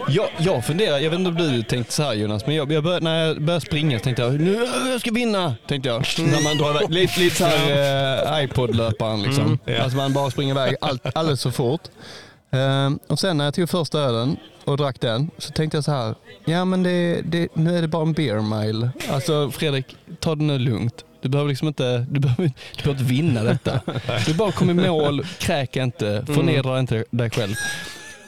[0.08, 2.84] Jag, jag funderar, jag vet inte om du tänkte så här Jonas, men jag, jag
[2.84, 5.56] började, när jag började springa så tänkte jag nu jag ska vinna.
[5.68, 6.06] Tänkte jag.
[6.20, 9.60] När man drar iväg, lite, lite så här eh, iPod-löparen liksom.
[9.66, 9.82] ja.
[9.84, 11.82] Alltså man bara springer iväg allt, alldeles för fort.
[12.52, 15.92] Ehm, och sen när jag tog första ölen och drack den så tänkte jag så
[15.92, 18.90] här, ja men det, det, nu är det bara en beer mile.
[19.10, 21.06] Alltså Fredrik, ta det nu lugnt.
[21.22, 23.80] Du behöver liksom inte, du behöver, du behöver inte vinna detta.
[24.26, 27.54] Du bara kom i mål, kräk inte, förnedra inte dig själv.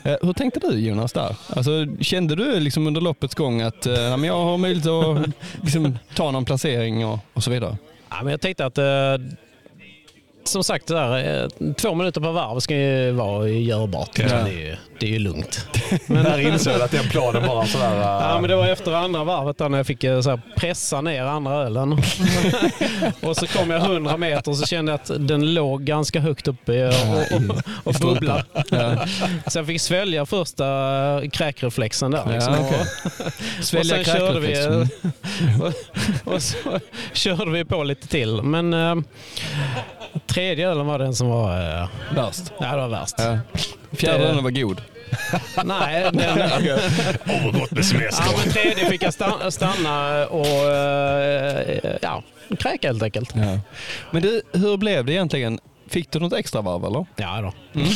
[0.04, 1.36] Eh, Hur tänkte du Jonas där?
[1.50, 1.72] Alltså,
[2.02, 5.30] kände du liksom under loppets gång att eh, men jag har möjlighet att
[5.64, 7.78] liksom, ta någon placering och, och så vidare?
[8.10, 8.84] Ja, men jag tänkte att eh,
[10.48, 14.16] som sagt, där, eh, två minuter per varv ska ju vara görbart.
[14.16, 15.68] Det, är ju, det är ju lugnt.
[16.08, 17.96] Men när insåg att den planen bara sådär...
[17.96, 18.02] Uh...
[18.02, 21.24] Ja, men det var efter andra varvet där när jag fick eh, så pressa ner
[21.24, 21.92] andra ölen.
[23.22, 26.48] och så kom jag 100 meter och så kände jag att den låg ganska högt
[26.48, 28.44] uppe och, och, och bubblade.
[28.70, 29.06] Ja.
[29.48, 30.66] Så jag fick svälja första
[31.32, 32.34] kräkreflexen där.
[32.34, 32.54] Liksom.
[32.54, 32.86] Ja, okay.
[33.62, 34.90] Svälja kräkreflexen.
[35.62, 36.80] och, och så
[37.14, 38.42] körde vi på lite till.
[38.42, 38.96] Men äh,
[40.28, 41.82] tredje ölen var den som var...
[41.82, 42.52] Äh, värst?
[42.60, 43.16] Ja, det var värst.
[43.18, 43.40] Ja.
[43.92, 44.82] Fjärde ölen var god.
[45.66, 46.22] Nej, den...
[47.26, 48.24] Åh, gott med semester.
[48.28, 52.24] Ja, men tredje fick jag stanna, stanna och äh, ja,
[52.60, 53.36] kräka helt enkelt.
[53.36, 53.60] Ja.
[54.12, 55.60] Men du, hur blev det egentligen?
[55.90, 57.06] Fick du något extra varv eller?
[57.16, 57.80] Ja då.
[57.80, 57.92] Mm.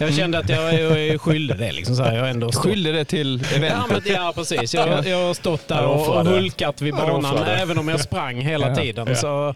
[0.00, 1.72] Jag kände att jag är skyldig det.
[1.72, 2.16] Liksom så här.
[2.16, 2.64] Jag ändå stått...
[2.64, 3.72] Skyldig det till eventet?
[3.88, 4.74] Ja, men, ja precis.
[4.74, 8.74] Jag, jag har stått där och, och hulkat vid banan även om jag sprang hela
[8.74, 9.06] tiden.
[9.08, 9.14] Ja.
[9.14, 9.54] Så...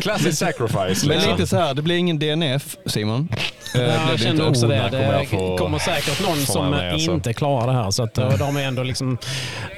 [0.00, 1.08] Classic sacrifice.
[1.08, 3.28] Men lite så här, det blir ingen DNF Simon.
[3.74, 3.80] Ja,
[4.10, 4.88] jag kände också det.
[4.90, 5.26] Det
[5.58, 7.12] kommer säkert någon som alltså.
[7.12, 7.90] inte klarar det här.
[7.90, 9.18] Så att, de är ändå liksom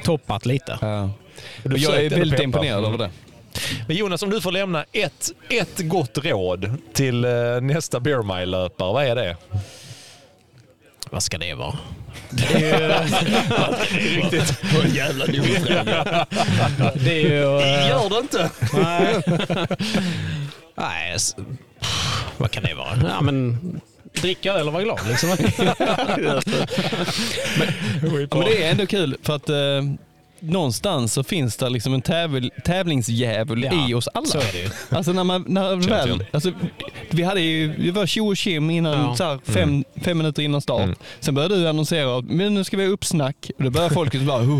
[0.04, 0.78] toppat lite.
[0.80, 1.10] Ja.
[1.62, 3.10] Jag är väldigt imponerad över det.
[3.86, 7.30] Men Jonas, om du får lämna ett, ett gott råd till eh,
[7.60, 9.36] nästa Bear Mile-löpare, vad är det?
[11.10, 11.78] Vad ska det vara?
[12.30, 12.88] Det är ju...
[14.20, 14.62] Riktigt.
[14.74, 15.44] Vad jävla dum
[16.94, 17.42] Det är ju...
[17.42, 17.88] Uh...
[17.88, 18.50] Gör det inte!
[18.74, 19.22] Nej.
[20.74, 21.16] Nej,
[22.36, 22.98] vad kan det vara?
[23.02, 23.80] Ja, men
[24.12, 25.28] dricka eller vara glad liksom.
[28.02, 29.82] men, men det är ändå kul för att uh
[30.40, 34.26] någonstans så finns det liksom en tävl, tävlingsdjävul ja, i oss alla.
[34.26, 34.70] Så är det ju.
[34.90, 36.52] Alltså när man, när väl, alltså,
[37.10, 39.16] vi hade ju, det var tjo och tjim innan, ja.
[39.16, 39.84] så här, fem, mm.
[40.02, 40.82] fem minuter innan start.
[40.82, 40.96] Mm.
[41.20, 43.50] Sen började du annonsera, men nu ska vi ha uppsnack.
[43.58, 44.50] Och då började folk bara, uh,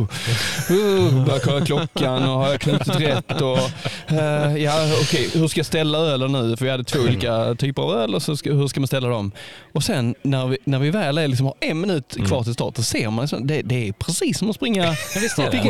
[0.71, 3.59] uh, började kolla klockan och har jag knutit rätt och
[4.13, 6.57] uh, ja okej, okay, hur ska jag ställa ölen nu?
[6.57, 9.09] För vi hade två olika typer av öl och så ska, hur ska man ställa
[9.09, 9.33] dem?
[9.73, 12.45] Och sen när vi, när vi väl är liksom, har en minut kvar mm.
[12.45, 14.97] till start, då ser man liksom, det, det är precis som att springa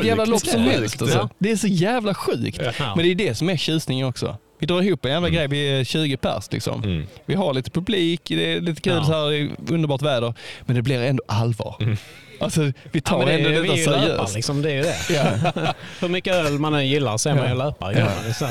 [0.01, 1.03] vilket jävla lopp som helst.
[1.03, 1.29] Alltså.
[1.39, 2.61] Det är så jävla sjukt.
[2.79, 2.95] Ja.
[2.97, 4.37] Men det är det som är tjusningen också.
[4.59, 5.37] Vi drar ihop en jävla mm.
[5.37, 6.85] grej, vi är 20 pers liksom.
[6.85, 7.07] Mm.
[7.27, 9.05] Vi har lite publik, det är lite kul ja.
[9.05, 10.35] så här, underbart väder.
[10.61, 11.77] Men det blir ändå allvar.
[11.81, 11.97] Mm.
[12.41, 14.09] Alltså, vi tar ja, det, ändå detta seriöst.
[14.09, 14.97] Löpar, liksom, det är ju det.
[15.11, 15.53] Ja.
[16.01, 18.13] Hur mycket öl man än gillar så är man ju löpare.
[18.41, 18.49] Ja.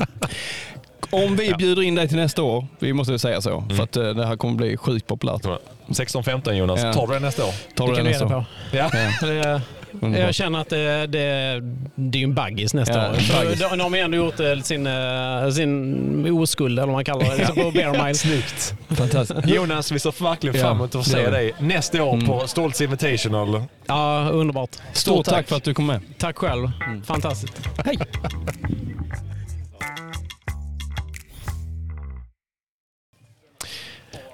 [1.10, 3.76] Om vi bjuder in dig till nästa år, vi måste säga så, mm.
[3.76, 5.42] för att eh, det här kommer bli sjukt populärt.
[5.86, 7.54] 16-15 Jonas, tar du det nästa år?
[7.74, 8.44] Tar du det, det nästa år?
[8.72, 9.60] Ja.
[10.00, 10.18] ja.
[10.18, 11.60] Jag känner att det, det,
[11.94, 13.14] det är en baggis nästa ja, år.
[13.14, 17.36] För de har ändå gjort eh, sin, eh, sin oskuld, eller vad man kallar det,
[17.36, 18.14] liksom på Bear Mile.
[18.14, 18.74] Snyggt.
[18.88, 19.48] Fantastiskt.
[19.48, 22.26] Jonas, vi ser verkligen fram emot att få se dig nästa år mm.
[22.26, 23.62] på Stoltz Invitational.
[23.86, 24.70] Ja, underbart.
[24.72, 25.34] Stort, Stort tack.
[25.34, 25.48] tack.
[25.48, 26.00] för att du kom med.
[26.18, 26.70] Tack själv.
[26.86, 27.02] Mm.
[27.02, 27.60] Fantastiskt.
[27.84, 27.98] Hej!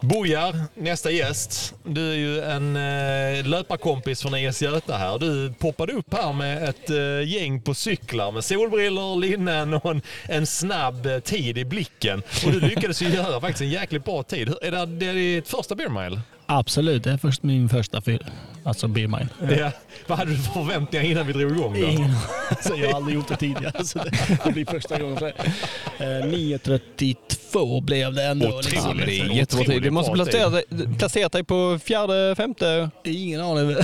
[0.02, 1.74] Bojar, nästa gäst.
[1.84, 5.18] Du är ju en eh, löparkompis från ES Göta här.
[5.18, 10.02] Du poppade upp här med ett eh, gäng på cyklar med solbrillor, linnen och en,
[10.28, 12.22] en snabb eh, tid i blicken.
[12.46, 14.54] Och du lyckades ju göra faktiskt en jäkligt bra tid.
[14.62, 16.20] Är det, det är ditt första beer mile?
[16.46, 18.24] Absolut, det är först min första fyll.
[18.64, 19.56] Alltså beer mile.
[19.58, 19.70] Ja.
[20.06, 21.86] Vad hade du för förväntningar innan vi drog igång då?
[21.86, 22.10] Ingen.
[22.48, 23.98] Alltså, jag har aldrig gjort det tidigare, så
[24.44, 25.16] det blir första gången.
[25.18, 28.46] För, eh, 9.32 blev det ändå.
[28.46, 28.72] Otroligt.
[28.72, 28.96] Liksom.
[28.96, 29.82] Det är jättebra tid.
[29.82, 30.64] Du måste placera dig,
[30.98, 32.90] placera dig på fjärde, femte?
[33.04, 33.66] Ingen aning.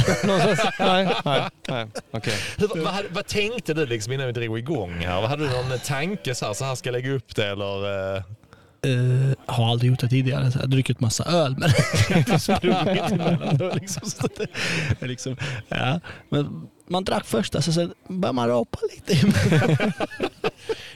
[0.78, 1.86] nej, nej, nej.
[2.12, 2.34] Okay.
[2.58, 5.22] Hur, vad, vad, tänkte du liksom innan vi drog igång här?
[5.22, 8.22] Hade du någon tanke så här, så här ska jag lägga upp det eller?
[8.86, 9.32] Uh...
[9.46, 10.50] Har aldrig gjort det tidigare.
[10.54, 11.70] Jag har druckit massa öl men
[12.18, 13.82] inte sprungit.
[13.82, 14.26] Liksom,
[15.00, 15.36] liksom,
[15.68, 16.00] ja.
[16.28, 19.26] Men man drack första så sen började man rapa lite.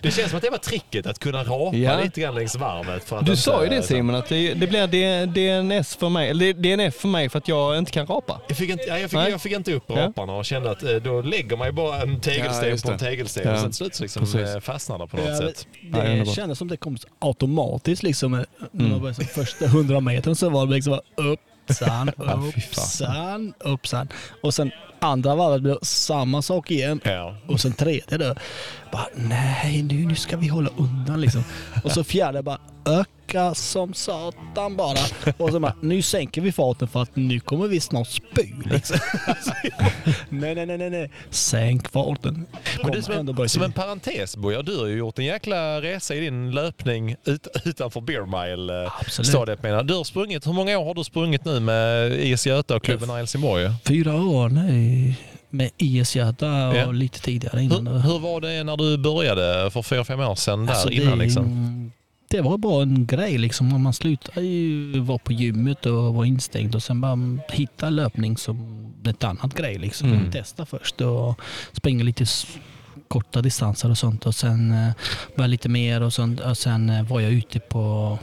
[0.02, 2.01] det känns som att det var tricket, att kunna rapa ja.
[2.01, 3.05] lite grann längs varvet.
[3.05, 6.52] För att du sa ju det Simon, att det, det blir DNS för mig, eller
[6.52, 8.40] DNF för mig för att jag inte kan rapa.
[8.48, 11.23] Jag fick inte, jag fick, jag fick inte upp raparna och kände att eh, då
[11.23, 13.55] lägger man ju bara en tegelsten ja, på en tegelsten ja.
[13.55, 14.55] och sen slut liksom Precis.
[14.55, 15.66] Eh, fastnar det på något sätt.
[15.93, 18.35] Det, det kändes som det kom automatiskt liksom.
[18.35, 18.47] Mm.
[18.73, 24.09] När första hundra metern så var det liksom upp uppsan, uppsan, uppsan.
[24.40, 24.70] Och sen
[25.01, 27.01] andra varvet blev samma sak igen.
[27.05, 27.36] Ja.
[27.47, 28.34] Och sen tredje då.
[28.93, 31.44] Bara, nej nu, nu ska vi hålla undan liksom.
[31.85, 34.98] Och så fjärde bara, öka som satan bara.
[35.36, 38.98] Och så bara, nu sänker vi farten för att nu kommer vi snart spy liksom.
[40.28, 42.47] nej, nej, nej, nej, Sänk farten.
[42.82, 46.14] Men du, som, en, som en parentes Boja, du har ju gjort en jäkla resa
[46.14, 49.64] i din löpning ut, utanför Beer Mile-stadiet.
[49.64, 52.82] Eh, du har sprungit, hur många år har du sprungit nu med IS Göta och
[52.82, 53.70] klubben Helsingborg?
[53.85, 55.19] Fyra år, nej
[55.52, 56.92] med Göta och ja.
[56.92, 57.86] lite tidigare innan.
[57.86, 60.66] Hur, hur, var det när du började för fyra, fem år sedan?
[60.66, 61.92] Där alltså innan, det, liksom?
[62.28, 63.82] det var bara en grej liksom.
[63.82, 68.86] Man slutade ju vara på gymmet och vara instängd och sen bara hitta löpning som
[69.06, 70.12] ett annat grej liksom.
[70.12, 70.30] Mm.
[70.30, 71.40] Testa först och
[71.72, 72.24] springa lite
[73.08, 74.92] korta distanser och sånt och sen eh,
[75.36, 78.18] börja lite mer och, sånt, och sen eh, var jag ute på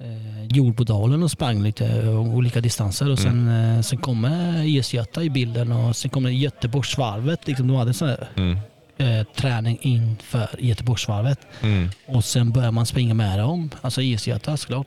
[0.00, 5.22] eh, Jordbodalen och sprang lite eh, olika distanser och sen, eh, sen kommer IS Göta
[5.22, 7.46] i bilden och sen kommer Göteborgsvarvet.
[7.46, 8.58] Liksom, de hade sån här Mm.
[8.98, 11.38] eh, träning inför Göteborgsvarvet.
[11.62, 11.88] Mm.
[12.06, 14.86] Och sen börjar man springa med dem, alltså isgöta såklart.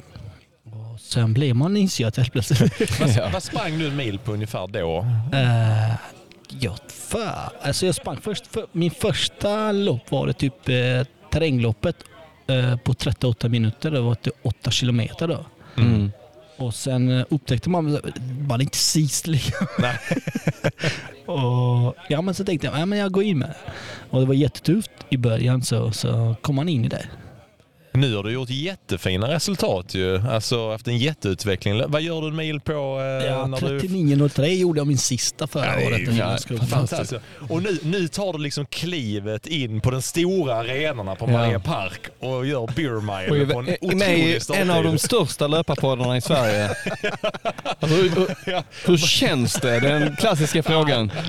[0.65, 2.99] Och sen blir man isgöta helt plötsligt.
[2.99, 4.99] Vad, vad sprang du en mil på ungefär då?
[5.34, 5.95] uh,
[6.60, 10.76] ja, för, alltså jag sprang först, för, min första lopp var det typ eh,
[11.31, 12.07] terrängloppet eh,
[12.78, 13.91] på 38 minuter.
[13.91, 15.45] Det var till 8 kilometer då.
[15.78, 16.11] Mm.
[16.57, 18.03] Och sen eh, upptäckte man att
[18.49, 19.41] man inte.
[19.80, 19.99] Nej.
[21.26, 23.72] och, ja men så tänkte jag, ja, men jag går in med det.
[24.10, 27.06] Och det var jättetufft i början så, så kom man in i det.
[27.95, 30.22] Nu har du gjort jättefina resultat ju.
[30.28, 31.84] Alltså haft en jätteutveckling.
[31.88, 32.72] Vad gör du en mil på
[33.22, 33.80] eh, Ja, när du...
[33.80, 36.02] 39.03 gjorde jag min sista förra Ja, året.
[36.18, 36.38] ja.
[36.68, 37.14] Fantastiskt.
[37.49, 42.02] Och nu, nu tar du liksom klivet in på den stora arenorna på Maria Park
[42.20, 44.70] och gör beer Och mile på en i otrolig en starttid.
[44.72, 46.70] av de största löparpoddarna i Sverige.
[47.80, 49.80] Alltså, hur, hur, hur känns det?
[49.80, 51.11] Den klassiska frågan.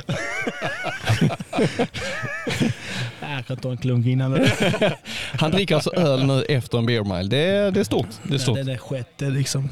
[3.36, 4.47] Jag kan ta en klunk innan.
[5.39, 7.28] Han dricker alltså öl nu efter en beer mile.
[7.28, 8.06] Det är, det är stort.
[8.23, 8.65] Det är stort.
[8.65, 9.69] Det är sjätte liksom.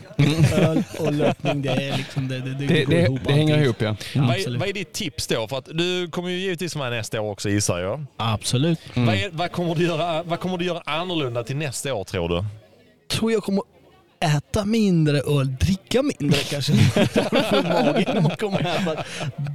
[0.52, 2.28] Öl och löpning, det är liksom...
[2.28, 3.96] Det, det, det, Det, går det, ihop det hänger ihop ja.
[4.14, 4.60] Vad är, Absolut.
[4.60, 5.48] vad är ditt tips då?
[5.48, 8.04] För att du kommer ju givetvis vara nästa år också gissar jag.
[8.16, 8.78] Absolut.
[8.94, 9.06] Mm.
[9.06, 12.28] Vad, är, vad, kommer du göra, vad kommer du göra annorlunda till nästa år tror
[12.28, 12.44] du?
[13.08, 13.62] Tror jag kommer
[14.22, 16.72] äta mindre öl, dricka mindre kanske.
[16.72, 18.78] full mage när man kommer här.
[18.78, 19.06] För att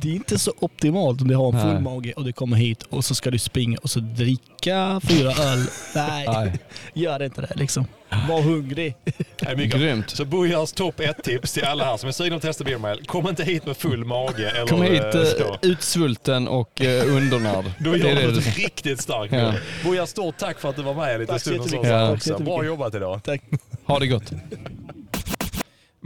[0.02, 1.82] Det är inte så optimalt om du har en full Nej.
[1.82, 5.66] mage och du kommer hit och så ska du springa och så dricka fyra öl.
[5.96, 6.60] Nej, Nej.
[6.94, 7.86] gör inte det liksom.
[8.10, 8.96] Var hungrig.
[9.40, 9.80] Det är mycket.
[9.80, 10.10] Grymt.
[10.10, 12.98] Så Bujars topp ett tips till alla här som är sugna på att testa mile.
[13.06, 17.66] Kom inte hit med full mage eller Kom hit eh, eh, utsvulten och eh, undernärd.
[17.80, 19.40] Då Det gör är du ett riktigt starkt Ja.
[19.40, 19.54] ja.
[19.84, 22.40] Bujar, stort tack för att du var med en liten stund hos oss.
[22.40, 23.24] Bra jobbat idag.
[23.24, 23.42] Tack.
[23.86, 24.32] Ha det gott.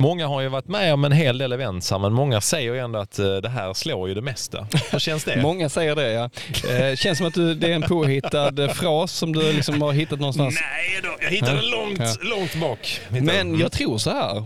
[0.01, 2.79] Många har ju varit med om en hel del events här, men många säger ju
[2.79, 4.67] ändå att eh, det här slår ju det mesta.
[4.91, 5.41] Hur känns det?
[5.41, 6.29] Många säger det ja.
[6.69, 9.91] Eh, känns som att du, det är en påhittad eh, fras som du liksom har
[9.93, 10.55] hittat någonstans.
[10.61, 11.77] Nej då, jag hittade Ja.
[11.77, 12.29] långt, Ja.
[12.37, 13.01] långt bak.
[13.09, 14.43] Hittade- Men jag tror så här.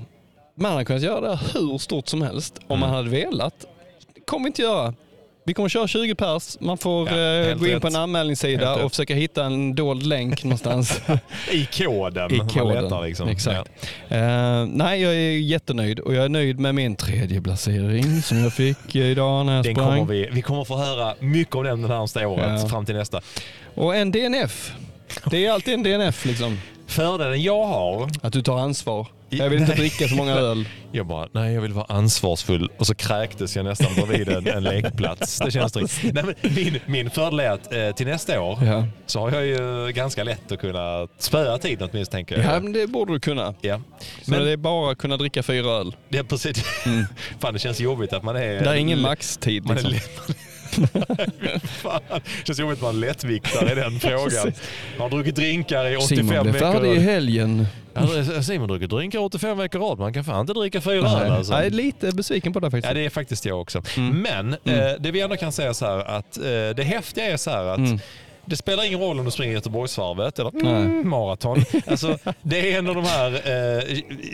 [0.58, 3.54] Man hade kunnat göra det hur stort som helst om man hade velat.
[4.16, 4.94] Det kommer vi inte göra.
[5.48, 6.58] Vi kommer köra 20 pers.
[6.60, 7.18] Man får Ja,
[7.50, 11.02] eh, gå in på en anmälningssida Helt och försöka hitta en dold länk någonstans
[11.52, 12.34] I koden.
[12.34, 12.84] i koden.
[12.84, 13.28] letar liksom.
[13.30, 13.72] Exakt.
[14.10, 18.54] Eh, nej, jag är jättenöjd och jag är nöjd med min tredje placering som jag
[18.54, 19.88] fick idag när jag Den sprang.
[20.00, 22.68] kommer vi, vi kommer få höra mycket om den det närmaste året Ja.
[22.68, 23.22] fram till nästa.
[23.76, 24.72] Och en DNF.
[25.32, 26.60] Det är alltid en DNF liksom.
[26.88, 29.08] Fördelen jag har, Att du tar ansvar.
[29.30, 30.68] Jag vill inte dricka så många öl.
[30.92, 34.64] jag bara, nej jag vill vara ansvarsfull och så kräktes jag nästan bredvid en, en
[34.64, 35.40] lekplats.
[35.46, 36.00] Det känns tryggt.
[36.14, 38.88] Nej, men min, min fördel är att eh, till nästa år Ja.
[39.06, 42.56] så har jag ju ganska lätt att kunna spöa tiden åtminstone tänker jag.
[42.56, 43.54] ja, men det borde du kunna.
[43.62, 43.82] Ja.
[44.22, 45.96] Så Men det är bara att kunna dricka fyra öl.
[46.10, 46.64] det är precis.
[47.40, 48.42] Fan det känns jobbigt att man är...
[48.64, 49.66] Det är ingen maxtid.
[49.66, 50.36] Man Liksom.
[51.68, 54.54] Fan, det känns jobbigt att man är lättviktare i den frågan.
[54.98, 56.72] Har druckit drinkar i 85 Simon blev veckor.
[56.74, 57.68] färdig i helgen.
[57.96, 60.00] Ja, Simon druckit drinkar 85 veckor rad.
[60.00, 61.54] Man kan fan inte dricka fyra öl alltså.
[61.54, 62.88] Jag är lite besviken på det faktiskt.
[62.88, 63.82] Ja, det är faktiskt jag också.
[63.98, 64.22] Mm.
[64.22, 66.44] Men eh, det vi ändå kan säga så här att eh,
[66.76, 68.00] det häftiga är så här att Mm.
[68.46, 71.64] det spelar ingen roll om du springer Göteborgsvarvet eller mm, maraton.
[71.88, 73.84] Alltså, det är ändå de här eh,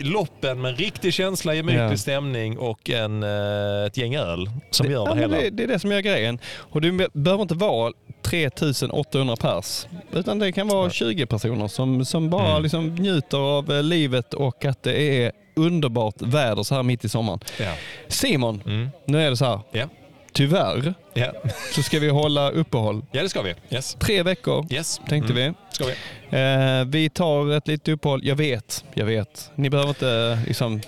[0.04, 1.96] loppen med riktig känsla, gemytlig Ja.
[1.96, 5.36] stämning och en, eh, ett gäng öl som gör det Ja, hela.
[5.36, 6.38] det, det är det som gör grejen.
[6.58, 9.86] Och det be- behöver inte vara 3800 pers.
[10.12, 12.62] Utan det kan vara 20 personer som, som bara Mm.
[12.62, 17.08] liksom njuter av eh, livet och att det är underbart väder så här mitt i
[17.08, 17.40] sommaren.
[17.60, 17.72] Ja.
[18.08, 18.90] Simon, Mm.
[19.04, 19.60] nu är det så här.
[19.72, 19.88] Ja.
[20.34, 21.32] Tyvärr Ja.
[21.74, 23.04] så ska vi hålla uppehåll.
[23.12, 23.54] ja, det ska vi.
[23.70, 23.94] Yes.
[24.00, 25.00] Tre veckor Yes.
[25.08, 25.54] tänkte Mm.
[25.70, 25.74] vi.
[25.74, 25.92] Ska vi.
[26.38, 28.20] Eh, vi tar ett litet uppehåll.
[28.24, 29.50] Jag vet, jag vet.
[29.54, 30.80] Ni behöver inte liksom...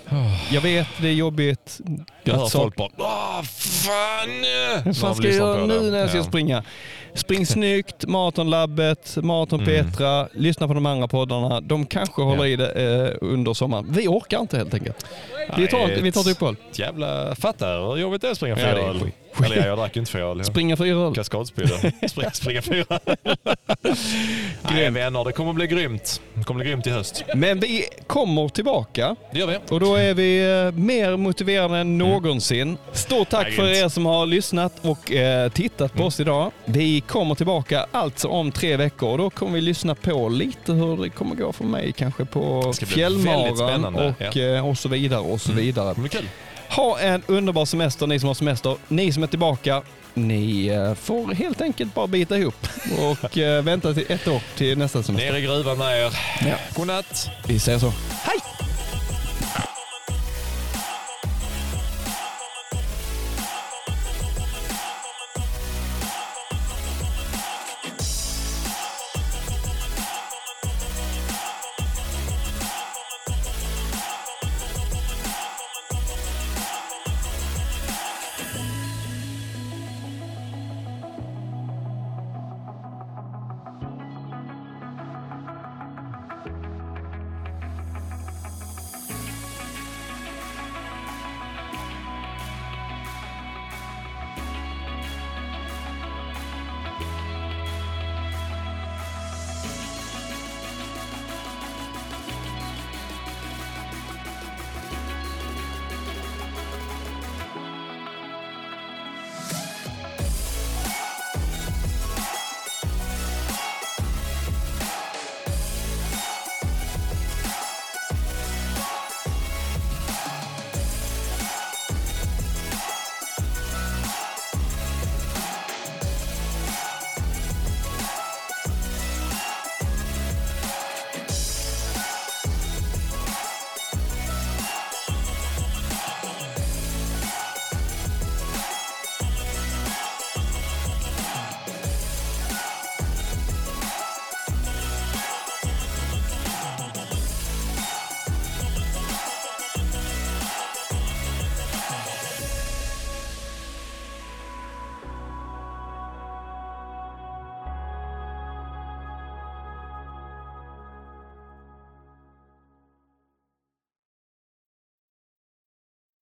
[0.51, 1.81] Jag vet, det är jobbigt.
[2.25, 4.83] Jag hör Så- folk bara Åh, fan!
[4.85, 6.65] Vad fan ska jag göra nu när jag ska springa?
[7.15, 9.67] Spring snyggt, Maratonlabbet, Maraton Mm.
[9.85, 11.61] Petra, lyssna på de andra poddarna.
[11.61, 13.87] De kanske håller i det eh, under sommaren.
[13.89, 15.07] Vi orkar inte helt enkelt.
[15.57, 16.57] Vi tar, vi tar ett uppehåll.
[16.73, 18.95] Jävla fattar hur jobbigt det är att springa Ja,
[19.45, 20.39] Eller ja, jag drack inte fyra öl.
[20.39, 20.45] Ja.
[20.45, 21.15] Springa fyra öl.
[21.15, 21.75] Kaskadspydda.
[22.09, 22.99] Springa, springa fyra.
[24.63, 26.21] Nej vänner, det kommer bli grymt.
[26.35, 27.25] Det kommer bli grymt i höst.
[27.35, 29.59] Men vi kommer tillbaka Det gör vi.
[29.71, 32.77] och då är vi eh, mer motiverade än någonsin.
[32.93, 36.51] Stort tack Ja, för er som har lyssnat och eh, tittat på oss idag.
[36.65, 41.03] Vi kommer tillbaka alltså om tre veckor och då kommer vi lyssna på lite hur
[41.03, 45.53] det kommer gå för mig kanske på Fjällmaran och, eh, och så vidare och så
[45.53, 45.95] vidare.
[45.95, 46.29] Det blir kul.
[46.71, 48.77] Ha en underbar semester ni som har semester.
[48.89, 49.83] Ni som är tillbaka,
[50.15, 52.67] ni eh, får helt enkelt bara bita ihop
[52.99, 55.33] och eh, vänta till ett år till nästa semester.
[55.33, 56.13] Ner i gruvan med er.
[56.49, 56.57] Ja.
[56.77, 57.29] Godnatt.
[57.47, 57.93] Vi säger så.
[58.23, 58.54] Hej!